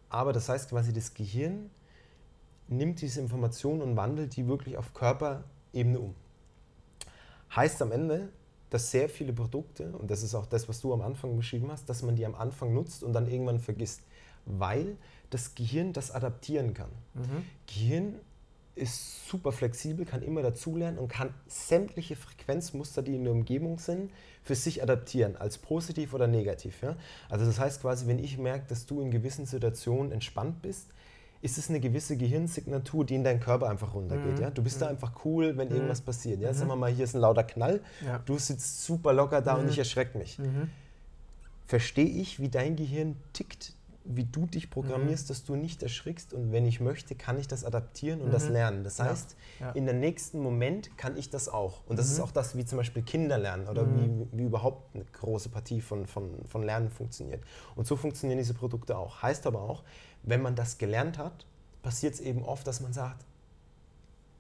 Aber 0.10 0.34
das 0.34 0.50
heißt 0.50 0.70
quasi, 0.70 0.94
das 0.94 1.14
Gehirn 1.14 1.70
nimmt 2.68 3.02
diese 3.02 3.20
Informationen 3.20 3.82
und 3.82 3.96
wandelt 3.96 4.36
die 4.36 4.48
wirklich 4.48 4.78
auf 4.78 4.94
Körperebene 4.94 6.00
um. 6.00 6.16
Heißt 7.56 7.82
am 7.82 7.92
Ende, 7.92 8.30
dass 8.70 8.90
sehr 8.90 9.08
viele 9.08 9.34
Produkte, 9.34 9.92
und 9.92 10.10
das 10.10 10.24
ist 10.24 10.34
auch 10.34 10.48
das, 10.48 10.68
was 10.68 10.82
du 10.82 10.94
am 10.94 11.02
Anfang 11.02 11.36
beschrieben 11.36 11.72
hast, 11.72 11.88
dass 11.90 12.02
man 12.02 12.16
die 12.16 12.26
am 12.26 12.34
Anfang 12.34 12.74
nutzt 12.74 13.04
und 13.04 13.14
dann 13.14 13.28
irgendwann 13.28 13.60
vergisst, 13.60 14.02
weil 14.46 14.98
das 15.30 15.54
Gehirn 15.54 15.94
das 15.94 16.10
adaptieren 16.10 16.74
kann. 16.74 16.90
Mhm. 17.14 17.46
Gehirn 17.68 18.16
ist 18.76 19.28
super 19.28 19.52
flexibel, 19.52 20.06
kann 20.06 20.22
immer 20.22 20.42
dazulernen 20.42 20.98
und 20.98 21.08
kann 21.08 21.34
sämtliche 21.48 22.16
Frequenzmuster, 22.16 23.02
die 23.02 23.16
in 23.16 23.24
der 23.24 23.34
Umgebung 23.34 23.78
sind, 23.78 24.12
für 24.44 24.56
sich 24.56 24.82
adaptieren, 24.82 25.38
als 25.38 25.58
positiv 25.58 26.14
oder 26.14 26.28
negativ. 26.28 26.82
Ja? 26.82 26.96
Also 27.30 27.46
das 27.46 27.60
heißt 27.60 27.82
quasi, 27.82 28.08
wenn 28.08 28.20
ich 28.20 28.38
merke, 28.38 28.66
dass 28.68 28.86
du 28.86 29.02
in 29.02 29.12
gewissen 29.12 29.46
Situationen 29.46 30.12
entspannt 30.12 30.62
bist, 30.62 30.88
ist 31.42 31.58
es 31.58 31.70
eine 31.70 31.80
gewisse 31.80 32.16
Gehirnsignatur, 32.18 33.06
die 33.06 33.16
in 33.16 33.24
deinen 33.24 33.40
Körper 33.40 33.70
einfach 33.70 33.94
runtergeht. 33.94 34.38
Mhm. 34.38 34.42
Ja? 34.42 34.50
Du 34.50 34.64
bist 34.64 34.78
mhm. 34.78 34.82
da 34.82 34.88
einfach 34.88 35.26
cool, 35.26 35.58
wenn 35.58 35.70
mhm. 35.70 35.76
irgendwas 35.76 36.02
passiert. 36.02 36.42
Ja? 36.42 36.52
Mhm. 36.52 36.56
Sagen 36.56 36.70
wir 36.70 36.76
mal, 36.76 36.92
hier 36.92 37.04
ist 37.04 37.16
ein 37.16 37.22
lauter 37.22 37.44
Knall, 37.44 37.82
ja. 38.06 38.20
du 38.26 38.38
sitzt 38.38 38.84
super 38.84 39.14
locker 39.14 39.42
da 39.42 39.56
und 39.56 39.66
mhm. 39.66 39.70
ich 39.70 39.78
erschrecke 39.78 40.18
mich. 40.18 40.40
Mhm. 40.40 40.70
Verstehe 41.66 42.06
ich, 42.06 42.40
wie 42.40 42.50
dein 42.50 42.76
Gehirn 42.76 43.16
tickt, 43.34 43.74
wie 44.06 44.26
du 44.26 44.46
dich 44.46 44.70
programmierst, 44.70 45.30
dass 45.30 45.46
du 45.46 45.56
nicht 45.56 45.82
erschrickst 45.82 46.34
und 46.34 46.52
wenn 46.52 46.66
ich 46.66 46.82
möchte, 46.82 47.16
kann 47.16 47.40
ich 47.40 47.48
das 47.48 47.64
adaptieren 47.64 48.22
und 48.22 48.34
das 48.34 48.50
lernen. 48.50 48.84
Das 48.84 49.00
heißt, 49.00 49.36
ja. 49.60 49.68
Ja. 49.68 49.72
in 49.74 49.86
der 49.86 49.96
nächsten 49.96 50.40
Moment 50.40 50.98
kann 50.98 51.16
ich 51.16 51.30
das 51.30 51.48
auch. 51.48 51.82
Und 51.88 51.98
das 51.98 52.12
ist 52.12 52.20
auch 52.20 52.32
das, 52.32 52.58
wie 52.58 52.66
zum 52.66 52.78
Beispiel 52.78 53.04
Kinder 53.04 53.38
lernen 53.38 53.68
oder 53.68 53.88
wie, 53.88 54.28
wie 54.32 54.44
überhaupt 54.44 54.94
eine 54.94 55.06
große 55.06 55.50
Partie 55.50 55.80
von, 55.80 56.06
von, 56.06 56.32
von 56.48 56.64
Lernen 56.64 56.90
funktioniert. 56.90 57.42
Und 57.76 57.88
so 57.88 57.96
funktionieren 57.96 58.40
diese 58.40 58.54
Produkte 58.54 58.98
auch. 58.98 59.22
Heißt 59.22 59.48
aber 59.48 59.62
auch, 59.62 59.84
wenn 60.24 60.42
man 60.42 60.56
das 60.56 60.78
gelernt 60.78 61.18
hat, 61.18 61.46
passiert 61.82 62.16
es 62.16 62.20
eben 62.20 62.44
oft, 62.44 62.68
dass 62.68 62.82
man 62.82 62.92
sagt, 62.92 63.26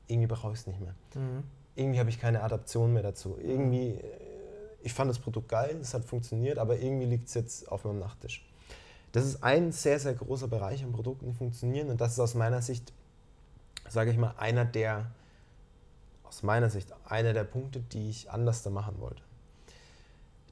irgendwie 0.08 0.28
brauche 0.28 0.54
ich 0.54 0.60
es 0.60 0.68
nicht 0.68 0.82
mehr. 0.82 0.96
Mhm. 1.16 1.44
Irgendwie 1.76 2.00
habe 2.00 2.10
ich 2.10 2.20
keine 2.20 2.44
Adaption 2.44 2.92
mehr 2.94 3.04
dazu. 3.04 3.38
Irgendwie, 3.42 3.92
äh, 3.92 4.02
ich 4.82 4.94
fand 4.94 5.10
das 5.10 5.20
Produkt 5.20 5.48
geil, 5.48 5.78
es 5.82 5.94
hat 5.94 6.04
funktioniert, 6.04 6.58
aber 6.58 6.78
irgendwie 6.78 7.06
liegt 7.06 7.30
es 7.30 7.34
jetzt 7.34 7.72
auf 7.72 7.86
meinem 7.86 8.00
Nachttisch. 8.00 8.46
Das 9.14 9.26
ist 9.26 9.44
ein 9.44 9.72
sehr, 9.72 10.00
sehr 10.00 10.16
großer 10.16 10.48
Bereich 10.48 10.84
an 10.84 10.92
Produkten, 10.92 11.28
die 11.28 11.34
funktionieren 11.34 11.90
und 11.90 12.02
das 12.02 12.14
ist 12.14 12.20
aus 12.20 12.34
meiner 12.34 12.62
Sicht, 12.62 12.92
sage 13.88 14.12
ich 14.12 14.18
mal, 14.18 14.34
einer 14.38 14.66
der, 14.66 15.12
aus 16.24 16.42
meiner 16.42 16.70
Sicht, 16.72 16.92
einer 17.06 17.32
der 17.32 17.44
Punkte, 17.44 17.80
die 17.80 18.10
ich 18.10 18.32
anders 18.32 18.64
da 18.64 18.72
machen 18.72 19.00
wollte. 19.00 19.22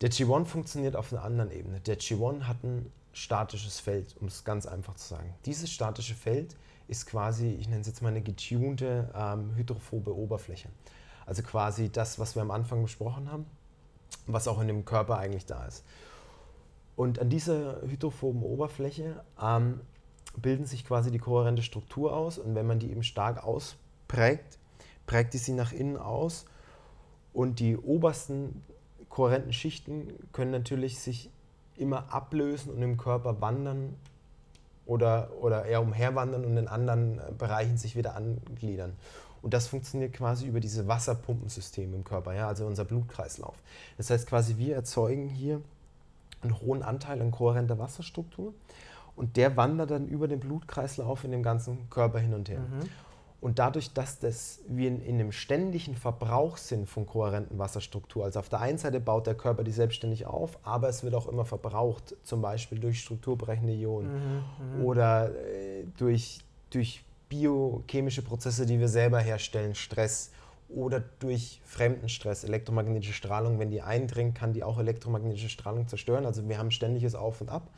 Der 0.02 0.12
G1 0.12 0.46
funktioniert 0.46 0.96
auf 0.96 1.12
einer 1.12 1.24
anderen 1.24 1.52
Ebene. 1.52 1.80
Der 1.82 2.00
G1 2.00 2.44
hat 2.44 2.64
ein 2.64 2.92
statisches 3.14 3.80
Feld, 3.80 4.16
um 4.20 4.28
es 4.28 4.44
ganz 4.44 4.68
einfach 4.68 4.96
zu 4.96 5.08
sagen. 5.08 5.34
Dieses 5.46 5.72
statische 5.72 6.14
Feld 6.16 6.56
ist 6.88 7.08
quasi, 7.08 7.50
ich 7.60 7.68
nenne 7.68 7.82
es 7.82 7.88
jetzt 7.88 8.04
mal 8.04 8.10
eine 8.10 8.22
getunte 8.22 9.12
ähm, 9.16 9.56
hydrophobe 9.56 10.16
Oberfläche. 10.16 10.70
Also 11.26 11.42
quasi 11.42 11.92
das, 11.92 12.20
was 12.20 12.36
wir 12.36 12.44
am 12.44 12.52
Anfang 12.52 12.84
besprochen 12.84 13.32
haben, 13.32 13.46
was 14.28 14.48
auch 14.48 14.62
in 14.62 14.68
dem 14.68 14.86
Körper 14.86 15.18
eigentlich 15.18 15.48
da 15.48 15.66
ist. 15.66 15.84
Und 16.96 17.20
an 17.20 17.30
dieser 17.30 17.82
hydrophoben 17.82 18.44
Oberfläche 18.44 19.24
ähm, 19.42 19.82
bilden 20.38 20.66
sich 20.66 20.86
quasi 20.86 21.12
die 21.12 21.20
kohärente 21.20 21.64
Struktur 21.64 22.16
aus 22.16 22.38
und 22.38 22.56
wenn 22.56 22.68
man 22.68 22.80
die 22.80 22.92
eben 22.92 23.04
stark 23.04 23.44
ausprägt, 23.44 24.58
prägt 25.08 25.34
die 25.34 25.38
sie 25.38 25.54
nach 25.54 25.72
innen 25.72 25.98
aus 25.98 26.46
und 27.34 27.60
die 27.60 27.78
obersten 27.78 28.64
kohärenten 29.10 29.54
Schichten 29.54 30.08
können 30.32 30.52
natürlich 30.52 31.00
sich 31.00 31.30
immer 31.76 32.14
ablösen 32.14 32.72
und 32.74 32.82
im 32.82 32.98
Körper 32.98 33.42
wandern 33.42 33.96
oder, 34.86 35.32
oder 35.40 35.66
eher 35.66 35.82
umherwandern 35.82 36.46
und 36.46 36.58
in 36.58 36.68
anderen 36.68 37.20
äh, 37.20 37.32
Bereichen 37.38 37.78
sich 37.78 37.96
wieder 37.96 38.16
angliedern. 38.16 38.94
Und 39.42 39.54
das 39.54 39.68
funktioniert 39.68 40.14
quasi 40.14 40.46
über 40.46 40.60
diese 40.60 40.88
Wasserpumpensysteme 40.88 41.96
im 41.96 42.04
Körper, 42.04 42.34
ja, 42.34 42.48
also 42.48 42.66
unser 42.66 42.86
Blutkreislauf. 42.86 43.56
Das 43.98 44.10
heißt 44.10 44.28
quasi, 44.28 44.58
wir 44.58 44.76
erzeugen 44.76 45.30
hier 45.30 45.62
einen 46.44 46.60
hohen 46.60 46.84
Anteil 46.84 47.22
an 47.22 47.32
kohärenter 47.32 47.80
Wasserstruktur 47.80 48.54
und 49.16 49.38
der 49.38 49.58
wandert 49.58 49.92
dann 49.92 50.08
über 50.08 50.28
den 50.28 50.40
Blutkreislauf 50.40 51.24
in 51.24 51.32
dem 51.32 51.44
ganzen 51.44 51.90
Körper 51.90 52.20
hin 52.20 52.34
und 52.34 52.50
her. 52.50 52.60
Mhm. 52.60 52.90
Und 53.42 53.58
dadurch, 53.58 53.92
dass 53.92 54.20
das, 54.20 54.60
wir 54.68 54.88
in, 54.88 55.02
in, 55.02 55.16
einem 55.16 55.32
ständigen 55.32 55.96
Verbrauch 55.96 56.58
sind 56.58 56.88
von 56.88 57.08
kohärenten 57.08 57.58
Wasserstruktur, 57.58 58.24
also 58.24 58.40
auf 58.40 58.50
der 58.50 58.62
einen 58.62 58.78
Seite 58.78 59.00
baut 59.00 59.26
der 59.26 59.34
Körper 59.34 59.64
die 59.64 59.72
selbstständig 59.72 60.28
auf, 60.28 60.60
aber 60.62 60.90
es 60.90 61.04
wird 61.04 61.16
auch 61.16 61.28
immer 61.28 61.44
verbraucht, 61.44 62.16
zum 62.22 62.44
Beispiel 62.44 62.78
durch 62.80 63.02
strukturbrechende 63.02 63.74
Ionen 63.74 64.14
mhm, 64.14 64.78
mhm. 64.78 64.86
oder 64.86 65.32
äh, 65.32 65.86
durch, 65.98 66.42
durch 66.70 67.04
biochemische 67.30 68.22
Prozesse, 68.22 68.68
die 68.68 68.80
wir 68.80 68.90
selber 68.90 69.20
herstellen, 69.20 69.74
Stress 69.74 70.32
oder 70.74 71.00
durch 71.20 71.62
fremden 71.66 72.10
Stress, 72.10 72.44
elektromagnetische 72.44 73.14
Strahlung, 73.14 73.60
wenn 73.60 73.70
die 73.70 73.82
eindringt, 73.82 74.36
kann 74.36 74.54
die 74.54 74.64
auch 74.64 74.80
elektromagnetische 74.80 75.50
Strahlung 75.50 75.88
zerstören. 75.88 76.26
Also 76.26 76.48
wir 76.48 76.58
haben 76.58 76.72
ständiges 76.72 77.16
Auf 77.16 77.42
und 77.42 77.50
Ab. 77.50 77.70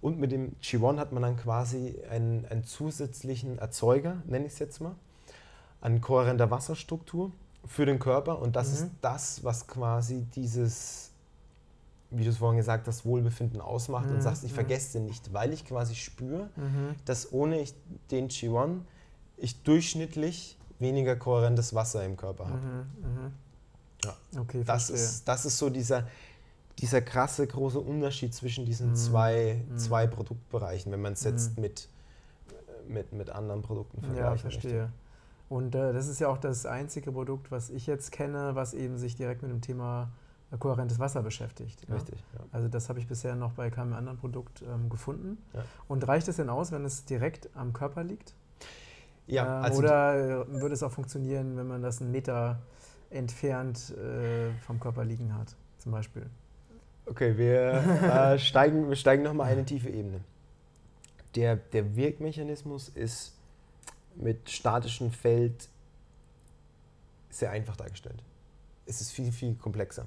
Und 0.00 0.18
mit 0.18 0.30
dem 0.30 0.54
G1 0.62 0.98
hat 0.98 1.12
man 1.12 1.22
dann 1.22 1.36
quasi 1.36 1.96
einen, 2.08 2.46
einen 2.46 2.64
zusätzlichen 2.64 3.58
Erzeuger, 3.58 4.22
nenne 4.26 4.46
ich 4.46 4.52
es 4.52 4.58
jetzt 4.60 4.80
mal, 4.80 4.94
an 5.80 6.00
kohärenter 6.00 6.50
Wasserstruktur 6.50 7.32
für 7.64 7.84
den 7.84 7.98
Körper. 7.98 8.40
Und 8.40 8.54
das 8.54 8.68
mhm. 8.68 8.74
ist 8.74 8.90
das, 9.00 9.44
was 9.44 9.66
quasi 9.66 10.24
dieses, 10.34 11.10
wie 12.10 12.24
du 12.24 12.30
es 12.30 12.38
vorhin 12.38 12.58
gesagt 12.58 12.86
hast, 12.86 13.04
Wohlbefinden 13.04 13.60
ausmacht 13.60 14.06
mhm. 14.06 14.16
und 14.16 14.22
sagst, 14.22 14.44
ich 14.44 14.52
mhm. 14.52 14.56
vergesse 14.56 14.98
den 14.98 15.06
nicht, 15.06 15.32
weil 15.32 15.52
ich 15.52 15.64
quasi 15.64 15.96
spüre, 15.96 16.48
mhm. 16.54 16.94
dass 17.04 17.32
ohne 17.32 17.60
ich 17.60 17.74
den 18.10 18.28
G1 18.28 18.80
ich 19.36 19.62
durchschnittlich 19.62 20.57
weniger 20.78 21.16
kohärentes 21.16 21.74
Wasser 21.74 22.04
im 22.04 22.16
Körper 22.16 22.46
habe. 22.46 22.58
Mhm. 22.58 22.86
mhm. 23.02 23.32
Ja. 24.04 24.40
Okay, 24.40 24.62
das, 24.64 24.90
ist, 24.90 25.26
das 25.26 25.44
ist 25.44 25.58
so 25.58 25.70
dieser, 25.70 26.06
dieser 26.78 27.00
krasse 27.02 27.46
große 27.46 27.80
Unterschied 27.80 28.32
zwischen 28.32 28.64
diesen 28.64 28.90
mhm. 28.90 28.94
zwei, 28.94 29.64
mhm. 29.68 29.76
zwei 29.76 30.06
Produktbereichen, 30.06 30.92
wenn 30.92 31.02
man 31.02 31.14
es 31.14 31.24
jetzt 31.24 31.56
mhm. 31.56 31.62
mit, 31.62 31.88
mit, 32.86 33.12
mit 33.12 33.30
anderen 33.30 33.62
Produkten 33.62 34.00
vergleicht. 34.00 34.44
Ja, 34.44 34.50
verstehe. 34.50 34.92
Und 35.48 35.74
äh, 35.74 35.92
das 35.92 36.08
ist 36.08 36.20
ja 36.20 36.28
auch 36.28 36.38
das 36.38 36.66
einzige 36.66 37.10
Produkt, 37.10 37.50
was 37.50 37.70
ich 37.70 37.86
jetzt 37.86 38.12
kenne, 38.12 38.54
was 38.54 38.74
eben 38.74 38.98
sich 38.98 39.16
direkt 39.16 39.42
mit 39.42 39.50
dem 39.50 39.62
Thema 39.62 40.10
äh, 40.52 40.58
kohärentes 40.58 40.98
Wasser 40.98 41.22
beschäftigt. 41.22 41.86
Ja? 41.88 41.94
Richtig. 41.94 42.22
Ja. 42.34 42.44
Also 42.52 42.68
das 42.68 42.88
habe 42.88 42.98
ich 42.98 43.06
bisher 43.06 43.34
noch 43.34 43.52
bei 43.52 43.70
keinem 43.70 43.94
anderen 43.94 44.18
Produkt 44.18 44.62
ähm, 44.62 44.88
gefunden. 44.90 45.38
Ja. 45.54 45.64
Und 45.88 46.06
reicht 46.06 46.28
es 46.28 46.36
denn 46.36 46.50
aus, 46.50 46.70
wenn 46.70 46.84
es 46.84 47.04
direkt 47.04 47.48
am 47.54 47.72
Körper 47.72 48.04
liegt? 48.04 48.34
Ja, 49.28 49.60
Äh, 49.60 49.64
also 49.64 49.78
oder 49.78 50.44
äh, 50.46 50.60
würde 50.60 50.74
es 50.74 50.82
auch 50.82 50.92
funktionieren, 50.92 51.56
wenn 51.56 51.68
man 51.68 51.82
das 51.82 52.00
einen 52.00 52.10
Meter 52.10 52.58
entfernt 53.10 53.90
äh, 53.96 54.50
vom 54.66 54.80
Körper 54.80 55.04
liegen 55.04 55.34
hat, 55.34 55.54
zum 55.78 55.92
Beispiel? 55.92 56.26
Okay, 57.06 57.38
wir, 57.38 57.72
äh, 58.34 58.38
steigen, 58.38 58.88
wir 58.88 58.96
steigen 58.96 59.22
nochmal 59.22 59.52
eine 59.52 59.64
tiefe 59.64 59.88
Ebene. 59.88 60.20
Der, 61.34 61.56
der 61.56 61.94
Wirkmechanismus 61.96 62.88
ist 62.88 63.34
mit 64.14 64.50
statischem 64.50 65.10
Feld 65.10 65.68
sehr 67.30 67.50
einfach 67.50 67.76
dargestellt. 67.76 68.22
Es 68.86 69.00
ist 69.00 69.12
viel, 69.12 69.30
viel 69.32 69.54
komplexer. 69.54 70.06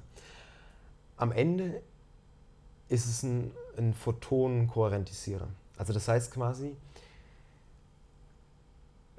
Am 1.17 1.32
Ende 1.32 1.82
ist 2.89 3.05
es 3.05 3.24
ein, 3.24 3.51
ein 3.78 3.93
Photonenkohärentisierer. 3.93 5.47
Also 5.78 5.93
das 5.93 6.07
heißt 6.07 6.32
quasi, 6.32 6.76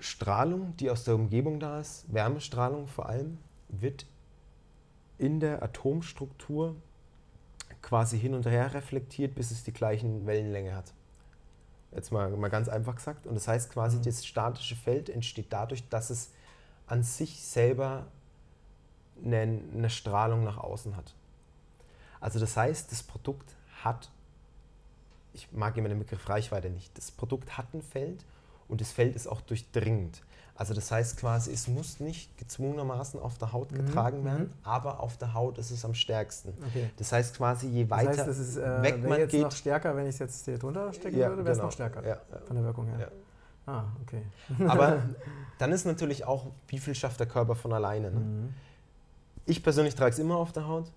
Strahlung, 0.02 0.76
die 0.78 0.90
aus 0.90 1.04
der 1.04 1.14
Umgebung 1.14 1.60
da 1.60 1.78
ist, 1.78 2.12
Wärmestrahlung 2.12 2.88
vor 2.88 3.08
allem, 3.08 3.38
wird 3.68 4.04
in 5.16 5.38
der 5.38 5.62
Atomstruktur 5.62 6.74
quasi 7.80 8.18
hin 8.18 8.34
und 8.34 8.44
her 8.46 8.74
reflektiert, 8.74 9.34
bis 9.34 9.52
es 9.52 9.62
die 9.62 9.72
gleichen 9.72 10.26
Wellenlänge 10.26 10.74
hat. 10.74 10.92
Jetzt 11.92 12.10
mal, 12.10 12.30
mal 12.30 12.48
ganz 12.48 12.68
einfach 12.68 12.96
gesagt. 12.96 13.26
Und 13.26 13.34
das 13.34 13.46
heißt 13.46 13.70
quasi, 13.70 13.98
Mhm. 13.98 14.02
das 14.02 14.26
statische 14.26 14.74
Feld 14.74 15.08
entsteht 15.08 15.46
dadurch, 15.50 15.88
dass 15.88 16.10
es 16.10 16.32
an 16.86 17.04
sich 17.04 17.40
selber 17.40 18.06
eine, 19.24 19.60
eine 19.72 19.90
Strahlung 19.90 20.42
nach 20.42 20.58
außen 20.58 20.96
hat. 20.96 21.14
Also 22.20 22.40
das 22.40 22.56
heißt, 22.56 22.90
das 22.90 23.02
Produkt 23.02 23.54
hat, 23.84 24.10
ich 25.32 25.52
mag 25.52 25.76
immer 25.76 25.88
den 25.88 25.98
Begriff 25.98 26.28
Reichweite 26.28 26.70
nicht, 26.70 26.96
das 26.98 27.10
Produkt 27.10 27.56
hat 27.56 27.72
ein 27.72 27.82
Feld 27.82 28.24
und 28.72 28.80
das 28.80 28.90
Feld 28.90 29.14
ist 29.14 29.26
auch 29.28 29.42
durchdringend. 29.42 30.22
Also 30.54 30.74
das 30.74 30.90
heißt 30.90 31.16
quasi, 31.18 31.52
es 31.52 31.68
muss 31.68 32.00
nicht 32.00 32.36
gezwungenermaßen 32.38 33.20
auf 33.20 33.38
der 33.38 33.52
Haut 33.52 33.70
Mhm, 33.72 33.84
getragen 33.86 34.24
werden, 34.24 34.44
mhm. 34.44 34.52
aber 34.64 35.00
auf 35.00 35.16
der 35.18 35.34
Haut 35.34 35.58
ist 35.58 35.70
es 35.70 35.84
am 35.84 35.94
stärksten. 35.94 36.54
Okay. 36.68 36.90
Das 36.96 37.12
heißt 37.12 37.36
quasi, 37.36 37.68
je 37.68 37.84
Das 37.84 37.90
weiter 37.98 38.10
heißt, 38.10 38.28
es 38.28 38.38
ist 38.38 38.56
äh, 38.56 38.82
weg 38.82 39.02
man 39.02 39.18
jetzt 39.18 39.30
geht, 39.30 39.42
noch 39.42 39.52
stärker, 39.52 39.94
wenn 39.96 40.04
ich 40.06 40.14
es 40.14 40.18
jetzt 40.18 40.44
hier 40.44 40.58
drunter 40.58 40.92
stecken 40.92 41.18
Ja, 41.18 41.28
würde, 41.28 41.44
wäre 41.44 41.52
es 41.52 41.58
genau. 41.58 41.66
noch 41.66 41.72
stärker 41.72 42.02
Ja, 42.02 42.16
ja. 42.30 42.38
von 42.46 42.56
der 42.56 42.64
Wirkung 42.64 42.86
her. 42.86 43.10
Ah, 43.66 43.84
okay. 44.02 44.22
Aber 44.66 45.02
dann 45.58 45.70
ist 45.72 45.84
natürlich 45.84 46.24
auch, 46.24 46.46
wie 46.68 46.78
viel 46.78 46.94
schafft 46.94 47.20
der 47.20 47.28
Körper 47.28 47.54
von 47.54 47.72
alleine. 47.72 48.10
Ne? 48.10 48.20
Mhm. 48.20 48.54
Ich 49.46 49.62
persönlich 49.62 49.94
trage 49.94 50.12
es 50.12 50.18
immer 50.18 50.36
auf 50.36 50.52
der 50.52 50.66
Haut. 50.66 50.90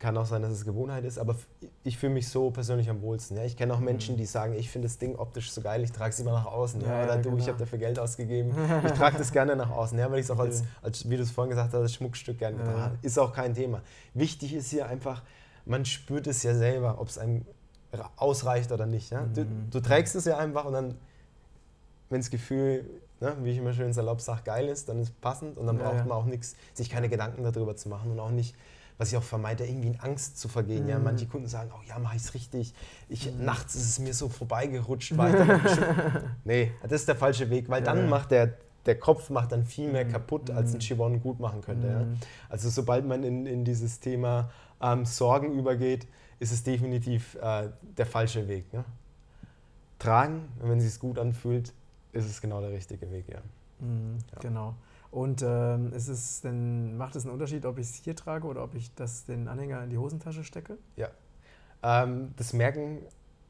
Kann 0.00 0.16
auch 0.16 0.24
sein, 0.26 0.40
dass 0.40 0.50
es 0.52 0.64
Gewohnheit 0.64 1.04
ist, 1.04 1.18
aber 1.18 1.36
ich 1.84 1.98
fühle 1.98 2.14
mich 2.14 2.26
so 2.28 2.50
persönlich 2.50 2.88
am 2.90 3.02
wohlsten. 3.02 3.36
Ja? 3.36 3.44
Ich 3.44 3.54
kenne 3.56 3.74
auch 3.74 3.80
Menschen, 3.80 4.14
Mhm. 4.14 4.18
die 4.18 4.24
sagen, 4.26 4.54
ich 4.54 4.70
finde 4.70 4.88
das 4.88 4.96
Ding 4.98 5.14
optisch 5.14 5.52
so 5.52 5.60
geil, 5.60 5.84
ich 5.84 5.92
trage 5.92 6.10
es 6.10 6.18
immer 6.20 6.32
nach 6.32 6.46
außen. 6.46 6.80
Ja? 6.80 6.88
Ja, 6.88 7.04
Oder 7.04 7.16
du, 7.18 7.28
ich 7.28 7.34
genau. 7.36 7.46
habe 7.48 7.58
dafür 7.58 7.78
Geld 7.78 7.98
ausgegeben. 7.98 8.54
Ich 8.86 8.92
trage 8.92 9.18
das 9.18 9.30
gerne 9.30 9.54
nach 9.56 9.70
außen, 9.70 9.98
ja? 9.98 10.10
weil 10.10 10.18
ich 10.20 10.24
es 10.24 10.30
auch 10.30 10.38
als, 10.38 10.64
als, 10.82 11.08
wie 11.08 11.16
du 11.18 11.22
es 11.22 11.30
vorhin 11.30 11.50
gesagt 11.50 11.74
hast, 11.74 11.80
als 11.80 11.94
Schmuckstück 11.94 12.38
gerne 12.38 12.58
Ja. 12.58 12.80
habe. 12.80 12.98
Ist 13.02 13.18
auch 13.18 13.32
kein 13.34 13.52
Thema. 13.54 13.82
Wichtig 14.14 14.54
ist 14.54 14.70
hier 14.70 14.88
einfach, 14.88 15.22
man 15.66 15.84
spürt 15.84 16.26
es 16.26 16.42
ja 16.42 16.54
selber, 16.54 16.98
ob 16.98 17.08
es 17.08 17.18
einem 17.18 17.44
ausreicht 18.16 18.72
oder 18.72 18.86
nicht. 18.86 19.10
Ja? 19.10 19.26
Du, 19.34 19.42
Mhm. 19.42 19.68
du 19.70 19.80
trägst 19.80 20.14
es 20.16 20.24
ja 20.24 20.38
einfach 20.38 20.64
und 20.64 20.72
dann, 20.72 20.94
wenn 22.08 22.20
das 22.20 22.30
Gefühl, 22.30 22.88
ne, 23.20 23.36
wie 23.42 23.50
ich 23.50 23.58
immer 23.58 23.74
schön 23.74 23.92
salopp 23.92 24.22
sage, 24.22 24.40
geil 24.44 24.68
ist, 24.68 24.88
dann 24.88 24.98
ist 25.00 25.08
es 25.08 25.14
passend 25.14 25.58
und 25.58 25.66
dann 25.66 25.78
Ja, 25.78 25.84
braucht 25.90 26.06
man 26.06 26.16
auch 26.16 26.24
nichts, 26.24 26.56
sich 26.72 26.88
keine 26.88 27.10
Gedanken 27.10 27.42
darüber 27.44 27.76
zu 27.76 27.90
machen 27.90 28.10
und 28.12 28.18
auch 28.18 28.30
nicht, 28.30 28.54
was 29.00 29.10
ich 29.12 29.16
auch 29.16 29.22
vermeide, 29.22 29.64
irgendwie 29.66 29.88
in 29.88 29.98
Angst 30.00 30.38
zu 30.38 30.46
vergehen. 30.48 30.86
Ja, 30.86 30.98
Mhm. 30.98 31.04
manche 31.04 31.26
Kunden 31.26 31.48
sagen, 31.48 31.70
oh 31.74 31.80
ja, 31.88 31.98
mache 31.98 32.16
ich 32.16 32.22
es 32.22 32.34
richtig. 32.34 32.74
Ich, 33.08 33.32
Mhm. 33.32 33.46
Nachts 33.46 33.74
ist 33.74 33.88
es 33.88 33.98
mir 33.98 34.12
so 34.12 34.28
vorbeigerutscht. 34.28 35.16
Bestimmt- 35.16 35.16
nee, 36.44 36.70
das 36.82 36.92
ist 37.00 37.08
der 37.08 37.16
falsche 37.16 37.48
Weg, 37.48 37.70
weil 37.70 37.80
Ja, 37.80 37.86
dann 37.86 37.98
ja. 38.04 38.06
macht 38.06 38.30
der, 38.30 38.58
der 38.84 38.98
Kopf 38.98 39.30
macht 39.30 39.52
dann 39.52 39.64
viel 39.64 39.90
mehr 39.90 40.04
Mhm. 40.04 40.12
kaputt, 40.12 40.50
als 40.50 40.72
ein 40.72 40.74
Mhm. 40.74 40.80
Chivon 40.80 41.22
gut 41.22 41.40
machen 41.40 41.62
könnte. 41.62 41.86
Ja. 41.86 41.98
Mhm. 42.00 42.18
Also 42.50 42.68
sobald 42.68 43.06
man 43.06 43.24
in, 43.24 43.46
in 43.46 43.64
dieses 43.64 44.00
Thema 44.00 44.50
ähm, 44.82 45.06
Sorgen 45.06 45.58
übergeht, 45.58 46.06
ist 46.38 46.52
es 46.52 46.62
definitiv 46.62 47.36
äh, 47.40 47.68
der 47.96 48.04
falsche 48.06 48.48
Weg. 48.48 48.70
Ne? 48.74 48.84
Tragen, 49.98 50.48
wenn 50.60 50.78
es 50.78 50.84
sich 50.84 50.98
gut 51.00 51.18
anfühlt, 51.18 51.72
ist 52.12 52.26
es 52.26 52.40
genau 52.40 52.60
der 52.60 52.70
richtige 52.72 53.10
Weg, 53.10 53.28
ja. 53.28 53.40
Mhm, 53.80 54.18
Ja. 54.34 54.38
Genau. 54.40 54.74
Und 55.10 55.42
ähm, 55.42 55.92
ist 55.92 56.08
es 56.08 56.40
denn, 56.40 56.96
macht 56.96 57.16
es 57.16 57.24
einen 57.24 57.32
Unterschied, 57.32 57.66
ob 57.66 57.78
ich 57.78 57.88
es 57.88 57.94
hier 57.96 58.14
trage 58.14 58.46
oder 58.46 58.62
ob 58.62 58.74
ich 58.74 58.94
das, 58.94 59.24
den 59.24 59.48
Anhänger 59.48 59.82
in 59.82 59.90
die 59.90 59.98
Hosentasche 59.98 60.44
stecke? 60.44 60.78
Ähm, 61.82 62.32
das 62.36 62.52
merken 62.52 62.98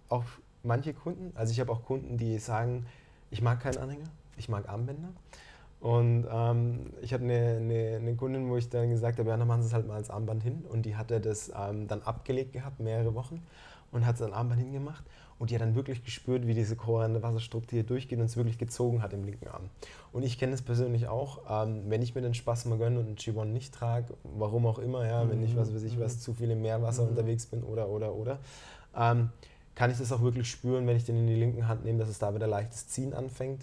auch 0.09 0.25
manche 0.63 0.95
Kunden. 0.95 1.33
Also 1.35 1.53
ich 1.53 1.61
habe 1.61 1.73
auch 1.73 1.85
Kunden, 1.85 2.17
die 2.17 2.39
sagen, 2.39 2.87
ich 3.31 3.43
mag 3.43 3.61
keinen 3.61 3.79
Anhänger, 3.79 4.09
ich 4.37 4.49
mag 4.49 4.69
Armbänder. 4.69 5.11
Und 5.81 6.27
ähm, 6.31 6.93
ich 7.01 7.13
hatte 7.15 7.25
eine, 7.25 7.57
eine, 7.57 7.97
eine 7.97 8.15
Kundin, 8.15 8.49
wo 8.51 8.57
ich 8.57 8.69
dann 8.69 8.91
gesagt 8.91 9.19
habe, 9.19 9.31
ja, 9.31 9.37
dann 9.37 9.49
machen 9.49 9.63
Sie 9.63 9.69
es 9.69 9.75
halt 9.75 9.87
mal 9.87 9.95
als 9.95 10.11
Armband 10.11 10.43
hin. 10.43 10.65
Und 10.69 10.85
die 10.85 10.97
hatte 10.97 11.21
das 11.21 11.51
ähm, 11.57 11.89
dann 11.89 12.03
abgelegt 12.03 12.53
gehabt, 12.53 12.81
mehrere 12.81 13.15
Wochen, 13.15 13.43
und 13.91 14.07
hat 14.07 14.19
sein 14.19 14.33
Armband 14.33 14.61
hingemacht. 14.61 15.05
Und 15.41 15.51
die 15.51 15.55
hat 15.57 15.63
dann 15.63 15.75
wirklich 15.75 16.05
gespürt, 16.05 16.47
wie 16.47 16.55
diese 16.55 16.77
kohärente 16.77 17.23
Wasserstruktur 17.23 17.77
hier 17.79 17.83
durchgeht 17.83 18.19
und 18.19 18.27
es 18.27 18.37
wirklich 18.37 18.59
gezogen 18.59 19.03
hat 19.03 19.13
im 19.15 19.25
linken 19.25 19.49
Arm. 19.49 19.71
Und 20.13 20.23
ich 20.23 20.39
kenne 20.39 20.53
es 20.53 20.61
persönlich 20.63 21.09
auch, 21.09 21.41
ähm, 21.49 21.85
wenn 21.89 22.03
ich 22.03 22.15
mir 22.15 22.21
den 22.21 22.35
Spaß 22.35 22.67
mal 22.67 22.77
gönne 22.77 23.01
und 23.01 23.07
einen 23.07 23.17
Chivon 23.17 23.53
nicht 23.53 23.75
trage, 23.75 24.15
warum 24.23 24.67
auch 24.67 24.79
immer, 24.79 25.07
ja, 25.07 25.29
wenn 25.31 25.43
ich, 25.43 25.57
was 25.57 25.75
weiß 25.75 25.83
ich, 25.83 25.99
was 25.99 26.21
zu 26.21 26.35
viel 26.35 26.51
im 26.51 26.61
Meerwasser 26.61 27.05
Mhm. 27.05 27.09
unterwegs 27.09 27.47
bin 27.47 27.63
oder, 27.65 27.89
oder, 27.89 28.13
oder, 28.15 28.39
ähm, 28.95 29.31
kann 29.75 29.91
ich 29.91 29.97
das 29.97 30.13
auch 30.13 30.21
wirklich 30.21 30.51
spüren, 30.51 30.87
wenn 30.87 30.97
ich 30.97 31.05
den 31.05 31.17
in 31.17 31.27
die 31.27 31.37
linken 31.37 31.67
Hand 31.67 31.85
nehme, 31.87 31.99
dass 32.01 32.11
es 32.11 32.19
da 32.19 32.35
wieder 32.35 32.47
leichtes 32.47 32.89
Ziehen 32.89 33.15
anfängt. 33.15 33.63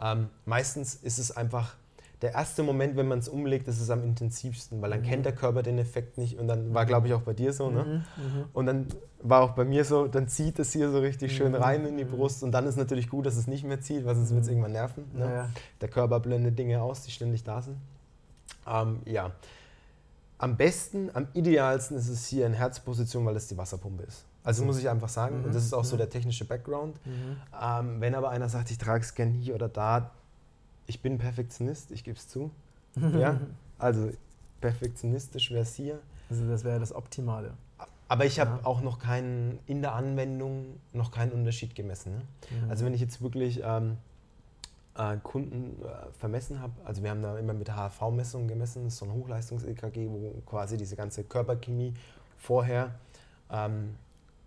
Ähm, 0.00 0.30
meistens 0.46 0.94
ist 0.94 1.18
es 1.18 1.36
einfach 1.36 1.74
der 2.22 2.32
erste 2.34 2.62
Moment, 2.64 2.96
wenn 2.96 3.06
man 3.06 3.20
es 3.20 3.28
umlegt, 3.28 3.68
ist 3.68 3.80
es 3.80 3.90
am 3.90 4.02
intensivsten, 4.02 4.82
weil 4.82 4.90
dann 4.90 5.00
Mhm. 5.00 5.04
kennt 5.04 5.24
der 5.26 5.34
Körper 5.34 5.62
den 5.62 5.78
Effekt 5.78 6.18
nicht 6.18 6.38
und 6.38 6.48
dann 6.48 6.74
war, 6.74 6.84
glaube 6.84 7.06
ich, 7.06 7.14
auch 7.14 7.22
bei 7.22 7.32
dir 7.32 7.52
so, 7.52 7.70
ne? 7.70 7.84
Mhm, 7.84 8.24
mhm. 8.24 8.44
Und 8.52 8.66
dann 8.66 8.86
war 9.22 9.42
auch 9.42 9.52
bei 9.52 9.64
mir 9.64 9.84
so, 9.84 10.08
dann 10.08 10.26
zieht 10.28 10.58
es 10.58 10.72
hier 10.72 10.90
so 10.90 10.98
richtig 10.98 11.36
schön 11.36 11.52
Mhm. 11.52 11.58
rein 11.58 11.86
in 11.86 11.96
die 11.96 12.04
Mhm. 12.04 12.10
Brust 12.10 12.42
und 12.42 12.50
dann 12.52 12.66
ist 12.66 12.76
natürlich 12.76 13.08
gut, 13.08 13.26
dass 13.26 13.36
es 13.36 13.46
nicht 13.46 13.64
mehr 13.64 13.80
zieht, 13.80 14.04
weil 14.04 14.16
sonst 14.16 14.30
wird 14.30 14.40
es 14.42 14.46
Mhm. 14.48 14.52
irgendwann 14.54 14.72
nerven. 14.72 15.04
Ne? 15.14 15.24
Ja. 15.24 15.50
Der 15.80 15.88
Körper 15.88 16.18
blendet 16.20 16.58
Dinge 16.58 16.82
aus, 16.82 17.02
die 17.02 17.10
ständig 17.12 17.44
da 17.44 17.62
sind. 17.62 17.76
Ähm, 18.66 19.00
ja. 19.04 19.30
Am 20.38 20.56
besten, 20.56 21.10
am 21.14 21.26
idealsten 21.34 21.96
ist 21.96 22.08
es 22.08 22.26
hier 22.26 22.46
in 22.46 22.52
Herzposition, 22.52 23.24
weil 23.26 23.34
es 23.36 23.48
die 23.48 23.56
Wasserpumpe 23.56 24.04
ist. 24.04 24.24
Also 24.44 24.64
muss 24.64 24.78
ich 24.78 24.88
einfach 24.88 25.08
sagen, 25.08 25.44
und 25.44 25.54
das 25.54 25.64
ist 25.64 25.74
auch 25.74 25.84
so 25.84 25.96
der 25.96 26.08
technische 26.08 26.44
Background. 26.44 26.96
Ähm, 27.60 28.00
wenn 28.00 28.14
aber 28.14 28.30
einer 28.30 28.48
sagt, 28.48 28.70
ich 28.70 28.78
trage 28.78 29.02
es 29.02 29.14
gern 29.14 29.30
hier 29.32 29.54
oder 29.56 29.68
da, 29.68 30.12
ich 30.88 31.00
bin 31.00 31.18
Perfektionist, 31.18 31.92
ich 31.92 32.02
gebe 32.02 32.16
es 32.18 32.26
zu. 32.26 32.50
Ja? 33.16 33.38
Also 33.78 34.10
perfektionistisch 34.60 35.52
wäre 35.52 35.62
es 35.62 35.74
hier. 35.76 36.00
Also 36.30 36.48
das 36.48 36.64
wäre 36.64 36.80
das 36.80 36.92
Optimale. 36.92 37.52
Aber 38.08 38.24
ich 38.24 38.40
habe 38.40 38.58
Ja. 38.58 38.66
auch 38.66 38.80
noch 38.80 38.98
keinen, 38.98 39.60
in 39.66 39.82
der 39.82 39.94
Anwendung 39.94 40.80
noch 40.92 41.12
keinen 41.12 41.30
Unterschied 41.32 41.74
gemessen. 41.76 42.14
Ne? 42.16 42.22
Mhm. 42.64 42.70
Also 42.70 42.84
wenn 42.84 42.94
ich 42.94 43.00
jetzt 43.00 43.22
wirklich 43.22 43.60
ähm, 43.62 43.98
äh, 44.96 45.16
Kunden 45.22 45.80
äh, 45.84 46.10
vermessen 46.18 46.60
habe, 46.60 46.72
also 46.84 47.02
wir 47.02 47.10
haben 47.10 47.22
da 47.22 47.38
immer 47.38 47.52
mit 47.52 47.70
HRV-Messungen 47.70 48.48
gemessen, 48.48 48.84
das 48.84 48.94
ist 48.94 48.98
so 48.98 49.06
ein 49.06 49.12
Hochleistungs-EKG, 49.12 50.08
wo 50.08 50.32
quasi 50.46 50.76
diese 50.76 50.96
ganze 50.96 51.22
Körperchemie 51.22 51.94
vorher 52.38 52.94
ähm, 53.50 53.94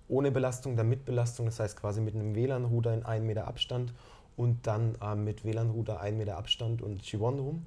ohne 0.10 0.32
Belastung, 0.32 0.76
dann 0.76 0.90
mit 0.90 1.06
Belastung, 1.06 1.46
das 1.46 1.60
heißt 1.60 1.78
quasi 1.80 2.02
mit 2.02 2.16
einem 2.16 2.36
WLAN-Router 2.36 2.94
in 2.94 3.06
1 3.06 3.24
Meter 3.26 3.48
Abstand 3.48 3.94
und 4.38 4.66
dann 4.68 4.98
ähm, 5.02 5.24
mit 5.24 5.46
WLAN-Router 5.46 6.00
1 6.00 6.18
Meter 6.18 6.38
Abstand 6.38 6.82
und 6.82 7.02
G1 7.02 7.40
rum. 7.40 7.66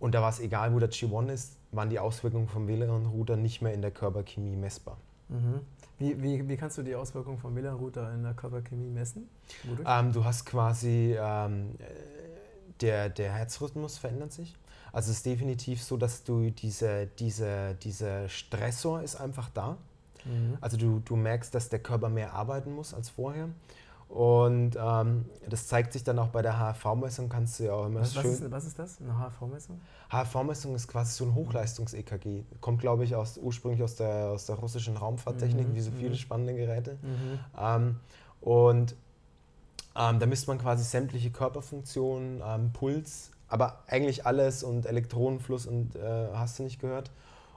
Und 0.00 0.14
da 0.14 0.22
war 0.22 0.30
es 0.30 0.40
egal, 0.40 0.74
wo 0.74 0.78
der 0.78 0.90
G1 0.90 1.32
ist, 1.32 1.56
waren 1.70 1.90
die 1.90 1.98
Auswirkungen 1.98 2.48
vom 2.48 2.66
WLAN-Router 2.66 3.36
nicht 3.36 3.62
mehr 3.62 3.72
in 3.72 3.82
der 3.82 3.90
Körperchemie 3.90 4.56
messbar. 4.56 4.96
Mhm. 5.28 5.60
Wie, 5.98 6.20
wie, 6.22 6.48
wie 6.48 6.56
kannst 6.56 6.78
du 6.78 6.82
die 6.82 6.94
Auswirkungen 6.94 7.38
vom 7.38 7.54
WLAN-Router 7.54 8.12
in 8.12 8.24
der 8.24 8.34
Körperchemie 8.34 8.90
messen? 8.90 9.28
Ähm, 9.86 10.12
du 10.12 10.24
hast 10.24 10.44
quasi, 10.44 11.16
ähm, 11.18 11.76
äh, 11.78 11.84
der, 12.80 13.08
der 13.08 13.32
Herzrhythmus 13.32 13.98
verändert 13.98 14.32
sich. 14.32 14.56
Also 14.92 15.10
es 15.10 15.18
ist 15.18 15.26
definitiv 15.26 15.82
so, 15.82 15.96
dass 15.96 16.24
du 16.24 16.50
diese, 16.50 17.06
diese, 17.18 17.76
dieser 17.82 18.28
Stressor 18.28 19.02
ist 19.02 19.16
einfach 19.16 19.48
da. 19.50 19.78
Mhm. 20.24 20.58
Also 20.60 20.76
du, 20.76 21.00
du 21.04 21.16
merkst, 21.16 21.54
dass 21.54 21.68
der 21.68 21.78
Körper 21.78 22.08
mehr 22.08 22.34
arbeiten 22.34 22.74
muss 22.74 22.92
als 22.92 23.08
vorher. 23.08 23.48
Und 24.12 24.76
ähm, 24.78 25.24
das 25.48 25.68
zeigt 25.68 25.94
sich 25.94 26.04
dann 26.04 26.18
auch 26.18 26.28
bei 26.28 26.42
der 26.42 26.58
HRV-Messung, 26.58 27.30
kannst 27.30 27.58
du 27.58 27.64
ja 27.64 27.72
auch 27.72 27.86
immer 27.86 28.00
Was, 28.00 28.14
was, 28.14 28.22
schön... 28.22 28.32
ist, 28.32 28.50
was 28.50 28.64
ist 28.66 28.78
das? 28.78 28.98
Eine 29.00 29.16
HRV-Messung? 29.18 29.80
HRV-Messung 30.10 30.74
ist 30.74 30.86
quasi 30.86 31.14
so 31.14 31.24
ein 31.24 31.34
Hochleistungs-EKG. 31.34 32.42
Kommt, 32.60 32.80
glaube 32.82 33.04
ich, 33.04 33.14
aus, 33.16 33.38
ursprünglich 33.38 33.82
aus 33.82 33.94
der, 33.96 34.26
aus 34.26 34.44
der 34.44 34.56
russischen 34.56 34.98
Raumfahrttechnik, 34.98 35.68
Mhm, 35.68 35.74
wie 35.74 35.80
so 35.80 35.90
viele 35.92 36.10
mhm. 36.10 36.16
spannende 36.16 36.54
Geräte. 36.54 36.98
Mhm. 37.02 37.38
Ähm, 37.58 37.96
und 38.42 38.94
Ähm, 39.94 40.18
da 40.20 40.26
misst 40.26 40.48
man 40.48 40.56
quasi 40.58 40.84
sämtliche 40.84 41.30
Körperfunktionen, 41.30 42.42
ähm, 42.42 42.70
Puls, 42.72 43.30
aber 43.48 43.82
eigentlich 43.86 44.24
alles 44.24 44.62
und 44.62 44.86
Elektronenfluss 44.86 45.66
und 45.66 45.96
äh, 45.96 46.28
hast 46.34 46.58
du 46.58 46.62
nicht 46.62 46.80
gehört. 46.80 47.10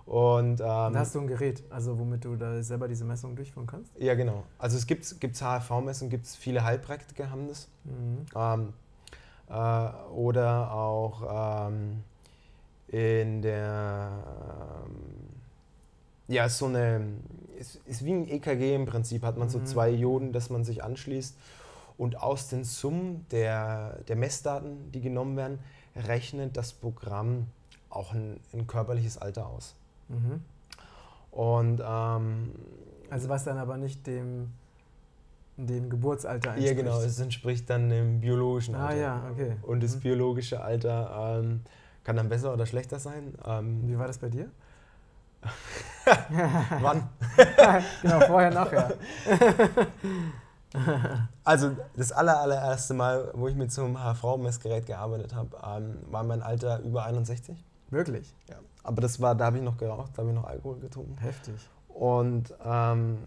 Und, 0.06 0.60
ähm, 0.60 0.66
da 0.66 0.94
hast 0.94 1.16
du 1.16 1.20
ein 1.20 1.28
Gerät, 1.28 1.64
also 1.70 1.98
womit 1.98 2.26
du 2.26 2.36
da 2.36 2.62
selber 2.62 2.88
diese 2.88 3.04
Messungen 3.06 3.36
durchführen 3.36 3.66
kannst? 3.66 3.92
Ja, 3.98 4.14
genau. 4.14 4.44
Also 4.60 4.78
es 4.78 4.86
gibt 4.86 5.20
gibt's 5.20 5.42
HRV-Messungen, 5.42 6.12
gibt 6.12 6.26
es 6.26 6.36
viele 6.36 6.64
Heilpraktiker 6.64 7.32
haben 7.32 7.48
das. 7.48 7.68
Mhm. 7.86 8.26
Ähm, 8.36 8.74
äh, 9.50 10.12
oder 10.14 10.72
auch 10.74 11.68
ähm, 11.68 12.04
in 12.88 13.42
der, 13.42 14.12
ähm, 14.86 14.96
ja, 16.28 16.50
so 16.50 16.68
eine, 16.68 17.02
ist, 17.58 17.80
ist 17.86 18.06
wie 18.06 18.14
ein 18.14 18.28
EKG 18.28 18.76
im 18.76 18.86
Prinzip, 18.86 19.24
hat 19.24 19.38
man 19.38 19.48
mhm. 19.48 19.52
so 19.52 19.64
zwei 19.64 19.90
Ioden, 19.90 20.34
dass 20.34 20.52
man 20.52 20.64
sich 20.64 20.84
anschließt 20.84 21.36
und 21.98 22.22
aus 22.22 22.48
den 22.50 22.64
Summen 22.64 23.26
der, 23.32 24.04
der 24.08 24.16
Messdaten, 24.16 24.92
die 24.92 25.02
genommen 25.02 25.36
werden, 25.36 25.60
rechnet 25.96 26.58
das 26.58 26.74
Programm 26.74 27.48
auch 27.90 28.14
ein, 28.14 28.40
ein 28.54 28.68
körperliches 28.68 29.18
Alter 29.18 29.48
aus. 29.48 29.74
Mhm. 30.08 30.42
Und 31.32 31.82
ähm, 31.86 32.52
also 33.10 33.30
was 33.30 33.44
dann 33.44 33.58
aber 33.58 33.78
nicht 33.78 34.06
dem, 34.08 34.52
dem 35.58 35.90
Geburtsalter 35.90 36.52
entspricht. 36.52 36.78
Ja, 36.78 36.84
genau, 36.84 37.00
es 37.02 37.20
entspricht 37.20 37.70
dann 37.70 37.90
dem 37.90 38.22
biologischen 38.22 38.76
ah, 38.76 38.88
Alter. 38.88 38.98
Ah 38.98 39.02
ja, 39.02 39.32
okay. 39.32 39.56
Und 39.64 39.84
das 39.84 39.96
mhm. 39.96 40.00
biologische 40.02 40.62
Alter 40.62 41.40
ähm, 41.40 41.62
kann 42.04 42.16
dann 42.16 42.30
besser 42.30 42.54
oder 42.54 42.66
schlechter 42.66 43.00
sein. 43.00 43.34
Ähm, 43.46 43.88
Wie 43.88 43.98
war 43.98 44.08
das 44.08 44.18
bei 44.18 44.30
dir? 44.30 44.50
Wann? 46.82 47.10
genau, 48.02 48.20
vorher, 48.22 48.52
nachher. 48.52 48.94
also 51.44 51.76
das 51.96 52.12
aller, 52.12 52.40
allererste 52.40 52.94
Mal, 52.94 53.32
wo 53.34 53.48
ich 53.48 53.56
mit 53.56 53.72
so 53.72 53.84
einem 53.84 53.98
HV-Messgerät 53.98 54.86
gearbeitet 54.86 55.36
habe, 55.36 55.50
ähm, 55.64 55.98
war 56.10 56.24
mein 56.24 56.42
Alter 56.42 56.80
über 56.80 57.06
61. 57.06 57.64
Wirklich? 57.90 58.34
Ja. 58.50 58.58
Aber 58.86 59.02
das 59.02 59.20
war, 59.20 59.34
da 59.34 59.46
habe 59.46 59.58
ich 59.58 59.64
noch 59.64 59.78
geraucht, 59.78 60.12
da 60.14 60.20
habe 60.20 60.30
ich 60.30 60.36
noch 60.36 60.46
Alkohol 60.46 60.80
getrunken. 60.80 61.18
Heftig. 61.18 61.56
Und 61.90 62.54
ähm, 62.64 63.18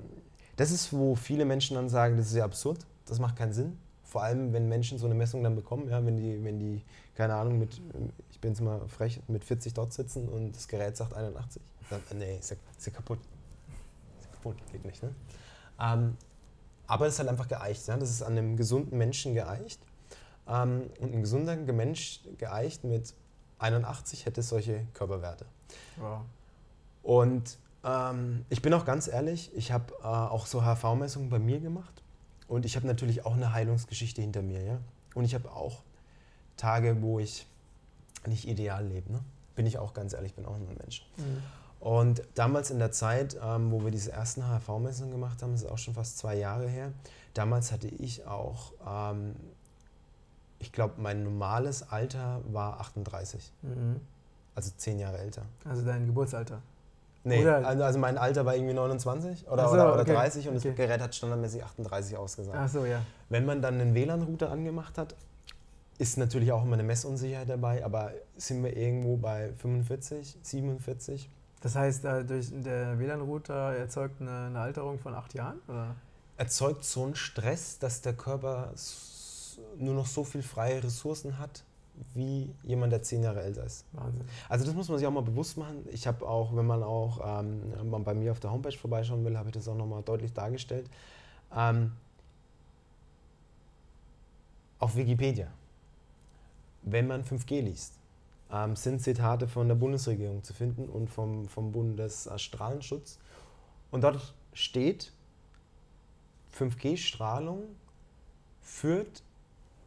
das 0.57 0.71
ist, 0.71 0.93
wo 0.93 1.17
viele 1.17 1.45
Menschen 1.45 1.75
dann 1.75 1.89
sagen, 1.89 2.17
das 2.17 2.27
ist 2.27 2.37
ja 2.37 2.45
absurd, 2.45 2.79
das 3.07 3.19
macht 3.19 3.37
keinen 3.37 3.53
Sinn. 3.53 3.77
Vor 4.05 4.23
allem, 4.23 4.53
wenn 4.53 4.69
Menschen 4.69 4.99
so 4.99 5.07
eine 5.07 5.17
Messung 5.17 5.43
dann 5.43 5.57
bekommen, 5.57 5.89
ja, 5.89 6.05
wenn 6.05 6.17
die, 6.17 6.43
wenn 6.45 6.61
die, 6.61 6.83
keine 7.15 7.35
Ahnung, 7.35 7.59
mit, 7.59 7.81
ich 8.31 8.41
bin 8.41 8.53
jetzt 8.53 8.61
mal 8.61 8.81
frech, 8.87 9.21
mit 9.27 9.45
40 9.45 9.75
dort 9.75 9.93
sitzen 9.93 10.29
und 10.29 10.55
das 10.55 10.69
Gerät 10.69 10.97
sagt 10.97 11.13
81. 11.13 11.61
Dann, 11.91 12.01
äh, 12.11 12.15
nee, 12.15 12.39
ist 12.39 12.51
ja, 12.51 12.57
ist 12.77 12.87
ja 12.87 12.93
kaputt. 12.93 13.19
Ist 14.19 14.27
ja 14.27 14.31
kaputt, 14.31 14.57
geht 14.71 14.85
nicht, 14.85 15.03
ne? 15.03 15.11
Ähm, 15.81 16.17
aber 16.87 17.07
es 17.07 17.15
ist 17.15 17.19
halt 17.19 17.29
einfach 17.29 17.49
geeicht, 17.49 17.87
ja? 17.89 17.97
das 17.97 18.11
ist 18.11 18.23
an 18.23 18.39
einem 18.39 18.57
gesunden 18.57 18.97
Menschen 18.97 19.35
geeicht. 19.35 19.81
Ähm, 20.49 20.91
und 21.01 21.15
ein 21.15 21.21
gesunder 21.21 21.57
Mensch 21.57 22.21
geeicht 22.39 22.85
mit 22.85 23.13
81 23.59 24.27
hätte 24.27 24.43
solche 24.43 24.87
Körperwerte. 24.95 25.47
Wow. 25.97 26.21
Und 27.03 27.59
ähm, 27.85 28.45
ich 28.49 28.63
bin 28.63 28.75
auch 28.75 28.85
ganz 28.85 29.09
ehrlich, 29.09 29.51
ich 29.55 29.73
habe 29.73 29.95
äh, 30.03 30.07
auch 30.07 30.47
so 30.47 30.63
HV-Messungen 30.63 31.31
bei 31.31 31.39
mir 31.39 31.61
gemacht 31.61 32.03
und 32.47 32.67
ich 32.67 32.77
habe 32.77 32.87
natürlich 32.87 33.25
auch 33.25 33.35
eine 33.35 33.53
Heilungsgeschichte 33.53 34.21
hinter 34.21 34.43
mir. 34.43 34.63
Ja? 34.63 34.79
Und 35.15 35.25
ich 35.25 35.35
habe 35.35 35.51
auch 35.51 35.83
Tage, 36.57 37.01
wo 37.03 37.19
ich 37.19 37.47
nicht 38.27 38.49
ideal 38.49 38.87
lebe. 38.87 39.13
Ne? 39.13 39.21
Bin 39.55 39.67
ich 39.67 39.79
auch 39.79 39.95
ganz 39.95 40.13
ehrlich, 40.13 40.35
bin 40.35 40.47
auch 40.47 40.55
ein 40.55 40.67
Mensch. 40.67 41.07
Mhm. 41.17 41.43
Und 41.81 42.23
damals 42.35 42.71
in 42.71 42.81
der 42.81 42.91
Zeit, 42.91 43.37
ähm, 43.43 43.71
wo 43.71 43.85
wir 43.85 43.93
diese 43.93 44.11
ersten 44.11 44.43
HV-Messungen 44.43 45.13
gemacht 45.13 45.43
haben, 45.43 45.53
das 45.53 45.63
ist 45.63 45.71
auch 45.71 45.79
schon 45.79 45.95
fast 45.95 46.19
zwei 46.19 46.37
Jahre 46.37 46.69
her, 46.69 46.93
damals 47.35 47.71
hatte 47.71 47.87
ich 47.87 48.27
auch 48.27 48.73
ähm, 48.87 49.37
ich 50.59 50.73
glaube, 50.73 50.95
mein 50.99 51.23
normales 51.23 51.91
Alter 51.91 52.41
war 52.51 52.81
38. 52.81 53.53
Mhm. 53.63 54.01
Also 54.55 54.73
zehn 54.77 54.99
Jahre 54.99 55.19
älter. 55.19 55.43
Also 55.65 55.85
dein 55.85 56.07
Geburtsalter? 56.07 56.61
Nee, 57.25 57.47
also, 57.47 57.85
also 57.85 57.99
mein 57.99 58.17
Alter 58.17 58.47
war 58.47 58.55
irgendwie 58.55 58.75
29 58.75 59.49
oder, 59.49 59.69
so, 59.69 59.75
oder, 59.75 59.93
oder 59.93 60.03
okay. 60.03 60.15
30 60.15 60.49
und 60.49 60.57
okay. 60.57 60.69
das 60.69 60.77
Gerät 60.77 61.01
hat 61.01 61.15
standardmäßig 61.15 61.63
38 61.65 62.17
ausgesagt. 62.17 62.57
Ach 62.59 62.69
so, 62.69 62.85
ja. 62.87 63.03
Wenn 63.29 63.45
man 63.45 63.61
dann 63.61 63.81
einen 63.81 63.95
WLAN-Router 63.95 64.51
angemacht 64.51 64.97
hat, 64.99 65.15
ist 65.99 66.17
natürlich 66.17 66.53
auch 66.53 66.63
immer 66.63 66.75
eine 66.75 66.85
Messunsicherheit 66.85 67.49
dabei, 67.49 67.85
aber 67.85 68.13
sind 68.37 68.63
wir 68.63 68.77
irgendwo 68.77 69.17
bei 69.17 69.53
45, 69.59 70.39
47? 70.43 71.29
Das 71.61 71.75
heißt, 71.75 72.05
durch 72.05 72.51
der 72.53 72.99
WLAN-Router 72.99 73.75
erzeugt 73.75 74.21
eine, 74.21 74.47
eine 74.47 74.61
Alterung 74.61 74.99
von 74.99 75.15
acht 75.15 75.35
Jahren? 75.35 75.59
Oder? 75.67 75.97
Erzeugt 76.37 76.85
so 76.85 77.05
einen 77.05 77.17
Stress, 77.17 77.81
dass 77.81 78.01
der 78.01 78.13
Körper 78.13 78.71
nur 79.77 79.95
noch 79.95 80.07
so 80.07 80.25
viel 80.25 80.43
freie 80.43 80.83
Ressourcen 80.83 81.39
hat, 81.39 81.65
wie 82.15 82.55
jemand, 82.63 82.93
der 82.93 83.03
zehn 83.03 83.23
Jahre 83.23 83.43
älter 83.43 83.65
ist. 83.65 83.85
Wahnsinn. 83.93 84.25
Also 84.49 84.65
das 84.65 84.75
muss 84.75 84.89
man 84.89 84.99
sich 84.99 85.07
auch 85.07 85.13
mal 85.13 85.23
bewusst 85.23 85.57
machen. 85.57 85.85
Ich 85.91 86.07
habe 86.07 86.27
auch, 86.27 86.55
wenn 86.55 86.67
man 86.67 86.83
auch 86.83 87.41
ähm, 87.41 87.91
man 87.91 88.05
bei 88.05 88.15
mir 88.15 88.33
auf 88.33 88.41
der 88.41 88.53
Homepage 88.53 88.77
vorbeischauen 88.77 89.25
will, 89.25 89.37
habe 89.37 89.49
ich 89.49 89.55
das 89.55 89.69
auch 89.69 89.75
nochmal 89.77 90.03
deutlich 90.03 90.33
dargestellt. 90.33 90.89
Ähm, 91.55 91.93
auf 94.79 94.95
Wikipedia, 94.97 95.49
wenn 96.83 97.07
man 97.07 97.25
5G 97.25 97.63
liest, 97.63 97.95
ähm, 98.53 98.77
sind 98.77 99.03
Zitate 99.03 99.49
von 99.49 99.69
der 99.69 99.75
Bundesregierung 99.75 100.43
zu 100.45 100.55
finden 100.55 100.89
und 100.89 101.09
vom, 101.09 101.49
vom 101.49 101.73
Bundesstrahlenschutz. 101.73 103.19
Und 103.91 104.05
dort 104.05 104.35
steht, 104.53 105.13
5G-Strahlung 106.57 107.65
führt 108.61 109.23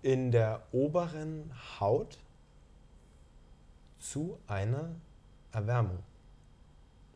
in 0.02 0.32
der 0.32 0.64
oberen 0.72 1.52
Haut 1.80 2.18
zu 4.00 4.38
einer 4.48 4.90
Erwärmung. 5.52 6.00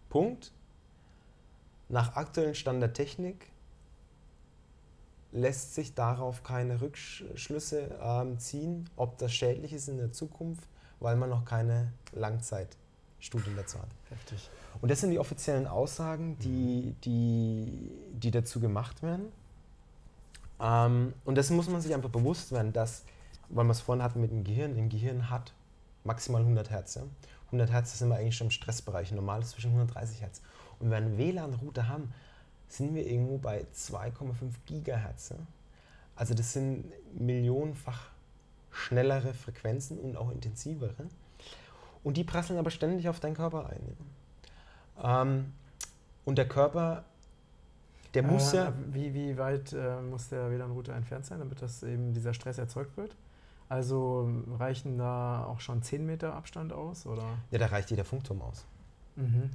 Punkt. 0.10 0.52
Nach 1.90 2.16
aktuellem 2.16 2.56
Stand 2.56 2.82
der 2.82 2.94
Technik 2.94 3.52
lässt 5.32 5.76
sich 5.76 5.94
darauf 5.94 6.44
keine 6.44 6.82
Rückschlüsse 6.82 8.00
äh, 8.00 8.38
ziehen, 8.38 8.90
ob 8.96 9.18
das 9.18 9.34
schädlich 9.34 9.74
ist 9.74 9.90
in 9.90 9.98
der 9.98 10.12
Zukunft, 10.12 10.64
weil 11.00 11.16
man 11.16 11.30
noch 11.30 11.46
keine 11.46 11.92
Langzeitstudien 12.14 13.56
dazu 13.56 13.80
hat. 13.80 13.90
Heftig. 14.10 14.50
Und 14.82 14.90
das 14.90 15.02
sind 15.02 15.12
die 15.12 15.20
offiziellen 15.20 15.68
Aussagen, 15.68 16.38
die, 16.40 16.96
die, 17.04 17.92
die 18.14 18.32
dazu 18.32 18.60
gemacht 18.60 19.04
werden. 19.04 19.32
Ähm, 20.60 21.14
und 21.26 21.36
das 21.36 21.50
muss 21.50 21.70
man 21.70 21.82
sich 21.82 21.94
einfach 21.94 22.10
bewusst 22.10 22.52
werden, 22.52 22.74
dass, 22.74 23.04
weil 23.50 23.66
wir 23.66 23.72
es 23.72 23.82
vorhin 23.82 24.04
hatten 24.04 24.22
mit 24.22 24.32
dem 24.32 24.44
Gehirn, 24.44 24.76
im 24.78 24.90
Gehirn 24.90 25.30
hat 25.30 25.54
maximal 26.04 26.42
100 26.42 26.70
Hertz. 26.70 26.96
Ja? 26.96 27.04
100 27.48 27.72
Hertz 27.72 27.98
sind 27.98 28.10
wir 28.10 28.16
eigentlich 28.16 28.36
schon 28.36 28.48
im 28.48 28.52
Stressbereich, 28.52 29.12
normal 29.12 29.42
ist 29.42 29.52
zwischen 29.52 29.72
130 29.72 30.22
Hertz. 30.22 30.42
Und 30.80 30.90
wenn 30.90 31.04
wir 31.04 31.08
eine 31.08 31.18
WLAN-Route 31.18 31.88
haben, 31.88 32.14
sind 32.68 32.96
wir 32.96 33.06
irgendwo 33.06 33.38
bei 33.38 33.66
2,5 33.76 34.34
Gigahertz. 34.66 35.34
Also 36.16 36.34
das 36.34 36.54
sind 36.54 36.86
millionenfach 37.14 38.10
schnellere 38.72 39.34
Frequenzen 39.34 40.00
und 40.00 40.18
auch 40.18 40.32
intensivere. 40.32 41.10
Und 42.04 42.18
die 42.18 42.24
prasseln 42.24 42.60
aber 42.60 42.72
ständig 42.72 43.08
auf 43.10 43.20
deinen 43.20 43.36
Körper 43.36 43.70
ein. 43.70 43.98
Ähm, 45.02 45.54
und 46.24 46.38
der 46.38 46.48
Körper 46.48 47.06
der 48.16 48.24
muss 48.24 48.54
äh, 48.54 48.58
ja. 48.58 48.74
Wie, 48.92 49.14
wie 49.14 49.38
weit 49.38 49.74
äh, 49.74 50.02
muss 50.02 50.30
der 50.30 50.50
WLAN-Router 50.50 50.94
entfernt 50.94 51.26
sein, 51.26 51.40
damit 51.40 51.62
das 51.62 51.84
eben 51.84 52.14
dieser 52.14 52.34
Stress 52.34 52.58
erzeugt 52.58 52.98
wird? 52.98 53.16
Also 53.68 54.30
reichen 54.60 54.98
da 54.98 55.46
auch 55.46 55.60
schon 55.60 55.82
10 55.82 56.06
Meter 56.06 56.34
Abstand 56.34 56.72
aus? 56.72 57.06
Oder? 57.06 57.24
Ja, 57.52 57.60
da 57.60 57.68
reicht 57.68 57.90
jeder 57.90 58.06
Funkturm 58.06 58.42
aus. 58.42 58.66
Mhm. 59.16 59.50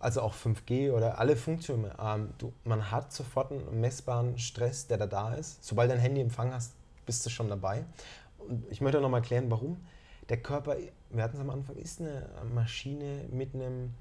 Also 0.00 0.22
auch 0.22 0.34
5G 0.34 0.92
oder 0.92 1.18
alle 1.18 1.36
Funktürme. 1.36 1.92
Ähm, 2.00 2.30
du, 2.38 2.52
man 2.64 2.90
hat 2.90 3.12
sofort 3.12 3.52
einen 3.52 3.80
messbaren 3.80 4.38
Stress, 4.38 4.86
der 4.86 4.98
da 4.98 5.06
da 5.06 5.34
ist. 5.34 5.64
Sobald 5.64 5.90
du 5.90 5.94
ein 5.94 6.00
Handy 6.00 6.20
Empfang 6.20 6.52
hast, 6.52 6.74
bist 7.06 7.24
du 7.26 7.30
schon 7.30 7.48
dabei. 7.48 7.84
Und 8.38 8.64
ich 8.70 8.80
möchte 8.80 9.00
noch 9.00 9.08
mal 9.08 9.18
erklären, 9.18 9.50
warum. 9.50 9.78
Der 10.28 10.36
Körper, 10.36 10.76
wir 11.10 11.22
hatten 11.22 11.36
es 11.36 11.40
am 11.40 11.50
Anfang, 11.50 11.76
ist 11.76 12.00
eine 12.00 12.28
Maschine 12.54 13.24
mit 13.30 13.54
einem 13.54 13.94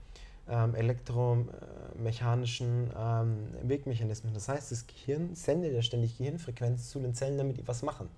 ähm, 0.50 0.76
elektromechanischen 0.76 2.92
ähm, 2.98 3.48
Wirkmechanismen. 3.64 4.34
Das 4.34 4.50
heißt, 4.50 4.72
das 4.72 4.88
Gehirn 4.88 5.36
sendet 5.36 5.74
ja 5.74 5.82
ständig 5.82 6.18
Gehirnfrequenzen 6.18 6.88
zu 6.88 7.00
den 7.00 7.14
Zellen, 7.14 7.38
damit 7.38 7.58
die 7.58 7.68
was 7.68 7.84
machen. 7.84 8.10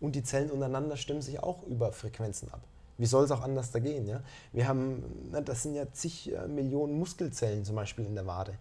Und 0.00 0.14
die 0.14 0.22
Zellen 0.22 0.50
untereinander 0.50 0.96
stimmen 0.96 1.22
sich 1.22 1.42
auch 1.42 1.62
über 1.64 1.92
Frequenzen 1.92 2.52
ab. 2.52 2.60
Wie 2.96 3.06
soll 3.06 3.24
es 3.24 3.30
auch 3.30 3.42
anders 3.42 3.72
da 3.72 3.80
gehen? 3.80 4.06
Ja? 4.06 4.20
Wir 4.52 4.68
haben, 4.68 5.02
das 5.44 5.62
sind 5.62 5.74
ja 5.74 5.90
zig 5.92 6.32
äh, 6.32 6.46
Millionen 6.46 6.98
Muskelzellen 6.98 7.64
zum 7.64 7.76
Beispiel 7.76 8.06
in 8.06 8.14
der 8.14 8.26
Wade. 8.26 8.54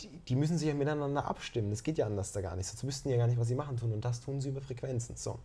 Die, 0.00 0.08
die, 0.28 0.36
müssen 0.36 0.58
sich 0.58 0.68
ja 0.68 0.74
miteinander 0.74 1.26
abstimmen. 1.26 1.70
Das 1.70 1.82
geht 1.82 1.98
ja 1.98 2.06
anders 2.06 2.32
da 2.32 2.40
gar 2.40 2.56
nicht. 2.56 2.66
Sonst 2.66 2.84
wüssten 2.84 3.08
die 3.08 3.14
ja 3.14 3.18
gar 3.18 3.26
nicht, 3.26 3.38
was 3.38 3.48
sie 3.48 3.54
machen 3.54 3.76
tun. 3.76 3.92
Und 3.92 4.04
das 4.04 4.20
tun 4.20 4.40
sie 4.40 4.50
über 4.50 4.60
Frequenzen. 4.60 5.16
So. 5.16 5.38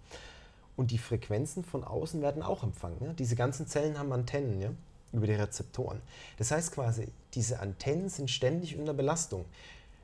Und 0.76 0.92
die 0.92 0.98
Frequenzen 0.98 1.64
von 1.64 1.84
außen 1.84 2.22
werden 2.22 2.44
auch 2.44 2.64
empfangen. 2.64 2.98
Ja? 3.02 3.14
Diese 3.14 3.36
ganzen 3.36 3.68
Zellen 3.68 3.98
haben 3.98 4.14
Antennen. 4.14 4.62
Ja? 4.62 4.70
Über 5.18 5.28
die 5.28 5.34
Rezeptoren. 5.34 6.02
Das 6.38 6.52
heißt 6.52 6.72
quasi, 6.72 7.08
diese 7.34 7.60
Antennen 7.60 8.10
sind 8.10 8.30
ständig 8.30 8.78
unter 8.78 8.94
Belastung. 8.94 9.46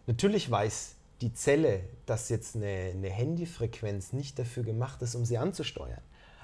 Natürlich 0.08 0.50
weiß 0.50 0.96
die 1.22 1.34
Zelle, 1.34 1.82
dass 2.06 2.30
jetzt 2.30 2.56
eine, 2.56 2.92
eine 2.94 3.10
Handyfrequenz 3.10 4.14
nicht 4.14 4.40
dafür 4.40 4.64
gemacht 4.64 5.02
ist, 5.02 5.16
um 5.16 5.26
sie 5.26 5.38
anzusteuern. 5.38 6.02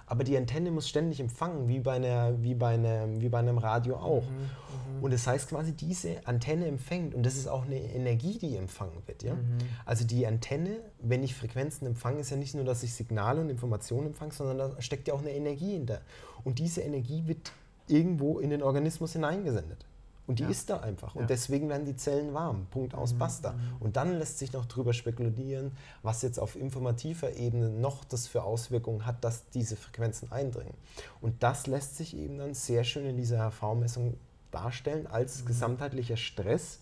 Aber 0.09 0.24
die 0.24 0.38
Antenne 0.38 0.72
muss 0.72 0.88
ständig 0.88 1.20
empfangen, 1.20 1.68
wie 1.68 1.80
bei, 1.80 1.95
einer, 1.95 2.41
wie 2.41 2.55
bei, 2.55 2.76
einem, 2.76 3.20
wie 3.20 3.28
bei 3.28 3.39
einem 3.39 3.57
Radio 3.57 3.97
auch. 3.97 4.24
Mhm, 4.24 4.97
mhm. 4.97 5.03
und 5.03 5.11
das 5.11 5.28
heißt 5.28 5.49
quasi, 5.49 5.74
diese 5.74 6.26
Antenne 6.26 6.65
empfängt 6.65 7.13
und 7.13 7.24
das 7.24 7.36
ist 7.36 7.47
auch 7.47 7.65
eine 7.65 7.78
Energie, 7.78 8.38
die 8.39 8.55
empfangen 8.55 9.01
wird. 9.05 9.24
Ja? 9.24 9.34
Mhm. 9.34 9.57
Also 9.86 10.05
die 10.05 10.26
Antenne, 10.26 10.78
wenn 11.01 11.24
ich 11.24 11.36
Frequenzen 11.36 11.86
empfange, 11.86 12.22
ist 12.22 12.30
ja 12.30 12.38
nicht 12.38 12.55
nur, 12.55 12.63
dass 12.63 12.84
ich 12.84 12.93
Signale 12.93 13.41
und 13.41 13.49
Informationen 13.49 14.07
empfange, 14.07 14.32
sondern 14.32 14.57
da 14.57 14.82
steckt 14.82 15.09
ja 15.09 15.13
auch 15.13 15.20
eine 15.20 15.32
Energie 15.32 15.74
hinter. 15.74 15.99
Und 16.45 16.59
diese 16.59 16.80
Energie 16.82 17.28
wird 17.28 17.51
irgendwo 17.88 18.39
in 18.39 18.49
den 18.49 18.63
Organismus 18.63 19.13
hineingesendet. 19.13 19.85
Und 20.27 20.39
die 20.39 20.43
ja. 20.43 20.49
ist 20.49 20.69
da 20.69 20.81
einfach. 20.81 21.15
Und 21.15 21.29
deswegen 21.29 21.69
werden 21.69 21.85
die 21.85 21.95
Zellen 21.95 22.33
warm. 22.33 22.67
Punkt 22.69 22.93
aus, 22.93 23.13
mhm. 23.13 23.19
basta. 23.19 23.55
Und 23.79 23.95
dann 23.95 24.19
lässt 24.19 24.39
sich 24.39 24.51
noch 24.51 24.65
drüber 24.65 24.91
spekulieren, 24.91 25.71
was 26.03 26.21
jetzt 26.21 26.38
auf 26.38 26.57
informativer 26.57 27.33
Ebene 27.38 27.69
noch 27.69 28.03
das 28.03 28.27
für 28.27 28.43
Auswirkungen 28.43 29.05
hat, 29.05 29.23
dass 29.23 29.49
diese 29.51 29.77
Frequenzen 29.77 30.29
eindringen. 30.29 30.73
Und 31.21 31.41
das 31.43 31.65
lässt 31.65 31.95
sich 31.95 32.15
eben 32.15 32.38
dann 32.38 32.53
sehr 32.53 32.83
schön 32.83 33.05
in 33.05 33.15
dieser 33.15 33.51
HV-Messung 33.51 34.15
darstellen 34.51 35.07
als 35.07 35.41
mhm. 35.41 35.45
gesamtheitlicher 35.47 36.17
Stress, 36.17 36.79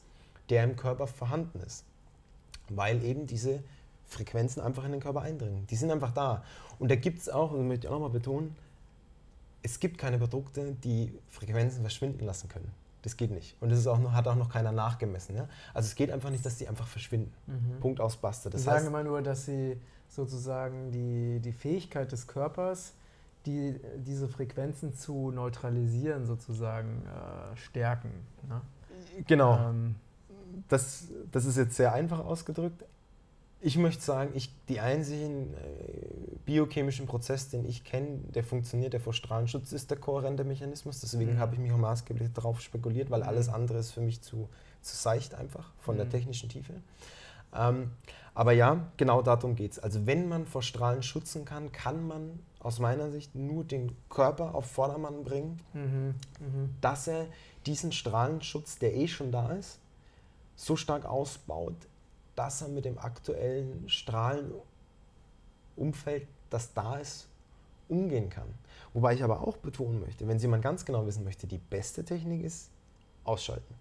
der 0.49 0.63
im 0.63 0.75
Körper 0.75 1.05
vorhanden 1.05 1.59
ist. 1.59 1.83
Weil 2.69 3.03
eben 3.03 3.27
diese 3.27 3.61
Frequenzen 4.07 4.61
einfach 4.61 4.85
in 4.85 4.91
den 4.91 5.01
Körper 5.01 5.21
eindringen. 5.21 5.67
Die 5.67 5.75
sind 5.75 5.91
einfach 5.91 6.11
da. 6.11 6.43
Und 6.79 6.89
da 6.89 6.95
gibt 6.95 7.19
es 7.19 7.29
auch, 7.29 7.51
und 7.51 7.59
das 7.59 7.67
möchte 7.67 7.85
ich 7.85 7.89
auch 7.89 7.99
nochmal 7.99 8.09
betonen, 8.09 8.55
es 9.65 9.79
gibt 9.79 9.97
keine 9.97 10.19
Produkte, 10.19 10.73
die 10.83 11.11
Frequenzen 11.27 11.81
verschwinden 11.81 12.23
lassen 12.23 12.47
können. 12.47 12.71
Das 13.01 13.17
geht 13.17 13.31
nicht. 13.31 13.55
Und 13.61 13.71
das 13.71 13.79
ist 13.79 13.87
auch 13.87 13.97
noch, 13.97 14.13
hat 14.13 14.27
auch 14.27 14.35
noch 14.35 14.49
keiner 14.49 14.71
nachgemessen. 14.71 15.35
Ja? 15.35 15.49
Also 15.73 15.87
es 15.87 15.95
geht 15.95 16.11
einfach 16.11 16.29
nicht, 16.29 16.45
dass 16.45 16.57
die 16.57 16.67
einfach 16.67 16.87
verschwinden. 16.87 17.33
Mhm. 17.47 17.79
Punkt 17.79 17.99
aus 17.99 18.15
Basta. 18.15 18.51
Das 18.51 18.61
die 18.61 18.65
sagen 18.65 18.85
immer 18.85 19.03
nur, 19.03 19.23
dass 19.23 19.45
sie 19.45 19.77
sozusagen 20.07 20.91
die, 20.91 21.39
die 21.39 21.51
Fähigkeit 21.51 22.11
des 22.11 22.27
Körpers, 22.27 22.93
die, 23.47 23.79
diese 23.97 24.27
Frequenzen 24.27 24.93
zu 24.93 25.31
neutralisieren, 25.31 26.27
sozusagen 26.27 27.01
äh, 27.03 27.57
stärken. 27.57 28.11
Ne? 28.47 28.61
Genau. 29.25 29.69
Ähm, 29.69 29.95
das, 30.69 31.07
das 31.31 31.45
ist 31.45 31.57
jetzt 31.57 31.75
sehr 31.75 31.91
einfach 31.91 32.19
ausgedrückt, 32.19 32.83
ich 33.61 33.77
möchte 33.77 34.03
sagen, 34.03 34.29
ich, 34.35 34.53
die 34.69 34.79
einzigen 34.79 35.53
äh, 35.55 36.34
biochemischen 36.45 37.07
Prozess, 37.07 37.49
den 37.49 37.65
ich 37.65 37.83
kenne, 37.83 38.19
der 38.33 38.43
funktioniert, 38.43 38.93
der 38.93 38.99
vor 38.99 39.13
Strahlenschutz 39.13 39.71
ist 39.71 39.89
der 39.89 39.97
kohärente 39.97 40.43
Mechanismus. 40.43 41.01
Deswegen 41.01 41.33
mhm. 41.33 41.39
habe 41.39 41.55
ich 41.55 41.59
mich 41.59 41.71
auch 41.71 41.77
maßgeblich 41.77 42.31
darauf 42.33 42.61
spekuliert, 42.61 43.09
weil 43.09 43.21
mhm. 43.21 43.27
alles 43.27 43.49
andere 43.49 43.79
ist 43.79 43.91
für 43.91 44.01
mich 44.01 44.21
zu, 44.21 44.49
zu 44.81 44.95
seicht 44.95 45.33
einfach 45.33 45.71
von 45.79 45.95
mhm. 45.95 45.99
der 45.99 46.09
technischen 46.09 46.49
Tiefe. 46.49 46.73
Ähm, 47.53 47.91
aber 48.33 48.51
ja, 48.51 48.87
genau 48.97 49.21
darum 49.21 49.55
geht 49.55 49.73
es. 49.73 49.79
Also 49.79 50.05
wenn 50.05 50.27
man 50.27 50.45
vor 50.45 50.61
Strahlen 50.61 51.03
schützen 51.03 51.45
kann, 51.45 51.71
kann 51.71 52.05
man 52.05 52.39
aus 52.59 52.79
meiner 52.79 53.11
Sicht 53.11 53.35
nur 53.35 53.63
den 53.63 53.95
Körper 54.09 54.55
auf 54.55 54.65
Vordermann 54.65 55.23
bringen, 55.23 55.61
mhm. 55.73 56.15
Mhm. 56.39 56.75
dass 56.81 57.07
er 57.07 57.27
diesen 57.65 57.91
Strahlenschutz, 57.91 58.77
der 58.77 58.95
eh 58.95 59.07
schon 59.07 59.31
da 59.31 59.51
ist, 59.51 59.79
so 60.55 60.75
stark 60.75 61.05
ausbaut, 61.05 61.75
dass 62.35 62.61
er 62.61 62.67
mit 62.67 62.85
dem 62.85 62.97
aktuellen 62.97 63.87
Strahlenumfeld, 63.87 66.27
das 66.49 66.73
da 66.73 66.97
ist, 66.97 67.27
umgehen 67.87 68.29
kann. 68.29 68.47
Wobei 68.93 69.13
ich 69.13 69.23
aber 69.23 69.41
auch 69.47 69.57
betonen 69.57 69.99
möchte, 69.99 70.27
wenn 70.27 70.39
Sie 70.39 70.47
mal 70.47 70.61
ganz 70.61 70.85
genau 70.85 71.05
wissen 71.05 71.23
möchte, 71.23 71.47
die 71.47 71.57
beste 71.57 72.03
Technik 72.03 72.43
ist 72.43 72.69
ausschalten. 73.23 73.73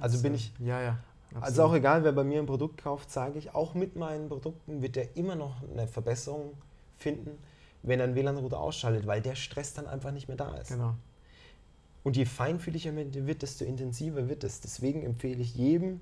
Also 0.00 0.22
bin 0.22 0.34
ich. 0.34 0.52
Ja, 0.58 0.80
ja. 0.80 0.98
Absolut. 1.28 1.44
Also 1.44 1.64
auch 1.64 1.74
egal, 1.74 2.04
wer 2.04 2.12
bei 2.12 2.22
mir 2.22 2.38
ein 2.38 2.46
Produkt 2.46 2.82
kauft, 2.82 3.10
sage 3.10 3.38
ich, 3.38 3.54
auch 3.54 3.74
mit 3.74 3.96
meinen 3.96 4.28
Produkten 4.28 4.82
wird 4.82 4.96
er 4.96 5.16
immer 5.16 5.34
noch 5.34 5.56
eine 5.68 5.88
Verbesserung 5.88 6.52
finden, 6.96 7.38
wenn 7.82 7.98
er 7.98 8.04
einen 8.04 8.14
WLAN-Router 8.14 8.60
ausschaltet, 8.60 9.06
weil 9.06 9.20
der 9.20 9.34
Stress 9.34 9.74
dann 9.74 9.88
einfach 9.88 10.12
nicht 10.12 10.28
mehr 10.28 10.36
da 10.36 10.54
ist. 10.56 10.68
Genau. 10.68 10.94
Und 12.04 12.16
je 12.16 12.24
feinfühliger 12.24 12.92
er 12.92 13.26
wird, 13.26 13.42
desto 13.42 13.64
intensiver 13.64 14.28
wird 14.28 14.44
es. 14.44 14.60
Deswegen 14.60 15.02
empfehle 15.02 15.40
ich 15.40 15.56
jedem, 15.56 16.00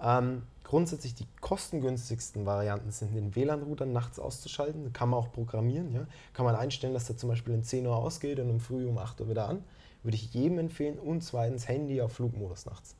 ähm, 0.00 0.42
grundsätzlich 0.64 1.14
die 1.14 1.26
kostengünstigsten 1.40 2.44
Varianten 2.44 2.90
sind, 2.90 3.14
den 3.14 3.34
WLAN-Router 3.34 3.86
nachts 3.86 4.18
auszuschalten. 4.18 4.92
Kann 4.92 5.08
man 5.08 5.20
auch 5.20 5.32
programmieren. 5.32 5.92
Ja? 5.92 6.06
Kann 6.34 6.44
man 6.44 6.54
einstellen, 6.54 6.94
dass 6.94 7.06
der 7.06 7.16
zum 7.16 7.30
Beispiel 7.30 7.54
um 7.54 7.62
10 7.62 7.86
Uhr 7.86 7.96
ausgeht 7.96 8.38
und 8.38 8.50
um 8.50 8.60
früh 8.60 8.86
um 8.86 8.98
8 8.98 9.20
Uhr 9.20 9.30
wieder 9.30 9.48
an. 9.48 9.64
Würde 10.02 10.16
ich 10.16 10.32
jedem 10.34 10.58
empfehlen. 10.58 10.98
Und 10.98 11.22
zweitens 11.22 11.66
Handy 11.68 12.00
auf 12.00 12.12
Flugmodus 12.12 12.66
nachts. 12.66 12.94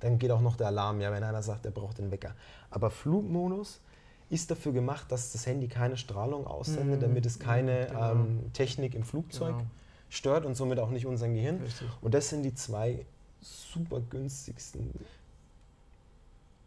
Dann 0.00 0.18
geht 0.18 0.30
auch 0.30 0.42
noch 0.42 0.56
der 0.56 0.66
Alarm, 0.66 1.00
ja, 1.00 1.10
wenn 1.12 1.24
einer 1.24 1.42
sagt, 1.42 1.64
er 1.64 1.70
braucht 1.70 1.98
den 1.98 2.10
Wecker. 2.10 2.34
Aber 2.70 2.90
Flugmodus 2.90 3.80
ist 4.28 4.50
dafür 4.50 4.72
gemacht, 4.72 5.10
dass 5.10 5.32
das 5.32 5.46
Handy 5.46 5.68
keine 5.68 5.96
Strahlung 5.96 6.46
aussendet, 6.46 7.00
mhm. 7.00 7.04
damit 7.04 7.26
es 7.26 7.38
keine 7.38 7.86
genau. 7.86 8.12
ähm, 8.12 8.52
Technik 8.52 8.94
im 8.94 9.02
Flugzeug 9.02 9.56
genau. 9.56 9.70
stört 10.10 10.44
und 10.44 10.56
somit 10.56 10.78
auch 10.78 10.90
nicht 10.90 11.06
unser 11.06 11.28
Gehirn. 11.28 11.60
Richtig. 11.62 11.88
Und 12.02 12.12
das 12.12 12.28
sind 12.28 12.42
die 12.42 12.54
zwei 12.54 13.06
super 13.40 14.00
günstigsten 14.00 14.92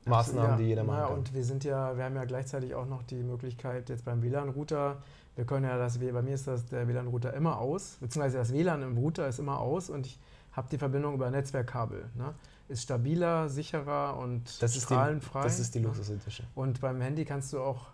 Maßnahmen, 0.08 0.52
ja, 0.52 0.58
die 0.58 0.64
jeder 0.64 0.84
machen 0.84 1.08
kann. 1.08 1.18
Und 1.18 1.34
wir 1.34 1.44
sind 1.44 1.64
ja, 1.64 1.98
wir 1.98 2.04
haben 2.04 2.16
ja 2.16 2.26
gleichzeitig 2.26 2.76
auch 2.76 2.86
noch 2.86 3.04
die 3.04 3.24
Möglichkeit 3.24 3.90
jetzt 3.90 4.06
beim 4.06 4.22
WLAN-Router, 4.22 4.98
wir 5.38 5.46
können 5.46 5.66
ja 5.66 5.78
das, 5.78 6.00
bei 6.00 6.22
mir 6.24 6.34
ist 6.34 6.48
das 6.48 6.66
der 6.66 6.88
WLAN-Router 6.88 7.34
immer 7.34 7.60
aus, 7.60 7.98
beziehungsweise 8.00 8.38
das 8.40 8.52
WLAN 8.52 8.82
im 8.82 8.98
Router 8.98 9.28
ist 9.28 9.38
immer 9.38 9.60
aus 9.60 9.90
und 9.90 10.08
ich 10.08 10.20
habe 10.52 10.68
die 10.70 10.80
Verbindung 10.80 11.14
über 11.14 11.30
Netzwerkkabel. 11.30 12.10
Ne? 12.16 12.34
Ist 12.68 12.84
stabiler, 12.84 13.48
sicherer 13.48 14.18
und 14.18 14.62
das 14.62 14.76
strahlenfrei. 14.76 15.42
Die, 15.42 15.48
das 15.48 15.60
ist 15.60 15.76
die 15.76 15.80
Luxusedition. 15.80 16.48
Und 16.56 16.82
beim 16.82 17.00
Handy 17.00 17.24
kannst 17.24 17.54
du 17.54 17.60
auch, 17.60 17.86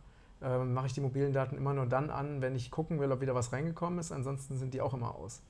äh, 0.42 0.58
mache 0.60 0.88
ich 0.88 0.94
die 0.94 1.02
mobilen 1.02 1.34
Daten 1.34 1.58
immer 1.58 1.74
nur 1.74 1.86
dann 1.86 2.10
an, 2.10 2.42
wenn 2.42 2.56
ich 2.56 2.72
gucken 2.72 3.02
will, 3.02 3.12
ob 3.12 3.20
wieder 3.20 3.36
was 3.36 3.52
reingekommen 3.52 4.00
ist. 4.00 4.14
Ansonsten 4.14 4.58
sind 4.58 4.74
die 4.74 4.80
auch 4.80 4.94
immer 4.94 5.14
aus. 5.14 5.42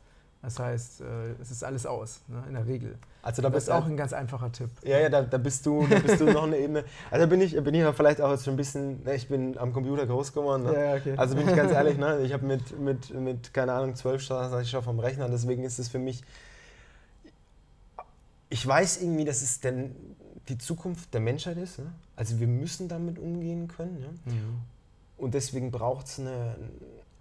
Das 0.43 0.59
heißt, 0.59 1.01
äh, 1.01 1.05
es 1.41 1.51
ist 1.51 1.63
alles 1.63 1.85
aus, 1.85 2.19
ne, 2.27 2.43
in 2.49 2.53
der 2.53 2.67
Regel. 2.67 2.97
Also 3.21 3.41
da 3.41 3.49
das 3.49 3.63
ist 3.63 3.69
auch 3.69 3.85
ein 3.85 3.95
ganz 3.95 4.11
einfacher 4.11 4.51
Tipp. 4.51 4.69
Ja, 4.83 4.99
ja, 4.99 5.07
da, 5.07 5.21
da 5.21 5.37
bist 5.37 5.65
du, 5.65 5.87
da 5.87 5.99
bist 5.99 6.19
du 6.19 6.25
noch 6.25 6.43
eine 6.43 6.57
Ebene. 6.57 6.83
Also 7.09 7.27
bin 7.27 7.39
ich, 7.39 7.55
bin 7.63 7.73
ich 7.73 7.85
vielleicht 7.95 8.19
auch 8.19 8.29
jetzt 8.29 8.43
schon 8.43 8.55
ein 8.55 8.57
bisschen, 8.57 9.03
ne, 9.03 9.15
ich 9.15 9.29
bin 9.29 9.57
am 9.57 9.71
Computer 9.71 10.05
groß 10.05 10.33
geworden. 10.33 10.63
Ne? 10.63 10.73
Ja, 10.73 10.95
okay. 10.95 11.13
Also 11.15 11.35
bin 11.35 11.47
ich 11.47 11.55
ganz 11.55 11.71
ehrlich, 11.71 11.97
ne, 11.97 12.19
ich 12.23 12.33
habe 12.33 12.45
mit, 12.45 12.77
mit, 12.77 13.13
mit, 13.13 13.53
keine 13.53 13.71
Ahnung, 13.71 13.95
zwölf 13.95 14.21
Stunden 14.21 14.59
ich 14.59 14.69
schon 14.69 14.83
vom 14.83 14.99
Rechner, 14.99 15.29
deswegen 15.29 15.63
ist 15.63 15.79
es 15.79 15.87
für 15.87 15.99
mich, 15.99 16.21
ich 18.49 18.67
weiß 18.67 19.01
irgendwie, 19.01 19.23
dass 19.23 19.41
es 19.41 19.61
denn 19.61 19.95
die 20.49 20.57
Zukunft 20.57 21.13
der 21.13 21.21
Menschheit 21.21 21.55
ist. 21.55 21.79
Ne? 21.79 21.85
Also 22.17 22.41
wir 22.41 22.47
müssen 22.47 22.89
damit 22.89 23.17
umgehen 23.17 23.69
können. 23.69 23.97
Ja? 24.01 24.33
Mhm. 24.33 24.59
Und 25.17 25.35
deswegen 25.35 25.71
braucht 25.71 26.07
es 26.07 26.19
eine 26.19 26.57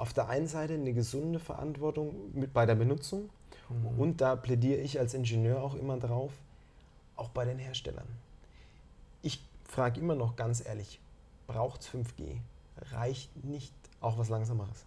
auf 0.02 0.12
der 0.12 0.28
einen 0.28 0.48
Seite 0.48 0.74
eine 0.74 0.92
gesunde 0.92 1.38
Verantwortung 1.38 2.32
mit 2.34 2.52
bei 2.52 2.66
der 2.66 2.74
Benutzung 2.74 3.30
mhm. 3.68 4.00
und 4.00 4.20
da 4.20 4.34
plädiere 4.34 4.80
ich 4.80 4.98
als 4.98 5.14
Ingenieur 5.14 5.62
auch 5.62 5.76
immer 5.76 5.96
drauf, 5.96 6.32
auch 7.14 7.28
bei 7.28 7.44
den 7.44 7.60
Herstellern. 7.60 8.08
Ich 9.22 9.46
frage 9.62 10.00
immer 10.00 10.16
noch 10.16 10.34
ganz 10.34 10.60
ehrlich, 10.66 10.98
braucht 11.46 11.82
es 11.82 11.88
5G? 11.88 12.38
Reicht 12.90 13.44
nicht 13.44 13.72
auch 14.00 14.18
was 14.18 14.28
Langsameres? 14.28 14.86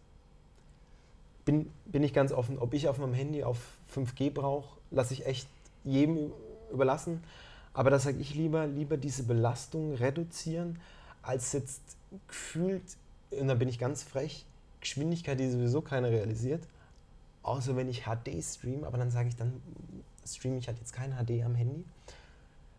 Bin, 1.46 1.72
bin 1.86 2.04
ich 2.04 2.12
ganz 2.12 2.34
offen, 2.34 2.60
ob 2.60 2.74
ich 2.74 2.90
auf 2.90 2.98
meinem 2.98 3.14
Handy 3.14 3.46
auf 3.46 3.78
5G 3.96 4.32
brauche, 4.34 4.78
lasse 4.92 5.14
ich 5.14 5.26
echt 5.26 5.48
jedem 5.86 6.34
überlassen. 6.74 7.24
Aber 7.72 7.90
da 7.90 8.00
sage 8.00 8.18
ich 8.18 8.36
lieber, 8.36 8.68
lieber 8.68 8.98
diese 8.98 9.24
Belastung 9.24 9.94
reduzieren, 9.94 10.82
als 11.22 11.54
jetzt 11.54 11.82
gefühlt, 12.28 12.84
und 13.32 13.48
da 13.48 13.54
bin 13.54 13.70
ich 13.70 13.80
ganz 13.80 14.04
frech, 14.04 14.46
Geschwindigkeit, 14.86 15.40
die 15.40 15.50
sowieso 15.50 15.82
keiner 15.82 16.12
realisiert. 16.12 16.64
Außer 17.42 17.76
wenn 17.76 17.90
ich 17.90 18.04
HD 18.04 18.44
streame, 18.44 18.86
aber 18.86 18.98
dann 18.98 19.12
sage 19.12 19.30
ich, 19.30 19.36
dann 19.36 19.62
streame 20.26 20.58
ich 20.58 20.68
halt 20.68 20.78
jetzt 20.80 20.94
kein 20.94 21.12
HD 21.12 21.44
am 21.44 21.56
Handy. 21.56 21.84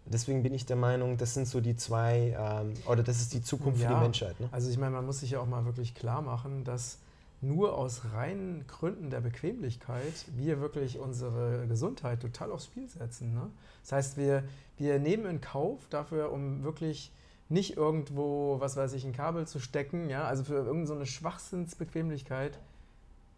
Deswegen 0.06 0.44
bin 0.44 0.54
ich 0.54 0.66
der 0.66 0.76
Meinung, 0.76 1.16
das 1.16 1.34
sind 1.34 1.48
so 1.48 1.60
die 1.60 1.76
zwei, 1.76 2.36
ähm, 2.38 2.74
oder 2.86 3.02
das 3.02 3.18
ist 3.18 3.34
die 3.34 3.42
Zukunft 3.42 3.80
ja, 3.80 3.88
für 3.88 3.94
die 3.94 4.00
Menschheit. 4.00 4.38
Ne? 4.38 4.48
Also 4.52 4.70
ich 4.70 4.78
meine, 4.78 4.92
man 4.92 5.04
muss 5.04 5.20
sich 5.20 5.32
ja 5.32 5.40
auch 5.40 5.46
mal 5.46 5.64
wirklich 5.64 5.96
klar 5.96 6.22
machen, 6.22 6.62
dass 6.62 6.98
nur 7.40 7.76
aus 7.76 8.02
reinen 8.14 8.64
Gründen 8.68 9.10
der 9.10 9.20
Bequemlichkeit 9.20 10.26
wir 10.36 10.60
wirklich 10.60 11.00
unsere 11.00 11.66
Gesundheit 11.66 12.20
total 12.20 12.52
aufs 12.52 12.66
Spiel 12.66 12.88
setzen. 12.88 13.34
Ne? 13.34 13.50
Das 13.82 13.92
heißt, 13.92 14.16
wir, 14.16 14.44
wir 14.78 15.00
nehmen 15.00 15.26
in 15.26 15.40
Kauf 15.40 15.80
dafür, 15.90 16.30
um 16.30 16.62
wirklich 16.62 17.10
nicht 17.48 17.76
irgendwo, 17.76 18.60
was 18.60 18.76
weiß 18.76 18.92
ich, 18.94 19.04
ein 19.04 19.12
Kabel 19.12 19.46
zu 19.46 19.60
stecken, 19.60 20.08
ja, 20.10 20.24
also 20.24 20.44
für 20.44 20.54
irgendeine 20.54 20.86
so 20.86 21.04
Schwachsinnsbequemlichkeit. 21.04 22.58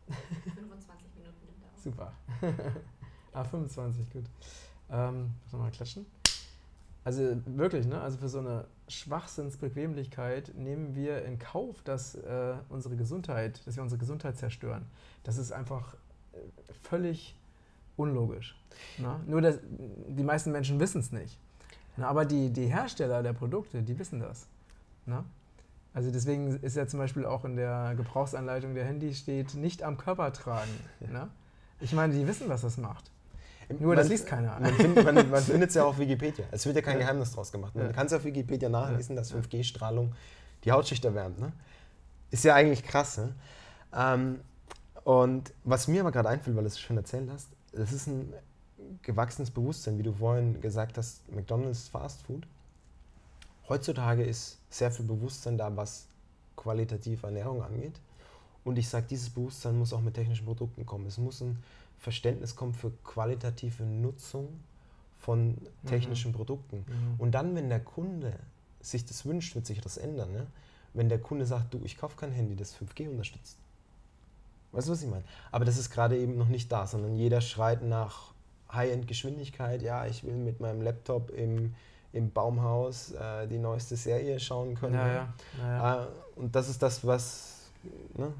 25 0.07 1.09
Minuten 1.17 1.47
nimmt 1.47 1.63
er 1.63 1.81
Super. 1.81 2.13
ah, 3.33 3.45
25, 3.45 4.11
gut. 4.11 4.25
Ähm, 4.91 5.31
nochmal 5.53 5.71
klatschen. 5.71 6.07
Also 7.05 7.23
wirklich, 7.47 7.87
ne? 7.87 8.01
Also 8.01 8.19
für 8.19 8.29
so 8.29 8.39
eine 8.39 8.67
Schwachsinnsbequemlichkeit 8.89 10.53
nehmen 10.57 10.95
wir 10.95 11.25
in 11.25 11.39
Kauf, 11.39 11.83
dass 11.83 12.15
äh, 12.17 12.55
unsere 12.69 12.97
Gesundheit, 12.97 13.67
dass 13.67 13.77
wir 13.77 13.83
unsere 13.83 13.99
Gesundheit 13.99 14.37
zerstören. 14.37 14.87
Das 15.23 15.39
ist 15.39 15.53
einfach 15.53 15.95
äh, 16.33 16.39
völlig 16.83 17.37
unlogisch. 17.97 18.57
Ne? 18.99 19.21
Nur 19.27 19.41
dass 19.41 19.59
die 19.63 20.23
meisten 20.23 20.53
Menschen 20.53 20.81
wissen 20.81 21.01
es 21.01 21.13
nicht. 21.13 21.39
Na, 21.99 22.09
aber 22.09 22.25
die, 22.25 22.51
die 22.51 22.67
Hersteller 22.67 23.23
der 23.23 23.33
Produkte, 23.33 23.83
die 23.83 23.99
wissen 23.99 24.21
das. 24.21 24.47
Ne? 25.05 25.25
Also 25.93 26.13
deswegen 26.13 26.61
ist 26.61 26.77
ja 26.77 26.87
zum 26.87 27.01
Beispiel 27.01 27.27
auch 27.27 27.45
in 27.45 27.57
der 27.57 27.95
Gebrauchsanleitung 27.97 28.75
der 28.75 28.85
Handy 28.85 29.15
steht, 29.15 29.55
nicht 29.55 29.83
am 29.83 29.99
Körper 29.99 30.33
tragen. 30.33 30.71
Ne? 31.01 31.29
Ich 31.81 31.93
meine, 31.93 32.13
die 32.13 32.27
wissen, 32.27 32.49
was 32.49 32.63
das 32.63 32.77
macht. 32.77 33.11
Nur 33.69 33.89
man, 33.89 33.97
das 33.97 34.09
liest 34.09 34.27
keiner. 34.27 34.59
Man, 34.59 34.75
find, 34.75 35.05
man, 35.05 35.15
man 35.31 35.43
findet 35.43 35.71
es 35.71 35.75
ja 35.75 35.85
auch 35.85 35.89
auf 35.89 35.99
Wikipedia. 35.99 36.45
Es 36.51 36.67
wird 36.67 36.77
ja 36.77 36.83
kein 36.83 36.95
ja. 36.95 37.01
Geheimnis 37.01 37.33
draus 37.33 37.53
gemacht. 37.53 37.75
Man 37.75 37.87
ja. 37.87 37.93
kann 37.93 38.07
es 38.07 38.13
auf 38.13 38.25
Wikipedia 38.25 38.69
nachlesen, 38.69 39.15
dass 39.15 39.33
5G-Strahlung 39.33 40.15
die 40.65 40.73
Hautschicht 40.73 41.05
erwärmt. 41.05 41.39
Ne? 41.39 41.53
Ist 42.31 42.45
ja 42.45 42.55
eigentlich 42.55 42.83
krass. 42.83 43.19
Ne? 43.19 43.35
Ähm, 43.95 44.41
und 45.05 45.53
was 45.65 45.89
mir 45.89 46.01
aber 46.01 46.13
gerade 46.13 46.29
einfällt, 46.29 46.57
weil 46.57 46.65
du 46.65 46.69
es 46.69 46.79
schon 46.79 46.97
erzählt 46.97 47.31
hast, 47.31 47.49
das 47.73 47.93
ist 47.93 48.07
ein 48.07 48.33
gewachsenes 49.03 49.51
Bewusstsein, 49.51 49.99
wie 49.99 50.03
du 50.03 50.13
vorhin 50.13 50.61
gesagt 50.61 50.99
hast, 50.99 51.31
McDonald's 51.33 51.89
Fast 51.89 52.23
Food. 52.23 52.47
Heutzutage 53.69 54.23
ist 54.23 54.59
sehr 54.71 54.91
viel 54.91 55.05
Bewusstsein 55.05 55.59
da, 55.59 55.75
was 55.77 56.07
qualitative 56.57 57.27
Ernährung 57.27 57.63
angeht. 57.63 58.01
Und 58.65 58.79
ich 58.79 58.89
sage, 58.89 59.07
dieses 59.09 59.31
Bewusstsein 59.31 59.79
muss 59.79 59.93
auch 59.93 60.01
mit 60.01 60.15
technischen 60.15 60.45
Produkten 60.45 60.85
kommen. 60.85 61.07
Es 61.07 61.19
muss 61.19 61.41
ein 61.41 61.59
Verständnis 61.99 62.57
kommen 62.57 62.75
für 62.75 62.91
qualitative 63.05 63.83
Nutzung 63.83 64.49
von 65.19 65.57
technischen 65.87 66.33
mhm. 66.33 66.37
Produkten. 66.37 66.77
Mhm. 66.79 67.15
Und 67.19 67.33
dann, 67.33 67.55
wenn 67.55 67.69
der 67.69 67.81
Kunde 67.81 68.39
sich 68.81 69.05
das 69.05 69.25
wünscht, 69.27 69.55
wird 69.55 69.67
sich 69.67 69.81
das 69.81 69.97
ändern. 69.97 70.33
Ne? 70.33 70.47
Wenn 70.95 71.09
der 71.09 71.21
Kunde 71.21 71.47
sagt, 71.47 71.75
du, 71.75 71.81
ich 71.85 71.99
kaufe 71.99 72.17
kein 72.17 72.33
Handy, 72.33 72.57
das 72.57 72.77
5G 72.77 73.09
unterstützt. 73.09 73.57
Weißt 74.73 74.89
du, 74.89 74.93
was 74.93 75.03
ich 75.03 75.09
meine? 75.09 75.25
Aber 75.51 75.65
das 75.65 75.79
ist 75.79 75.91
gerade 75.91 76.19
eben 76.19 76.37
noch 76.37 76.49
nicht 76.49 76.71
da, 76.71 76.87
sondern 76.87 77.17
jeder 77.17 77.41
schreit 77.41 77.83
nach 77.83 78.33
High-End-Geschwindigkeit. 78.73 79.83
Ja, 79.83 80.07
ich 80.07 80.25
will 80.25 80.35
mit 80.35 80.61
meinem 80.61 80.83
Laptop 80.83 81.31
im, 81.31 81.75
im 82.13 82.31
Baumhaus 82.31 83.13
äh, 83.13 83.47
die 83.47 83.59
neueste 83.59 83.97
Serie 83.97 84.39
schauen 84.41 84.75
können. 84.75 84.95
Ja, 84.95 85.09
ja. 85.09 85.35
ja, 85.59 86.05
äh, 86.05 86.07
und 86.37 86.55
das 86.55 86.69
ist 86.69 86.83
das, 86.83 87.07
was, 87.07 87.71
ne, 88.15 88.33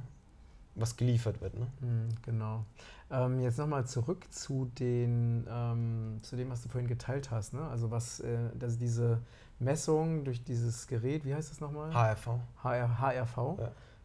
was 0.75 0.97
geliefert 0.97 1.41
wird. 1.41 1.59
Ne? 1.59 1.67
Mhm, 1.81 2.09
genau. 2.23 2.65
Ähm, 3.11 3.41
jetzt 3.41 3.59
nochmal 3.59 3.87
zurück 3.87 4.31
zu, 4.31 4.71
den, 4.79 5.47
ähm, 5.51 6.19
zu 6.23 6.37
dem, 6.37 6.51
was 6.51 6.63
du 6.63 6.69
vorhin 6.69 6.89
geteilt 6.89 7.31
hast. 7.31 7.55
Ne? 7.55 7.67
Also 7.69 7.91
was, 7.91 8.21
äh, 8.21 8.51
dass 8.59 8.77
diese 8.77 9.21
Messung 9.59 10.25
durch 10.25 10.45
dieses 10.45 10.87
Gerät, 10.87 11.25
wie 11.25 11.35
heißt 11.35 11.51
das 11.51 11.61
nochmal? 11.61 11.93
HRV. 11.93 12.39
HR, 12.63 13.01
HRV. 13.01 13.59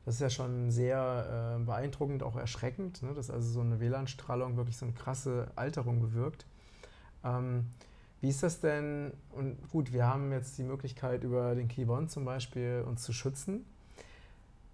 Das 0.05 0.15
ist 0.15 0.21
ja 0.21 0.29
schon 0.29 0.69
sehr 0.69 1.57
äh, 1.59 1.63
beeindruckend, 1.63 2.23
auch 2.23 2.35
erschreckend, 2.35 3.01
ne? 3.03 3.13
dass 3.13 3.29
also 3.29 3.49
so 3.49 3.61
eine 3.61 3.79
WLAN-Strahlung 3.79 4.57
wirklich 4.57 4.77
so 4.77 4.85
eine 4.85 4.93
krasse 4.93 5.47
Alterung 5.55 6.01
bewirkt. 6.01 6.45
Ähm, 7.23 7.67
wie 8.19 8.29
ist 8.29 8.43
das 8.43 8.59
denn? 8.59 9.11
Und 9.31 9.57
gut, 9.71 9.93
wir 9.93 10.05
haben 10.05 10.31
jetzt 10.31 10.57
die 10.57 10.63
Möglichkeit, 10.63 11.23
über 11.23 11.55
den 11.55 11.67
Keyboard 11.67 12.11
zum 12.11 12.25
Beispiel 12.25 12.83
uns 12.87 13.03
zu 13.03 13.13
schützen. 13.13 13.65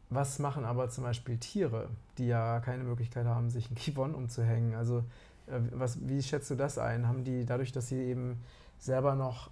Was 0.09 0.39
machen 0.39 0.65
aber 0.65 0.89
zum 0.89 1.03
Beispiel 1.03 1.38
Tiere, 1.38 1.89
die 2.17 2.27
ja 2.27 2.59
keine 2.61 2.84
Möglichkeit 2.84 3.25
haben, 3.25 3.49
sich 3.51 3.69
ein 3.69 3.75
Kivon 3.75 4.15
umzuhängen? 4.15 4.73
Also 4.73 5.03
äh, 5.47 5.59
was, 5.71 5.97
wie 6.07 6.21
schätzt 6.23 6.49
du 6.49 6.55
das 6.55 6.77
ein? 6.80 7.07
Haben 7.07 7.23
die 7.23 7.45
dadurch, 7.45 7.71
dass 7.71 7.88
sie 7.88 8.01
eben 8.01 8.39
selber 8.80 9.13
noch 9.15 9.51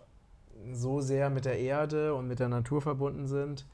so 0.74 1.02
sehr 1.02 1.30
mit 1.30 1.46
der 1.46 1.60
Erde 1.60 2.16
und 2.16 2.28
mit 2.28 2.40
der 2.40 2.50
Natur 2.50 2.82
verbunden 2.82 3.28
sind, 3.28 3.66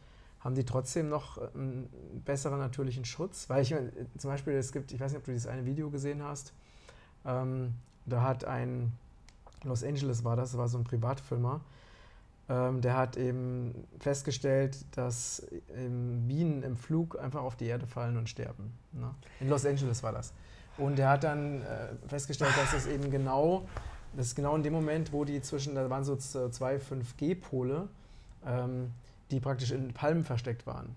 haben 0.44 0.56
die 0.56 0.66
trotzdem 0.66 1.10
noch 1.10 1.38
einen 1.54 1.90
besseren 2.26 2.60
natürlichen 2.60 3.06
Schutz? 3.06 3.50
Weil 3.50 3.64
ich 3.64 3.74
zum 4.18 4.30
Beispiel, 4.30 4.54
es 4.54 4.72
gibt, 4.72 4.92
ich 4.92 5.00
weiß 5.00 5.12
nicht, 5.12 5.20
ob 5.20 5.26
du 5.26 5.32
dieses 5.32 5.48
eine 5.48 5.66
Video 5.66 5.90
gesehen 5.90 6.22
hast, 6.22 6.54
ähm, 7.26 7.74
da 8.06 8.22
hat 8.22 8.44
ein, 8.44 8.92
Los 9.64 9.84
Angeles 9.84 10.26
war 10.26 10.36
das, 10.36 10.58
war 10.58 10.68
so 10.68 10.78
ein 10.78 10.84
Privatfilmer, 10.84 11.62
ähm, 12.50 12.82
der 12.82 12.98
hat 12.98 13.16
eben 13.16 13.88
festgestellt, 14.00 14.78
dass 14.92 15.48
ähm, 15.76 16.28
Bienen 16.28 16.62
im 16.64 16.76
Flug 16.76 17.18
einfach 17.18 17.42
auf 17.42 17.56
die 17.56 17.66
Erde 17.66 17.88
fallen 17.88 18.18
und 18.18 18.28
sterben. 18.28 18.74
Ne? 18.92 19.10
In 19.40 19.48
Los 19.48 19.66
Angeles 19.66 20.04
war 20.04 20.12
das. 20.12 20.34
Und 20.78 21.00
er 21.00 21.10
hat 21.10 21.24
dann 21.24 21.62
äh, 21.62 21.88
festgestellt, 22.08 22.52
dass 22.58 22.74
es 22.74 22.88
eben 22.88 23.12
genau, 23.12 23.66
das 24.18 24.28
ist 24.28 24.36
genau 24.36 24.56
in 24.58 24.64
dem 24.64 24.74
Moment, 24.74 25.14
wo 25.14 25.24
die 25.24 25.42
zwischen, 25.42 25.76
da 25.76 25.90
waren 25.90 26.04
so 26.04 26.18
zwei 26.18 26.78
5G-Pole, 26.78 27.88
ähm, 28.46 28.92
die 29.34 29.40
praktisch 29.40 29.72
in 29.72 29.94
Palmen 29.94 30.24
versteckt 30.24 30.66
waren. 30.66 30.96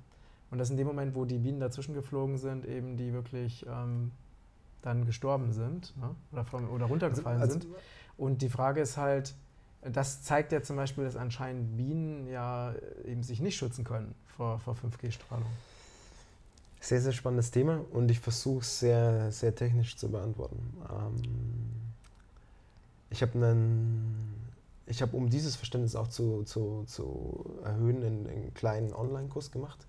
Und 0.50 0.58
das 0.58 0.70
in 0.70 0.76
dem 0.76 0.86
Moment, 0.86 1.14
wo 1.14 1.24
die 1.24 1.38
Bienen 1.38 1.58
dazwischen 1.58 1.94
geflogen 1.94 2.38
sind, 2.38 2.64
eben 2.66 2.96
die 2.96 3.12
wirklich 3.12 3.66
ähm, 3.68 4.12
dann 4.82 5.04
gestorben 5.04 5.52
sind 5.52 5.96
ne? 5.96 6.14
oder, 6.32 6.44
von, 6.44 6.68
oder 6.68 6.86
runtergefallen 6.86 7.40
also, 7.40 7.54
also, 7.56 7.68
sind. 7.68 7.76
Und 8.16 8.42
die 8.42 8.48
Frage 8.48 8.80
ist 8.80 8.96
halt, 8.96 9.34
das 9.82 10.22
zeigt 10.22 10.52
ja 10.52 10.62
zum 10.62 10.76
Beispiel, 10.76 11.04
dass 11.04 11.16
anscheinend 11.16 11.76
Bienen 11.76 12.28
ja 12.28 12.74
eben 13.04 13.22
sich 13.22 13.40
nicht 13.40 13.56
schützen 13.56 13.84
können 13.84 14.14
vor, 14.36 14.58
vor 14.60 14.74
5G-Strahlung. 14.74 15.46
Sehr, 16.80 17.00
sehr 17.00 17.12
spannendes 17.12 17.50
Thema 17.50 17.80
und 17.92 18.10
ich 18.10 18.20
versuche 18.20 18.60
es 18.60 18.78
sehr, 18.78 19.32
sehr 19.32 19.54
technisch 19.54 19.96
zu 19.96 20.08
beantworten. 20.08 20.72
Ähm, 20.88 21.22
ich 23.10 23.22
habe 23.22 23.32
einen, 23.34 24.35
ich 24.86 25.02
habe, 25.02 25.16
um 25.16 25.28
dieses 25.28 25.56
Verständnis 25.56 25.96
auch 25.96 26.08
zu, 26.08 26.44
zu, 26.44 26.84
zu 26.86 27.58
erhöhen, 27.64 28.02
einen, 28.02 28.26
einen 28.26 28.54
kleinen 28.54 28.94
Online-Kurs 28.94 29.50
gemacht 29.50 29.86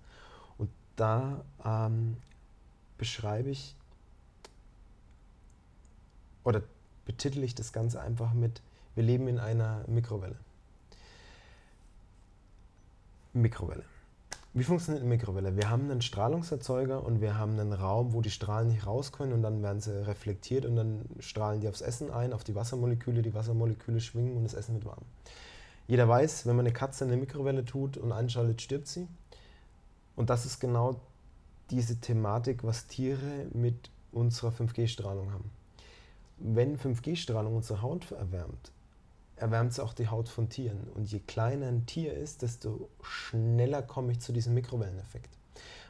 und 0.58 0.70
da 0.96 1.44
ähm, 1.64 2.16
beschreibe 2.98 3.50
ich 3.50 3.76
oder 6.44 6.62
betitel 7.06 7.42
ich 7.44 7.54
das 7.54 7.72
Ganze 7.72 8.00
einfach 8.00 8.32
mit 8.32 8.60
wir 8.98 9.04
leben 9.04 9.28
in 9.28 9.38
einer 9.38 9.84
Mikrowelle. 9.86 10.34
Mikrowelle. 13.32 13.84
Wie 14.54 14.64
funktioniert 14.64 15.02
eine 15.02 15.14
Mikrowelle? 15.14 15.56
Wir 15.56 15.68
haben 15.68 15.90
einen 15.90 16.00
Strahlungserzeuger 16.00 17.04
und 17.04 17.20
wir 17.20 17.38
haben 17.38 17.60
einen 17.60 17.74
Raum, 17.74 18.14
wo 18.14 18.22
die 18.22 18.30
Strahlen 18.30 18.68
nicht 18.68 18.86
raus 18.86 19.12
können 19.12 19.32
und 19.32 19.42
dann 19.42 19.62
werden 19.62 19.80
sie 19.80 20.06
reflektiert 20.06 20.64
und 20.64 20.74
dann 20.74 21.04
strahlen 21.20 21.60
die 21.60 21.68
aufs 21.68 21.82
Essen 21.82 22.10
ein, 22.10 22.32
auf 22.32 22.44
die 22.44 22.54
Wassermoleküle, 22.54 23.20
die 23.20 23.34
Wassermoleküle 23.34 24.00
schwingen 24.00 24.36
und 24.36 24.44
das 24.44 24.54
Essen 24.54 24.74
wird 24.74 24.86
warm. 24.86 25.04
Jeder 25.86 26.08
weiß, 26.08 26.46
wenn 26.46 26.56
man 26.56 26.66
eine 26.66 26.72
Katze 26.72 27.04
in 27.04 27.10
eine 27.10 27.20
Mikrowelle 27.20 27.64
tut 27.64 27.98
und 27.98 28.10
einschaltet, 28.10 28.62
stirbt 28.62 28.88
sie. 28.88 29.06
Und 30.16 30.30
das 30.30 30.46
ist 30.46 30.60
genau 30.60 31.00
diese 31.70 32.00
Thematik, 32.00 32.64
was 32.64 32.86
Tiere 32.86 33.46
mit 33.52 33.90
unserer 34.12 34.50
5G-Strahlung 34.50 35.32
haben. 35.32 35.50
Wenn 36.38 36.78
5G-Strahlung 36.78 37.56
unsere 37.56 37.82
Haut 37.82 38.10
erwärmt, 38.12 38.72
erwärmt 39.40 39.72
es 39.72 39.80
auch 39.80 39.92
die 39.92 40.08
Haut 40.08 40.28
von 40.28 40.48
Tieren. 40.48 40.88
Und 40.94 41.10
je 41.10 41.20
kleiner 41.20 41.66
ein 41.66 41.86
Tier 41.86 42.14
ist, 42.14 42.42
desto 42.42 42.88
schneller 43.02 43.82
komme 43.82 44.12
ich 44.12 44.20
zu 44.20 44.32
diesem 44.32 44.54
Mikrowelleneffekt. 44.54 45.30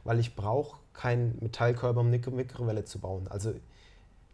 Weil 0.05 0.19
ich 0.21 0.37
brauche 0.37 0.79
keinen 0.93 1.39
Metallkörper, 1.41 2.01
um 2.01 2.09
eine 2.09 2.19
Mikrowelle 2.19 2.85
zu 2.85 2.99
bauen. 2.99 3.29
Also 3.29 3.55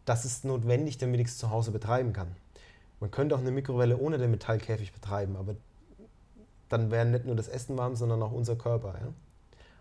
das 0.04 0.24
ist 0.24 0.44
notwendig, 0.44 0.98
damit 0.98 1.20
ich 1.20 1.28
es 1.28 1.38
zu 1.38 1.50
Hause 1.50 1.70
betreiben 1.70 2.12
kann. 2.12 2.36
Man 3.00 3.10
könnte 3.10 3.34
auch 3.34 3.40
eine 3.40 3.50
Mikrowelle 3.50 3.96
ohne 3.96 4.18
den 4.18 4.30
Metallkäfig 4.30 4.92
betreiben, 4.92 5.36
aber 5.36 5.56
dann 6.68 6.90
wäre 6.90 7.04
nicht 7.04 7.26
nur 7.26 7.36
das 7.36 7.48
Essen 7.48 7.76
warm, 7.76 7.96
sondern 7.96 8.22
auch 8.22 8.32
unser 8.32 8.56
Körper. 8.56 8.94
Ja? 9.00 9.12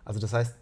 Also 0.04 0.20
das 0.20 0.32
heißt, 0.32 0.54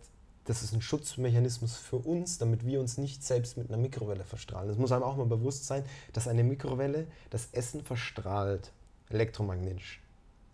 das 0.44 0.62
ist 0.62 0.72
ein 0.72 0.82
Schutzmechanismus 0.82 1.76
für 1.76 1.96
uns, 1.96 2.38
damit 2.38 2.66
wir 2.66 2.80
uns 2.80 2.98
nicht 2.98 3.24
selbst 3.24 3.56
mit 3.56 3.68
einer 3.68 3.78
Mikrowelle 3.78 4.24
verstrahlen. 4.24 4.70
Es 4.70 4.76
muss 4.76 4.90
einem 4.92 5.04
auch 5.04 5.16
mal 5.16 5.26
bewusst 5.26 5.66
sein, 5.66 5.84
dass 6.12 6.26
eine 6.26 6.42
Mikrowelle 6.42 7.06
das 7.30 7.48
Essen 7.52 7.84
verstrahlt, 7.84 8.72
elektromagnetisch. 9.10 10.00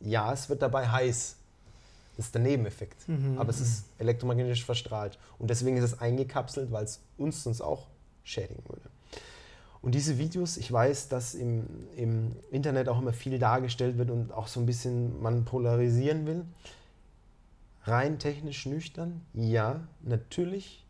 Ja, 0.01 0.33
es 0.33 0.49
wird 0.49 0.63
dabei 0.63 0.89
heiß. 0.89 1.37
Das 2.17 2.27
ist 2.27 2.35
der 2.35 2.43
Nebeneffekt. 2.43 3.09
Mhm. 3.09 3.39
Aber 3.39 3.51
es 3.51 3.61
ist 3.61 3.85
elektromagnetisch 3.99 4.65
verstrahlt. 4.65 5.19
Und 5.39 5.49
deswegen 5.51 5.77
ist 5.77 5.85
es 5.85 6.01
eingekapselt, 6.01 6.71
weil 6.71 6.85
es 6.85 7.01
uns 7.17 7.43
sonst 7.43 7.61
auch 7.61 7.87
schädigen 8.25 8.63
würde. 8.69 8.91
Und 9.81 9.95
diese 9.95 10.19
Videos, 10.19 10.57
ich 10.57 10.71
weiß, 10.71 11.09
dass 11.09 11.35
im, 11.35 11.67
im 11.97 12.33
Internet 12.51 12.89
auch 12.89 13.01
immer 13.01 13.13
viel 13.13 13.39
dargestellt 13.39 13.97
wird 13.97 14.11
und 14.11 14.33
auch 14.33 14.49
so 14.49 14.61
ein 14.61 14.67
bisschen 14.67 15.23
man 15.23 15.45
polarisieren 15.45 16.27
will. 16.27 16.45
Rein 17.89 18.19
technisch 18.19 18.67
nüchtern, 18.67 19.23
ja, 19.33 19.81
natürlich 20.03 20.85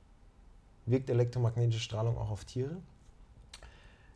wirkt 0.87 1.11
elektromagnetische 1.11 1.81
Strahlung 1.81 2.19
auch 2.19 2.31
auf 2.31 2.45
Tiere. 2.45 2.77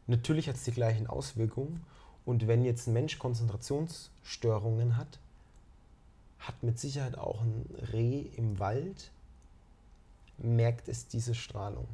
Natürlich 0.06 0.48
hat 0.48 0.56
es 0.56 0.64
die 0.64 0.72
gleichen 0.72 1.06
Auswirkungen. 1.06 1.84
Und 2.24 2.46
wenn 2.46 2.64
jetzt 2.64 2.86
ein 2.86 2.92
Mensch 2.92 3.18
Konzentrationsstörungen 3.18 4.96
hat, 4.96 5.18
hat 6.38 6.62
mit 6.62 6.78
Sicherheit 6.78 7.16
auch 7.18 7.40
ein 7.40 7.66
Reh 7.92 8.26
im 8.36 8.58
Wald, 8.58 9.10
merkt 10.38 10.88
es 10.88 11.06
diese 11.06 11.34
Strahlung. 11.34 11.86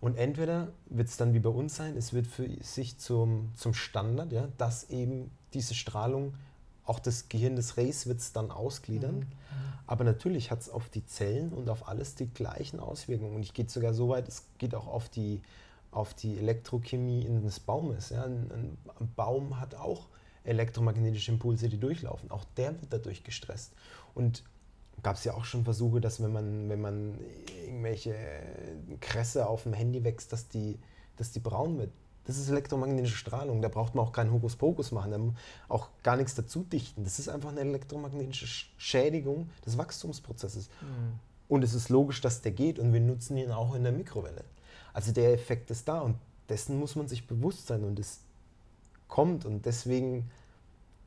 Und 0.00 0.16
entweder 0.16 0.68
wird 0.86 1.08
es 1.08 1.16
dann 1.16 1.34
wie 1.34 1.40
bei 1.40 1.50
uns 1.50 1.76
sein, 1.76 1.96
es 1.96 2.12
wird 2.12 2.26
für 2.26 2.48
sich 2.62 2.98
zum, 2.98 3.50
zum 3.56 3.74
Standard, 3.74 4.32
ja, 4.32 4.48
dass 4.58 4.90
eben 4.90 5.30
diese 5.52 5.74
Strahlung 5.74 6.34
auch 6.90 6.98
das 6.98 7.28
Gehirn 7.28 7.54
des 7.54 7.76
Rehs 7.76 8.06
wird 8.06 8.18
es 8.18 8.32
dann 8.32 8.50
ausgliedern. 8.50 9.18
Mhm. 9.20 9.26
Aber 9.86 10.02
natürlich 10.02 10.50
hat 10.50 10.60
es 10.60 10.68
auf 10.68 10.88
die 10.88 11.06
Zellen 11.06 11.52
und 11.52 11.70
auf 11.70 11.86
alles 11.86 12.16
die 12.16 12.26
gleichen 12.26 12.80
Auswirkungen. 12.80 13.36
Und 13.36 13.42
ich 13.42 13.54
gehe 13.54 13.68
sogar 13.68 13.94
so 13.94 14.08
weit, 14.08 14.26
es 14.26 14.44
geht 14.58 14.74
auch 14.74 14.88
auf 14.88 15.08
die, 15.08 15.40
auf 15.92 16.14
die 16.14 16.36
Elektrochemie 16.36 17.28
des 17.44 17.60
Baumes. 17.60 18.10
Ja. 18.10 18.24
Ein, 18.24 18.76
ein 18.98 19.12
Baum 19.14 19.60
hat 19.60 19.76
auch 19.76 20.08
elektromagnetische 20.42 21.30
Impulse, 21.30 21.68
die 21.68 21.78
durchlaufen. 21.78 22.32
Auch 22.32 22.44
der 22.56 22.72
wird 22.80 22.92
dadurch 22.92 23.22
gestresst. 23.22 23.72
Und 24.16 24.42
gab 25.04 25.14
es 25.14 25.22
ja 25.22 25.34
auch 25.34 25.44
schon 25.44 25.62
Versuche, 25.62 26.00
dass 26.00 26.20
wenn 26.20 26.32
man, 26.32 26.68
wenn 26.68 26.80
man 26.80 27.18
irgendwelche 27.64 28.16
Kresse 29.00 29.48
auf 29.48 29.62
dem 29.62 29.74
Handy 29.74 30.02
wächst, 30.02 30.32
dass 30.32 30.48
die, 30.48 30.76
dass 31.16 31.30
die 31.30 31.40
braun 31.40 31.78
wird. 31.78 31.92
Das 32.30 32.38
ist 32.38 32.48
elektromagnetische 32.48 33.16
Strahlung. 33.16 33.60
Da 33.60 33.66
braucht 33.66 33.96
man 33.96 34.04
auch 34.04 34.12
keinen 34.12 34.30
Hokuspokus 34.30 34.92
machen, 34.92 35.36
auch 35.68 35.88
gar 36.04 36.16
nichts 36.16 36.36
dazu 36.36 36.62
dichten. 36.62 37.02
Das 37.02 37.18
ist 37.18 37.28
einfach 37.28 37.50
eine 37.50 37.58
elektromagnetische 37.58 38.68
Schädigung 38.78 39.50
des 39.66 39.76
Wachstumsprozesses. 39.76 40.68
Mhm. 40.80 41.18
Und 41.48 41.64
es 41.64 41.74
ist 41.74 41.88
logisch, 41.88 42.20
dass 42.20 42.40
der 42.40 42.52
geht 42.52 42.78
und 42.78 42.92
wir 42.92 43.00
nutzen 43.00 43.36
ihn 43.36 43.50
auch 43.50 43.74
in 43.74 43.82
der 43.82 43.90
Mikrowelle. 43.90 44.44
Also 44.92 45.10
der 45.10 45.32
Effekt 45.32 45.72
ist 45.72 45.88
da 45.88 46.02
und 46.02 46.18
dessen 46.48 46.78
muss 46.78 46.94
man 46.94 47.08
sich 47.08 47.26
bewusst 47.26 47.66
sein 47.66 47.82
und 47.82 47.98
es 47.98 48.20
kommt 49.08 49.44
und 49.44 49.66
deswegen 49.66 50.30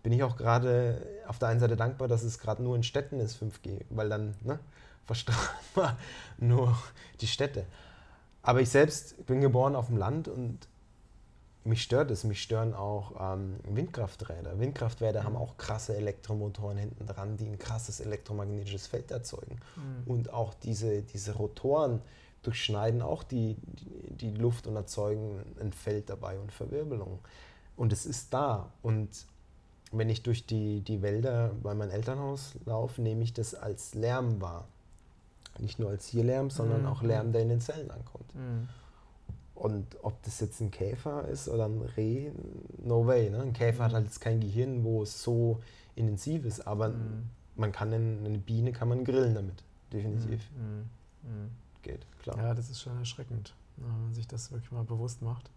bin 0.03 0.11
ich 0.11 0.24
auch 0.24 0.36
gerade 0.36 1.07
auf 1.26 1.39
der 1.39 1.47
einen 1.47 1.61
Seite 1.61 1.78
dankbar, 1.78 2.09
dass 2.09 2.24
es 2.24 2.38
gerade 2.38 2.61
nur 2.61 2.76
in 2.76 2.84
Städten 2.84 3.21
ist 3.21 3.41
5G, 3.41 3.86
weil 3.91 4.09
dann 4.09 4.36
ne, 4.41 4.59
verstrahlt 5.05 5.39
man 5.76 5.95
nur 6.38 6.78
die 7.21 7.28
Städte. 7.28 7.65
Aber 8.41 8.59
ich 8.59 8.69
selbst 8.69 9.26
bin 9.26 9.39
geboren 9.39 9.78
auf 9.78 9.88
dem 9.88 9.95
Land 9.95 10.28
und 10.28 10.67
mich 11.66 11.84
stört 11.84 12.11
es. 12.11 12.24
Mich 12.24 12.41
stören 12.41 12.74
auch 12.74 13.14
ähm, 13.20 13.55
Windkrafträder. 13.64 14.59
Windkrafträder 14.59 15.22
mhm. 15.22 15.26
haben 15.26 15.36
auch 15.38 15.57
krasse 15.57 15.95
Elektromotoren 15.95 16.78
hinten 16.78 17.05
dran, 17.05 17.38
die 17.38 17.45
ein 17.45 17.59
krasses 17.59 17.99
elektromagnetisches 17.99 18.88
Feld 18.88 19.11
erzeugen. 19.11 19.59
Mhm. 19.76 20.11
Und 20.11 20.34
auch 20.34 20.53
diese, 20.53 21.01
diese 21.01 21.36
Rotoren 21.36 22.01
durchschneiden 22.43 23.01
auch 23.01 23.24
die, 23.24 23.55
die, 23.64 24.16
die 24.16 24.32
Luft 24.32 24.68
und 24.68 24.76
erzeugen 24.76 25.41
ein 25.59 25.72
Feld 25.72 26.09
dabei 26.09 26.38
und 26.38 26.51
Verwirbelung. 26.51 27.20
Und 27.78 27.93
es 27.93 28.05
ist 28.05 28.34
da. 28.34 28.70
Und 28.82 29.26
wenn 29.91 30.09
ich 30.09 30.24
durch 30.24 30.45
die, 30.45 30.82
die 30.82 31.01
Wälder 31.01 31.51
bei 31.61 31.74
meinem 31.74 31.91
Elternhaus 31.91 32.55
laufe, 32.66 33.01
nehme 33.01 33.24
ich 33.24 33.34
das 33.34 33.55
als 33.55 33.95
Lärm 33.95 34.41
wahr. 34.41 34.68
Nicht 35.59 35.80
nur 35.80 35.89
als 35.89 36.07
hier 36.07 36.24
Lärm, 36.24 36.49
sondern 36.49 36.82
mhm. 36.82 36.88
auch 36.88 37.01
Lärm, 37.03 37.32
der 37.32 37.41
in 37.43 37.49
den 37.49 37.61
Zellen 37.61 37.89
ankommt. 37.91 38.36
Mhm. 39.64 39.70
Und 39.70 39.97
ob 40.01 40.22
das 40.24 40.39
jetzt 40.39 40.59
ein 40.61 40.72
Käfer 40.72 41.28
ist 41.28 41.47
oder 41.47 41.66
ein 41.66 41.82
Reh, 41.82 42.32
no 42.84 43.05
way. 43.07 43.30
Ne? 43.30 43.41
Ein 43.41 43.53
Käfer 43.53 43.84
mhm. 43.84 43.86
hat 43.86 43.93
halt 43.93 44.05
jetzt 44.05 44.22
kein 44.22 44.39
Gehirn, 44.39 44.84
wo 44.84 45.03
es 45.03 45.24
so 45.24 45.61
intensiv 45.95 46.45
ist, 46.45 46.61
aber 46.68 46.89
mhm. 46.89 47.30
man 47.55 47.72
kann 47.72 47.93
eine, 47.93 48.26
eine, 48.26 48.38
Biene 48.39 48.72
kann 48.72 48.89
man 48.89 49.03
grillen 49.03 49.36
damit, 49.36 49.64
definitiv. 49.91 50.41
Mhm. 50.55 51.30
Mhm. 51.30 51.49
Geht, 51.82 52.05
klar. 52.22 52.38
Ja, 52.38 52.53
das 52.53 52.70
ist 52.70 52.82
schon 52.82 52.97
erschreckend, 52.97 53.53
wenn 53.78 53.89
man 53.89 54.14
sich 54.14 54.28
das 54.28 54.51
wirklich 54.51 54.72
mal 54.72 54.84
bewusst 54.84 55.22
macht. 55.22 55.49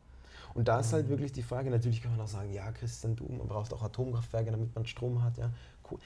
Und 0.55 0.69
da 0.69 0.81
ist 0.81 0.93
halt 0.93 1.09
wirklich 1.09 1.33
die 1.33 1.43
Frage, 1.43 1.71
natürlich 1.71 2.03
kann 2.03 2.13
man 2.13 2.21
auch 2.21 2.29
sagen, 2.29 2.53
ja, 2.53 2.71
Christian, 2.73 3.15
du, 3.15 3.25
man 3.25 3.47
braucht 3.47 3.73
auch 3.75 3.83
Atomkraftwerke, 3.83 4.51
damit 4.51 4.75
man 4.75 4.87
Strom 4.87 5.23
hat. 5.23 5.37
Ja, 5.37 5.51
cool. 5.91 5.99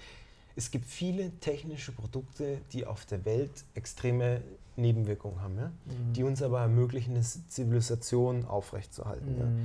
Es 0.61 0.71
gibt 0.71 0.85
viele 0.85 1.31
technische 1.41 1.91
Produkte, 1.91 2.61
die 2.75 2.85
auf 2.85 3.07
der 3.07 3.25
Welt 3.25 3.65
extreme 3.73 4.43
Nebenwirkungen 4.77 5.41
haben, 5.41 5.57
ja? 5.57 5.69
Mhm. 5.69 6.13
die 6.13 6.23
uns 6.23 6.43
aber 6.43 6.61
ermöglichen, 6.61 7.15
eine 7.15 7.23
Zivilisation 7.23 8.45
aufrechtzuerhalten. 8.45 9.37
Mhm. 9.37 9.65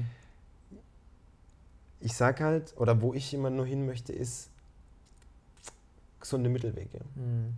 Ja? 0.71 0.77
Ich 1.99 2.13
sage 2.13 2.45
halt, 2.45 2.77
oder 2.77 3.01
wo 3.01 3.13
ich 3.13 3.33
immer 3.33 3.49
nur 3.49 3.65
hin 3.65 3.85
möchte, 3.85 4.13
ist 4.13 4.49
gesunde 6.21 6.49
Mittelwege. 6.49 7.01
Mhm. 7.15 7.55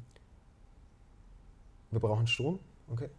Wir 1.91 1.99
brauchen 1.99 2.25
Strom, 2.25 2.57
okay, 2.91 3.11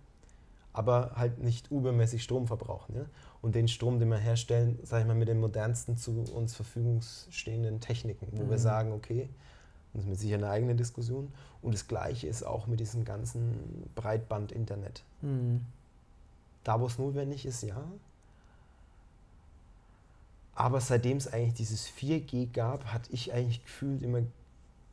aber 0.72 1.12
halt 1.14 1.38
nicht 1.38 1.70
übermäßig 1.70 2.24
Strom 2.24 2.48
verbrauchen. 2.48 2.96
Ja? 2.96 3.06
und 3.40 3.54
den 3.54 3.68
Strom, 3.68 4.00
den 4.00 4.08
wir 4.08 4.18
herstellen, 4.18 4.80
sage 4.82 5.02
ich 5.02 5.06
mal, 5.06 5.14
mit 5.14 5.28
den 5.28 5.38
modernsten 5.38 5.96
zu 5.96 6.10
uns 6.10 6.56
Verfügung 6.56 7.02
stehenden 7.30 7.80
Techniken, 7.80 8.26
wo 8.32 8.42
mhm. 8.42 8.50
wir 8.50 8.58
sagen, 8.58 8.92
okay, 8.92 9.28
das 9.92 10.02
ist 10.02 10.08
mit 10.08 10.18
sicher 10.18 10.36
eine 10.36 10.50
eigene 10.50 10.74
Diskussion. 10.74 11.32
Und 11.62 11.74
das 11.74 11.88
Gleiche 11.88 12.26
ist 12.26 12.42
auch 12.42 12.66
mit 12.66 12.80
diesem 12.80 13.04
ganzen 13.04 13.90
Breitband-Internet. 13.94 15.02
Mhm. 15.22 15.64
Da, 16.64 16.80
wo 16.80 16.86
es 16.86 16.98
notwendig 16.98 17.46
ist, 17.46 17.62
ja. 17.62 17.82
Aber 20.54 20.80
seitdem 20.80 21.16
es 21.16 21.32
eigentlich 21.32 21.54
dieses 21.54 21.88
4G 21.88 22.52
gab, 22.52 22.92
hatte 22.92 23.12
ich 23.12 23.32
eigentlich 23.32 23.62
gefühlt 23.64 24.02
immer 24.02 24.22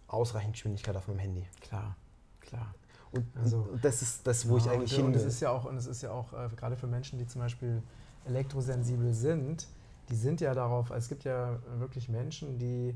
ausreichend 0.08 0.54
Geschwindigkeit 0.54 0.96
auf 0.96 1.08
meinem 1.08 1.20
Handy. 1.20 1.44
Klar, 1.62 1.96
klar. 2.42 2.74
Und, 3.12 3.26
also, 3.36 3.68
das 3.82 4.02
ist 4.02 4.28
das, 4.28 4.48
wo 4.48 4.58
ja, 4.58 4.64
ich 4.64 4.70
eigentlich 4.70 4.92
und, 4.94 4.98
hin. 4.98 5.06
Und 5.08 5.16
es 5.16 5.24
ist 5.24 5.40
ja 5.40 5.50
auch, 5.50 5.66
und 5.66 5.78
es 5.78 5.88
ist 5.88 6.02
ja 6.02 6.12
auch 6.12 6.34
äh, 6.34 6.50
gerade 6.56 6.76
für 6.76 6.88
Menschen, 6.88 7.18
die 7.18 7.28
zum 7.28 7.42
Beispiel 7.42 7.82
elektrosensibel 8.26 9.14
sind, 9.14 9.68
die 10.10 10.16
sind 10.16 10.42
ja 10.42 10.54
darauf, 10.54 10.92
es 10.92 11.10
gibt 11.10 11.24
ja 11.24 11.60
wirklich 11.80 12.10
Menschen, 12.10 12.60
die 12.60 12.96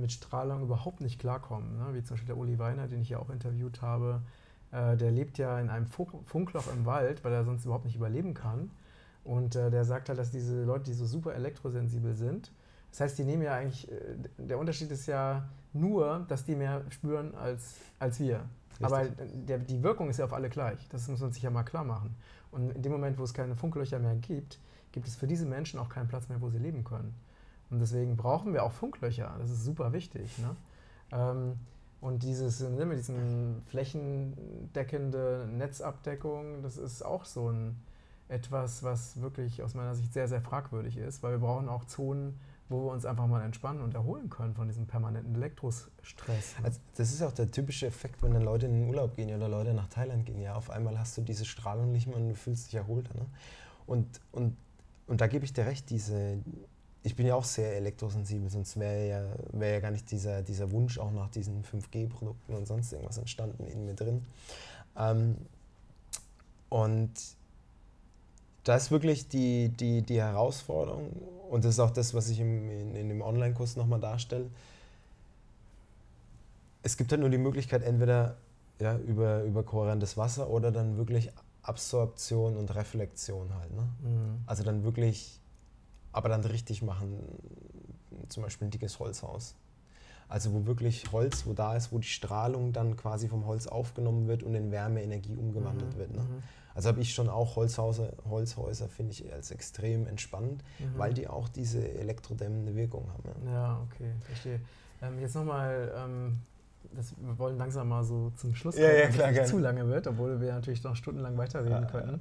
mit 0.00 0.12
Strahlung 0.12 0.62
überhaupt 0.62 1.00
nicht 1.00 1.18
klarkommen, 1.18 1.78
ne? 1.78 1.94
wie 1.94 2.02
zum 2.02 2.14
Beispiel 2.14 2.28
der 2.28 2.38
Uli 2.38 2.58
Weiner, 2.58 2.88
den 2.88 3.02
ich 3.02 3.10
ja 3.10 3.18
auch 3.18 3.30
interviewt 3.30 3.82
habe. 3.82 4.22
Äh, 4.72 4.96
der 4.96 5.10
lebt 5.10 5.38
ja 5.38 5.60
in 5.60 5.68
einem 5.68 5.86
Funkloch 5.86 6.72
im 6.72 6.86
Wald, 6.86 7.24
weil 7.24 7.32
er 7.32 7.44
sonst 7.44 7.64
überhaupt 7.64 7.84
nicht 7.84 7.96
überleben 7.96 8.34
kann. 8.34 8.70
Und 9.24 9.56
äh, 9.56 9.70
der 9.70 9.84
sagt 9.84 10.08
halt, 10.08 10.18
dass 10.18 10.30
diese 10.30 10.64
Leute, 10.64 10.84
die 10.84 10.92
so 10.92 11.04
super 11.04 11.34
elektrosensibel 11.34 12.14
sind, 12.14 12.52
das 12.90 13.00
heißt, 13.00 13.18
die 13.18 13.24
nehmen 13.24 13.42
ja 13.42 13.54
eigentlich, 13.54 13.90
äh, 13.90 14.16
der 14.38 14.58
Unterschied 14.58 14.90
ist 14.90 15.06
ja 15.06 15.48
nur, 15.72 16.24
dass 16.28 16.44
die 16.44 16.54
mehr 16.54 16.82
spüren 16.90 17.34
als, 17.34 17.74
als 17.98 18.20
wir. 18.20 18.44
Richtig. 18.70 18.86
Aber 18.86 19.04
der, 19.04 19.58
die 19.58 19.82
Wirkung 19.82 20.08
ist 20.10 20.18
ja 20.18 20.24
auf 20.24 20.32
alle 20.32 20.48
gleich. 20.48 20.88
Das 20.88 21.08
muss 21.08 21.20
man 21.20 21.32
sich 21.32 21.42
ja 21.42 21.50
mal 21.50 21.62
klar 21.62 21.84
machen. 21.84 22.14
Und 22.50 22.70
in 22.70 22.82
dem 22.82 22.92
Moment, 22.92 23.18
wo 23.18 23.24
es 23.24 23.34
keine 23.34 23.56
Funklöcher 23.56 23.98
mehr 23.98 24.14
gibt, 24.14 24.58
gibt 24.92 25.08
es 25.08 25.16
für 25.16 25.26
diese 25.26 25.46
Menschen 25.46 25.78
auch 25.78 25.88
keinen 25.88 26.08
Platz 26.08 26.28
mehr, 26.28 26.40
wo 26.40 26.48
sie 26.48 26.58
leben 26.58 26.84
können. 26.84 27.14
Und 27.70 27.80
deswegen 27.80 28.16
brauchen 28.16 28.52
wir 28.52 28.62
auch 28.62 28.72
Funklöcher. 28.72 29.34
Das 29.38 29.50
ist 29.50 29.64
super 29.64 29.92
wichtig. 29.92 30.38
Ne? 30.38 30.56
Ähm, 31.12 31.58
und 32.00 32.22
dieses, 32.22 32.60
ne, 32.60 32.94
diesen 32.94 33.62
flächendeckende 33.66 35.48
Netzabdeckung, 35.50 36.62
das 36.62 36.76
ist 36.76 37.02
auch 37.02 37.24
so 37.24 37.50
ein 37.50 37.76
etwas, 38.28 38.82
was 38.82 39.20
wirklich 39.20 39.62
aus 39.62 39.74
meiner 39.74 39.94
Sicht 39.94 40.12
sehr, 40.12 40.28
sehr 40.28 40.40
fragwürdig 40.40 40.96
ist, 40.96 41.22
weil 41.22 41.32
wir 41.32 41.38
brauchen 41.38 41.68
auch 41.68 41.84
Zonen, 41.84 42.38
wo 42.68 42.84
wir 42.84 42.92
uns 42.92 43.04
einfach 43.04 43.28
mal 43.28 43.44
entspannen 43.44 43.80
und 43.80 43.94
erholen 43.94 44.28
können 44.28 44.54
von 44.54 44.66
diesem 44.66 44.86
permanenten 44.86 45.36
Elektrostress. 45.36 46.58
Ne? 46.58 46.64
Also 46.64 46.80
das 46.96 47.12
ist 47.12 47.22
auch 47.22 47.32
der 47.32 47.50
typische 47.50 47.86
Effekt, 47.86 48.22
wenn 48.22 48.32
dann 48.32 48.42
Leute 48.42 48.66
in 48.66 48.72
den 48.72 48.88
Urlaub 48.88 49.14
gehen 49.14 49.34
oder 49.34 49.48
Leute 49.48 49.72
nach 49.72 49.86
Thailand 49.86 50.26
gehen. 50.26 50.40
Ja, 50.40 50.56
auf 50.56 50.70
einmal 50.70 50.98
hast 50.98 51.16
du 51.16 51.22
diese 51.22 51.44
Strahlung 51.44 51.92
nicht 51.92 52.08
mehr 52.08 52.16
und 52.16 52.28
du 52.28 52.34
fühlst 52.34 52.66
dich 52.66 52.74
erholter. 52.74 53.14
Ne? 53.14 53.26
Und, 53.86 54.20
und, 54.32 54.56
und 55.06 55.20
da 55.20 55.28
gebe 55.28 55.44
ich 55.44 55.52
dir 55.52 55.66
recht, 55.66 55.90
diese, 55.90 56.38
ich 57.06 57.14
bin 57.14 57.24
ja 57.24 57.36
auch 57.36 57.44
sehr 57.44 57.76
elektrosensibel, 57.76 58.50
sonst 58.50 58.80
wäre 58.80 59.08
ja, 59.08 59.24
wär 59.52 59.74
ja 59.74 59.80
gar 59.80 59.92
nicht 59.92 60.10
dieser, 60.10 60.42
dieser 60.42 60.72
Wunsch 60.72 60.98
auch 60.98 61.12
nach 61.12 61.30
diesen 61.30 61.62
5G-Produkten 61.62 62.52
und 62.52 62.66
sonst 62.66 62.92
irgendwas 62.92 63.16
entstanden 63.16 63.64
in 63.68 63.84
mir 63.84 63.94
drin. 63.94 64.26
Ähm, 64.98 65.36
und 66.68 67.12
da 68.64 68.74
ist 68.74 68.90
wirklich 68.90 69.28
die, 69.28 69.68
die, 69.68 70.02
die 70.02 70.20
Herausforderung, 70.20 71.12
und 71.48 71.64
das 71.64 71.74
ist 71.74 71.80
auch 71.80 71.92
das, 71.92 72.12
was 72.12 72.28
ich 72.28 72.40
im, 72.40 72.68
in, 72.68 72.96
in 72.96 73.08
dem 73.08 73.22
Online-Kurs 73.22 73.76
nochmal 73.76 74.00
darstelle. 74.00 74.50
Es 76.82 76.96
gibt 76.96 77.12
halt 77.12 77.20
nur 77.20 77.30
die 77.30 77.38
Möglichkeit, 77.38 77.84
entweder 77.84 78.36
ja, 78.80 78.98
über, 78.98 79.44
über 79.44 79.62
kohärentes 79.62 80.16
Wasser 80.16 80.50
oder 80.50 80.72
dann 80.72 80.96
wirklich 80.96 81.30
Absorption 81.62 82.56
und 82.56 82.74
Reflexion 82.74 83.54
halt. 83.54 83.72
Ne? 83.72 83.88
Mhm. 84.02 84.40
Also 84.46 84.64
dann 84.64 84.82
wirklich, 84.82 85.40
aber 86.16 86.30
dann 86.30 86.42
richtig 86.44 86.82
machen, 86.82 87.18
zum 88.28 88.42
Beispiel 88.42 88.68
ein 88.68 88.70
dickes 88.70 88.98
Holzhaus. 88.98 89.54
Also 90.28 90.52
wo 90.54 90.66
wirklich 90.66 91.12
Holz, 91.12 91.46
wo 91.46 91.52
da 91.52 91.76
ist, 91.76 91.92
wo 91.92 91.98
die 91.98 92.08
Strahlung 92.08 92.72
dann 92.72 92.96
quasi 92.96 93.28
vom 93.28 93.46
Holz 93.46 93.66
aufgenommen 93.66 94.26
wird 94.26 94.42
und 94.42 94.54
in 94.54 94.72
Wärmeenergie 94.72 95.36
umgewandelt 95.36 95.94
mhm. 95.94 95.98
wird. 95.98 96.16
Ne? 96.16 96.22
Mhm. 96.22 96.42
Also 96.74 96.88
habe 96.88 97.00
ich 97.00 97.14
schon 97.14 97.28
auch 97.28 97.56
Holzhäuser, 97.56 98.12
Holzhäuser 98.28 98.88
finde 98.88 99.12
ich 99.12 99.30
als 99.32 99.50
extrem 99.50 100.06
entspannend, 100.06 100.64
mhm. 100.78 100.98
weil 100.98 101.12
die 101.12 101.28
auch 101.28 101.48
diese 101.48 101.86
elektrodämmende 101.86 102.74
Wirkung 102.74 103.10
haben. 103.12 103.46
Ja, 103.46 103.52
ja 103.52 103.80
okay, 103.84 104.10
verstehe. 104.22 104.60
Ähm, 105.02 105.20
jetzt 105.20 105.34
nochmal, 105.34 105.92
ähm, 105.96 106.40
wir 106.92 107.38
wollen 107.38 107.58
langsam 107.58 107.88
mal 107.88 108.04
so 108.04 108.30
zum 108.36 108.54
Schluss 108.54 108.74
kommen, 108.74 108.86
ja, 108.86 108.94
ja, 108.94 109.08
klar, 109.08 109.28
es 109.28 109.36
nicht 109.36 109.48
zu 109.48 109.58
lange 109.58 109.86
wird, 109.86 110.06
obwohl 110.06 110.40
wir 110.40 110.54
natürlich 110.54 110.82
noch 110.82 110.96
stundenlang 110.96 111.36
weiterreden 111.36 111.82
ja, 111.82 111.90
könnten. 111.90 112.20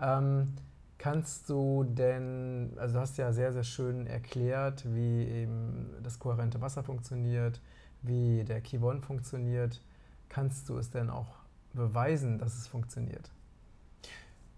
Ähm, 0.00 0.54
kannst 0.98 1.48
du 1.50 1.84
denn, 1.84 2.72
also 2.76 2.94
du 2.94 3.00
hast 3.00 3.16
ja 3.18 3.32
sehr, 3.32 3.52
sehr 3.52 3.64
schön 3.64 4.06
erklärt, 4.06 4.84
wie 4.94 5.24
eben 5.24 5.90
das 6.02 6.18
kohärente 6.18 6.60
Wasser 6.60 6.82
funktioniert, 6.82 7.60
wie 8.02 8.44
der 8.44 8.60
Kivon 8.60 9.00
funktioniert. 9.00 9.80
Kannst 10.28 10.68
du 10.68 10.78
es 10.78 10.90
denn 10.90 11.10
auch 11.10 11.36
beweisen, 11.72 12.38
dass 12.38 12.56
es 12.56 12.66
funktioniert? 12.66 13.30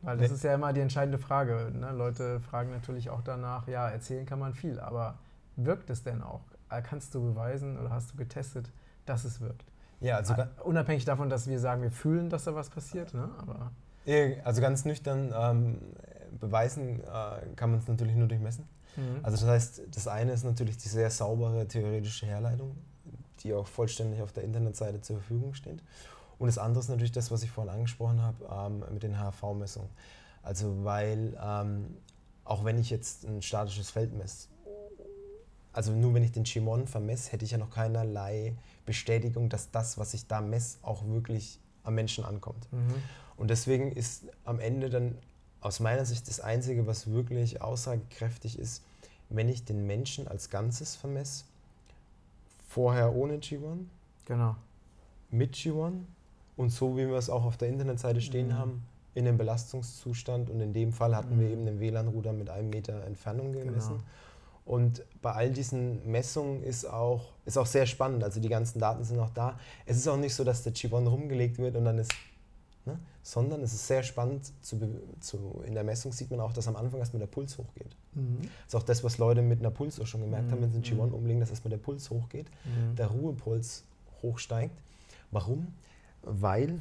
Weil 0.03 0.18
das 0.18 0.30
ist 0.30 0.45
ja 0.45 0.55
immer 0.55 0.72
die 0.72 0.80
entscheidende 0.80 1.18
Frage. 1.18 1.72
Ne? 1.72 1.91
Leute 1.93 2.41
fragen 2.41 2.70
natürlich 2.70 3.11
auch 3.11 3.22
danach, 3.22 3.66
ja, 3.66 3.89
erzählen 3.89 4.26
kann 4.26 4.39
man 4.39 4.55
viel, 4.55 4.78
aber 4.78 5.18
wirkt 5.57 5.91
es 5.91 6.03
denn 6.03 6.22
auch? 6.22 6.43
Äh, 6.70 6.82
kannst 6.82 7.14
du 7.14 7.22
beweisen 7.22 7.78
oder 7.78 7.91
hast 7.91 8.12
du 8.12 8.16
getestet, 8.16 8.70
dass 9.07 9.24
es 9.24 9.41
wirkt? 9.41 9.64
Ja, 10.01 10.16
also 10.16 10.34
äh, 10.34 10.47
unabhängig 10.62 11.05
davon, 11.05 11.28
dass 11.30 11.49
wir 11.49 11.59
sagen, 11.59 11.82
wir 11.82 11.91
fühlen, 11.91 12.28
dass 12.28 12.45
da 12.45 12.55
was 12.55 12.70
passiert, 12.70 13.14
ne? 13.14 13.30
aber 13.39 13.72
also 14.45 14.61
ganz 14.61 14.84
nüchtern 14.84 15.34
ähm, 15.37 15.78
beweisen 16.41 17.01
äh, 17.01 17.55
kann 17.57 17.70
man 17.70 17.80
es 17.80 17.89
natürlich 17.89 18.16
nur 18.16 18.28
durch 18.28 18.41
Messen. 18.41 18.68
Mhm. 18.97 19.20
Also 19.22 19.37
das 19.39 19.47
heißt, 19.47 19.82
das 19.95 20.09
eine 20.09 20.32
ist 20.32 20.45
natürlich 20.45 20.76
die 20.78 20.89
sehr 20.89 21.11
saubere 21.11 21.66
theoretische 21.66 22.26
Herleitung, 22.26 22.76
die 23.41 23.53
auch 23.53 23.66
vollständig 23.66 24.22
auf 24.22 24.32
der 24.32 24.45
Internetseite 24.45 25.01
zur 25.01 25.16
Verfügung 25.16 25.55
steht. 25.55 25.82
Und 26.39 26.49
das 26.49 26.59
andere 26.59 26.80
ist 26.80 26.89
natürlich 26.89 27.12
das, 27.12 27.30
was 27.30 27.43
ich 27.43 27.51
vorhin 27.51 27.72
angesprochen 27.72 28.20
habe 28.22 28.45
ähm, 28.51 28.84
mit 28.93 29.03
den 29.03 29.18
HRV-Messungen. 29.18 29.89
Also 30.43 30.84
weil 30.84 31.37
ähm, 31.43 31.97
auch 32.45 32.64
wenn 32.64 32.78
ich 32.78 32.91
jetzt 32.91 33.24
ein 33.24 33.43
statisches 33.43 33.91
Feld 33.91 34.14
messe, 34.16 34.49
also 35.72 35.93
nur 35.93 36.14
wenn 36.14 36.22
ich 36.22 36.32
den 36.32 36.45
Chimon 36.45 36.87
vermesse, 36.87 37.32
hätte 37.32 37.45
ich 37.45 37.51
ja 37.51 37.59
noch 37.59 37.70
keinerlei 37.70 38.57
Bestätigung, 38.87 39.51
dass 39.51 39.70
das, 39.70 39.99
was 39.99 40.14
ich 40.14 40.26
da 40.26 40.41
messe, 40.41 40.78
auch 40.82 41.07
wirklich 41.07 41.61
am 41.82 41.95
Menschen 41.95 42.24
ankommt. 42.24 42.72
Mhm. 42.72 42.95
Und 43.37 43.51
deswegen 43.51 43.93
ist 43.93 44.24
am 44.45 44.59
Ende 44.59 44.89
dann 44.89 45.18
aus 45.61 45.80
meiner 45.80 46.04
Sicht 46.04 46.28
das 46.28 46.40
Einzige, 46.40 46.86
was 46.86 47.11
wirklich 47.11 47.61
aussagekräftig 47.62 48.59
ist, 48.59 48.82
wenn 49.28 49.48
ich 49.48 49.64
den 49.64 49.86
Menschen 49.86 50.28
als 50.28 50.50
Ganzes 50.50 50.94
vermesse, 50.96 51.44
vorher 52.68 53.14
ohne 53.14 53.38
G1, 53.38 53.84
genau. 54.26 54.57
mit 55.30 55.54
G1 55.54 56.02
und 56.57 56.70
so 56.70 56.96
wie 56.96 57.09
wir 57.09 57.16
es 57.16 57.30
auch 57.30 57.44
auf 57.44 57.57
der 57.57 57.68
Internetseite 57.68 58.20
stehen 58.20 58.48
mhm. 58.48 58.59
haben, 58.59 58.86
in 59.14 59.26
einem 59.26 59.38
Belastungszustand 59.38 60.50
und 60.50 60.61
in 60.61 60.72
dem 60.72 60.92
Fall 60.92 61.16
hatten 61.16 61.36
mhm. 61.36 61.40
wir 61.40 61.48
eben 61.48 61.66
einen 61.66 61.80
WLAN-Router 61.80 62.32
mit 62.32 62.50
einem 62.50 62.70
Meter 62.70 63.02
Entfernung 63.04 63.52
gemessen. 63.52 63.94
Genau. 63.94 64.04
Und 64.66 65.04
bei 65.22 65.32
all 65.32 65.50
diesen 65.50 66.11
Messungen 66.11 66.62
ist 66.62 66.84
auch, 66.84 67.32
ist 67.44 67.57
auch 67.57 67.66
sehr 67.66 67.86
spannend, 67.86 68.24
also 68.24 68.40
die 68.40 68.48
ganzen 68.48 68.78
Daten 68.78 69.04
sind 69.04 69.18
auch 69.18 69.30
da. 69.30 69.59
Es 69.86 69.96
ist 69.96 70.09
auch 70.09 70.16
nicht 70.16 70.34
so, 70.34 70.44
dass 70.44 70.64
der 70.64 70.74
Chip-On 70.74 71.07
rumgelegt 71.07 71.59
wird 71.59 71.76
und 71.76 71.84
dann 71.84 71.98
ist 71.98 72.12
Ne? 72.86 72.98
Sondern 73.27 73.61
es 73.64 73.72
ist 73.72 73.89
sehr 73.89 74.05
spannend, 74.05 74.53
zu, 74.62 74.79
zu, 75.18 75.61
in 75.66 75.74
der 75.74 75.83
Messung 75.83 76.12
sieht 76.12 76.31
man 76.31 76.39
auch, 76.39 76.53
dass 76.53 76.68
am 76.68 76.77
Anfang 76.77 77.01
erstmal 77.01 77.18
der 77.18 77.27
Puls 77.27 77.59
hochgeht. 77.59 77.97
Mhm. 78.14 78.39
Das 78.43 78.68
ist 78.68 78.74
auch 78.77 78.85
das, 78.85 79.03
was 79.03 79.18
Leute 79.18 79.43
mit 79.43 79.59
einer 79.59 79.72
Puls 79.72 79.99
auch 79.99 80.07
schon 80.07 80.20
gemerkt 80.20 80.47
mhm. 80.47 80.53
haben, 80.53 80.62
wenn 80.62 80.70
sie 80.70 80.77
einen 80.77 81.01
G1 81.03 81.09
mhm. 81.09 81.14
umlegen, 81.14 81.41
dass 81.41 81.51
erstmal 81.51 81.70
der 81.70 81.79
Puls 81.79 82.09
hochgeht, 82.09 82.47
mhm. 82.64 82.95
der 82.95 83.09
Ruhepuls 83.09 83.83
hochsteigt. 84.22 84.79
Warum? 85.33 85.74
Weil 86.22 86.81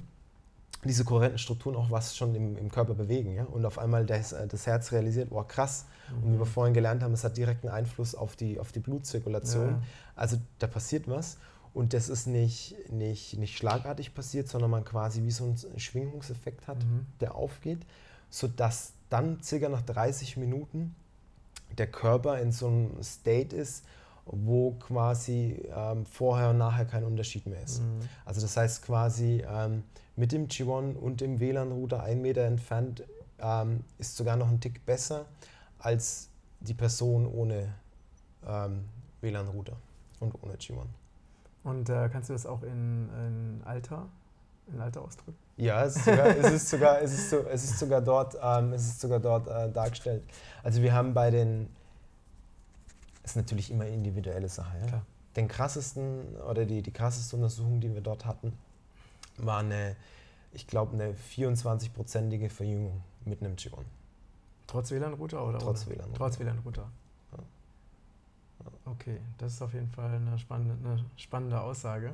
diese 0.84 1.04
kohärenten 1.04 1.40
Strukturen 1.40 1.76
auch 1.76 1.90
was 1.90 2.16
schon 2.16 2.36
im, 2.36 2.58
im 2.58 2.70
Körper 2.70 2.94
bewegen. 2.94 3.34
Ja? 3.34 3.46
Und 3.46 3.66
auf 3.66 3.80
einmal 3.80 4.06
das, 4.06 4.32
äh, 4.32 4.46
das 4.46 4.68
Herz 4.68 4.92
realisiert, 4.92 5.30
oh 5.32 5.44
krass. 5.48 5.86
Und 6.12 6.34
wie 6.34 6.38
wir 6.38 6.46
mhm. 6.46 6.50
vorhin 6.50 6.76
gelernt 6.76 7.02
haben, 7.02 7.14
es 7.14 7.24
hat 7.24 7.38
direkten 7.38 7.70
Einfluss 7.70 8.14
auf 8.14 8.36
die, 8.36 8.60
auf 8.60 8.72
die 8.72 8.82
Blutzirkulation. 8.82 9.70
Ja. 9.70 9.82
Also 10.16 10.38
da 10.60 10.68
passiert 10.68 11.08
was. 11.08 11.38
Und 11.76 11.92
das 11.92 12.08
ist 12.08 12.26
nicht, 12.26 12.90
nicht, 12.90 13.38
nicht 13.38 13.58
schlagartig 13.58 14.14
passiert, 14.14 14.48
sondern 14.48 14.72
man 14.72 14.86
quasi 14.86 15.24
wie 15.24 15.32
so 15.32 15.44
einen 15.44 15.78
Schwingungseffekt 15.78 16.70
hat, 16.70 16.82
mhm. 16.82 17.06
der 17.20 17.36
aufgeht, 17.36 17.80
sodass 18.30 18.94
dann 19.10 19.44
circa 19.44 19.68
nach 19.68 19.82
30 19.82 20.38
Minuten 20.38 20.96
der 21.78 21.88
Körper 21.88 22.40
in 22.40 22.54
so 22.54 22.68
einem 22.68 23.04
State 23.04 23.54
ist, 23.54 23.84
wo 24.26 24.72
quasi 24.72 25.68
ähm, 25.76 26.06
vorher 26.06 26.52
und 26.52 26.60
nachher 26.60 26.86
kein 26.86 27.04
Unterschied 27.04 27.46
mehr 27.46 27.62
ist. 27.62 27.82
Mhm. 27.82 28.08
Also 28.24 28.40
das 28.40 28.56
heißt 28.56 28.82
quasi 28.84 29.44
ähm, 29.46 29.84
mit 30.16 30.32
dem 30.32 30.48
G1 30.48 30.96
und 30.96 31.20
dem 31.20 31.42
WLAN-Router 31.42 32.02
ein 32.02 32.22
Meter 32.22 32.46
entfernt 32.46 33.04
ähm, 33.40 33.84
ist 33.98 34.16
sogar 34.16 34.38
noch 34.38 34.48
ein 34.48 34.62
Tick 34.62 34.86
besser 34.86 35.26
als 35.78 36.30
die 36.62 36.74
Person 36.74 37.28
ohne 37.28 37.74
ähm, 38.48 38.86
WLAN-Router 39.20 39.76
und 40.22 40.42
ohne 40.42 40.54
G1. 40.54 40.86
Und 41.66 41.90
äh, 41.90 42.10
kannst 42.12 42.30
du 42.30 42.34
das 42.34 42.46
auch 42.46 42.62
in, 42.62 43.10
in, 43.10 43.62
Alter, 43.66 44.08
in 44.72 44.80
Alter 44.80 45.02
ausdrücken? 45.02 45.36
Ja, 45.58 45.84
es 45.84 45.96
ist 45.96 46.06
sogar, 46.06 46.28
es 46.28 46.52
ist 46.52 46.70
sogar, 46.70 47.02
es 47.02 47.12
ist, 47.12 47.34
es 47.34 47.64
ist 47.64 47.80
sogar 47.80 48.02
dort, 48.02 48.38
ähm, 48.40 48.72
es 48.72 48.86
ist 48.86 49.02
sogar 49.02 49.20
dort 49.20 49.48
äh, 49.48 49.72
dargestellt. 49.72 50.24
Also 50.64 50.84
wir 50.84 50.94
haben 50.94 51.16
bei 51.16 51.32
den, 51.32 51.68
es 53.24 53.32
ist 53.32 53.38
natürlich 53.38 53.72
immer 53.72 53.88
individuelle 53.88 54.48
Sache. 54.48 54.78
Ja? 54.92 55.02
Den 55.36 55.48
krassesten 55.48 56.36
oder 56.48 56.66
die, 56.66 56.84
die 56.84 56.92
krasseste 56.92 57.36
Untersuchung, 57.36 57.80
die 57.82 57.92
wir 57.92 58.02
dort 58.02 58.26
hatten, 58.26 58.54
war 59.38 59.60
eine, 59.60 59.96
ich 60.54 60.68
glaube, 60.68 60.94
eine 60.94 61.14
24-prozentige 61.14 62.50
Verjüngung 62.50 63.02
mit 63.26 63.42
einem 63.42 63.56
G1. 63.56 63.86
Trotz 64.68 64.92
WLAN-Router 64.92 65.44
oder? 65.44 65.58
Trotz 65.58 65.88
WLAN-Router. 65.88 66.16
Trotz 66.16 66.40
WLAN-Router. 66.40 66.92
Okay, 68.86 69.20
das 69.38 69.54
ist 69.54 69.62
auf 69.62 69.74
jeden 69.74 69.90
Fall 69.90 70.14
eine 70.14 70.38
spannende, 70.38 70.76
eine 70.84 71.04
spannende 71.16 71.60
Aussage. 71.60 72.12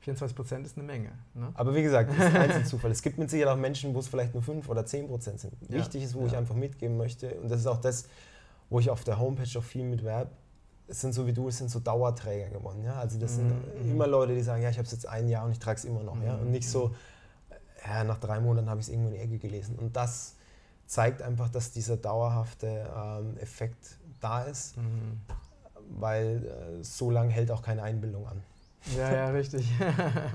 24 0.00 0.36
Prozent 0.36 0.66
ist 0.66 0.76
eine 0.76 0.86
Menge. 0.86 1.10
Ne? 1.34 1.50
Aber 1.54 1.74
wie 1.74 1.82
gesagt, 1.82 2.10
das 2.10 2.18
ist 2.18 2.24
ein 2.34 2.36
Einzelzufall. 2.36 2.90
es 2.90 3.02
gibt 3.02 3.18
mit 3.18 3.30
Sicherheit 3.30 3.54
auch 3.54 3.58
Menschen, 3.58 3.94
wo 3.94 3.98
es 3.98 4.08
vielleicht 4.08 4.34
nur 4.34 4.42
5 4.42 4.68
oder 4.68 4.84
10 4.84 5.08
Prozent 5.08 5.40
sind. 5.40 5.52
Ja. 5.68 5.78
Wichtig 5.78 6.02
ist, 6.02 6.14
wo 6.14 6.20
ja. 6.20 6.26
ich 6.26 6.36
einfach 6.36 6.54
mitgeben 6.54 6.96
möchte, 6.96 7.34
und 7.34 7.50
das 7.50 7.60
ist 7.60 7.66
auch 7.66 7.80
das, 7.80 8.06
wo 8.70 8.80
ich 8.80 8.90
auf 8.90 9.04
der 9.04 9.18
Homepage 9.18 9.58
auch 9.58 9.64
viel 9.64 9.84
mitwerbe, 9.84 10.30
es 10.86 11.00
sind 11.00 11.12
so 11.12 11.26
wie 11.26 11.32
du, 11.32 11.48
es 11.48 11.58
sind 11.58 11.70
so 11.70 11.80
Dauerträger 11.80 12.48
geworden. 12.48 12.82
Ja? 12.82 12.94
Also 12.94 13.18
das 13.18 13.32
mhm. 13.32 13.50
sind 13.80 13.90
immer 13.90 14.06
Leute, 14.06 14.34
die 14.34 14.42
sagen, 14.42 14.62
ja, 14.62 14.70
ich 14.70 14.78
habe 14.78 14.86
es 14.86 14.92
jetzt 14.92 15.06
ein 15.06 15.28
Jahr 15.28 15.44
und 15.44 15.52
ich 15.52 15.58
trage 15.58 15.78
es 15.78 15.84
immer 15.84 16.02
noch. 16.02 16.14
Mhm. 16.14 16.24
Ja? 16.24 16.34
Und 16.36 16.50
nicht 16.50 16.68
so, 16.68 16.94
ja, 17.86 18.04
nach 18.04 18.18
drei 18.18 18.40
Monaten 18.40 18.70
habe 18.70 18.80
ich 18.80 18.86
es 18.86 18.92
irgendwo 18.92 19.10
in 19.10 19.14
die 19.14 19.20
Ecke 19.20 19.38
gelesen. 19.38 19.76
Und 19.76 19.96
das 19.96 20.36
zeigt 20.86 21.20
einfach, 21.20 21.50
dass 21.50 21.72
dieser 21.72 21.98
dauerhafte 21.98 22.88
ähm, 22.96 23.36
Effekt 23.38 23.98
da 24.20 24.44
ist. 24.44 24.76
Mhm 24.78 25.20
weil 25.90 26.44
äh, 26.44 26.84
so 26.84 27.10
lange 27.10 27.30
hält 27.30 27.50
auch 27.50 27.62
keine 27.62 27.82
Einbildung 27.82 28.26
an. 28.26 28.42
Ja, 28.96 29.12
ja, 29.12 29.28
richtig. 29.30 29.70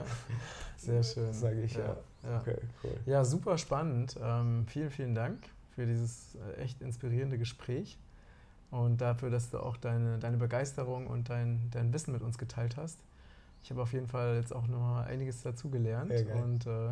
Sehr 0.78 1.04
schön. 1.04 1.34
Sage 1.34 1.62
ich, 1.62 1.76
ja. 1.76 1.96
Ja. 2.24 2.40
Okay, 2.40 2.58
cool. 2.84 2.96
ja, 3.06 3.24
super 3.26 3.58
spannend. 3.58 4.18
Ähm, 4.22 4.66
vielen, 4.68 4.90
vielen 4.90 5.16
Dank 5.16 5.40
für 5.76 5.86
dieses 5.86 6.36
äh, 6.36 6.62
echt 6.62 6.82
inspirierende 6.82 7.38
Gespräch 7.38 7.98
und 8.72 9.02
dafür, 9.02 9.30
dass 9.30 9.50
du 9.50 9.60
auch 9.60 9.78
deine, 9.78 10.20
deine 10.20 10.38
Begeisterung 10.38 11.08
und 11.08 11.30
dein, 11.30 11.70
dein 11.72 11.94
Wissen 11.94 12.12
mit 12.12 12.22
uns 12.22 12.38
geteilt 12.38 12.78
hast. 12.78 13.00
Ich 13.62 13.72
habe 13.72 13.82
auf 13.82 13.94
jeden 13.94 14.08
Fall 14.08 14.36
jetzt 14.36 14.54
auch 14.54 14.68
noch 14.68 15.06
einiges 15.06 15.42
dazugelernt 15.42 16.12
und 16.34 16.68
äh, 16.68 16.92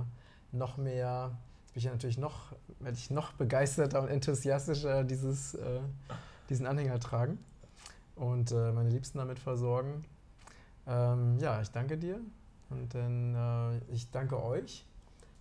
noch 0.53 0.78
mehr, 0.78 1.32
jetzt 1.64 1.74
bin 1.74 1.80
ich 1.80 1.84
ja 1.86 1.91
natürlich 1.91 2.18
noch, 2.18 2.53
werde 2.80 2.97
ich 2.97 3.09
noch 3.09 3.34
begeisterter 3.34 4.01
und 4.01 4.07
enthusiastischer 4.09 5.03
dieses, 5.03 5.55
äh, 5.55 5.80
diesen 6.49 6.66
Anhänger 6.66 6.99
tragen 6.99 7.39
und 8.22 8.51
äh, 8.51 8.72
meine 8.72 8.89
Liebsten 8.89 9.17
damit 9.17 9.39
versorgen. 9.39 10.05
Ähm, 10.88 11.38
ja, 11.39 11.59
ich 11.61 11.72
danke 11.72 11.97
dir 11.97 12.19
und 12.69 12.93
dann 12.93 13.36
äh, 13.36 13.93
ich 13.93 14.11
danke 14.11 14.41
euch. 14.41 14.86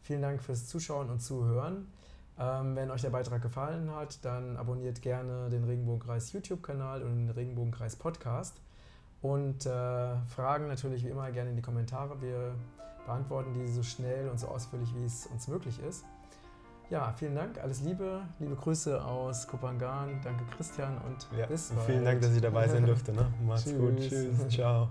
Vielen 0.03 0.22
Dank 0.22 0.43
fürs 0.43 0.66
Zuschauen 0.66 1.11
und 1.11 1.20
Zuhören. 1.20 1.87
Ähm, 2.39 2.74
wenn 2.74 2.91
euch 2.91 3.03
der 3.03 3.11
Beitrag 3.11 3.43
gefallen 3.43 3.95
hat, 3.95 4.24
dann 4.24 4.57
abonniert 4.57 5.03
gerne 5.03 5.51
den 5.51 5.64
Regenbogenkreis 5.64 6.33
YouTube-Kanal 6.33 7.03
und 7.03 7.18
den 7.18 7.31
Regenbogenkreis 7.31 7.97
Podcast. 7.97 8.57
Und 9.20 9.66
äh, 9.66 10.16
Fragen 10.26 10.66
natürlich 10.66 11.05
wie 11.05 11.11
immer 11.11 11.31
gerne 11.31 11.51
in 11.51 11.57
die 11.57 11.62
Kommentare. 11.62 12.22
Wir 12.22 12.55
beantworten 13.05 13.53
die 13.53 13.68
so 13.68 13.83
schnell 13.83 14.31
und 14.31 14.41
so 14.41 14.49
ausführlich, 14.49 14.89
wie 14.97 15.05
es 15.05 15.26
uns 15.26 15.49
möglich 15.49 15.78
ist. 15.87 16.07
Ja, 16.91 17.14
vielen 17.16 17.36
Dank, 17.36 17.57
alles 17.62 17.82
Liebe, 17.82 18.20
liebe 18.41 18.57
Grüße 18.57 19.03
aus 19.05 19.47
Kopangan. 19.47 20.20
Danke 20.24 20.43
Christian 20.57 20.99
und 21.07 21.38
ja, 21.38 21.47
bis 21.47 21.70
bald. 21.70 21.86
Vielen 21.86 22.05
Dank, 22.05 22.20
dass 22.20 22.34
ich 22.34 22.43
dabei 22.43 22.66
sein 22.66 22.84
durfte. 22.86 23.12
Ne? 23.12 23.26
Macht's 23.47 23.72
gut, 23.72 23.97
tschüss, 24.01 24.49
ciao. 24.49 24.88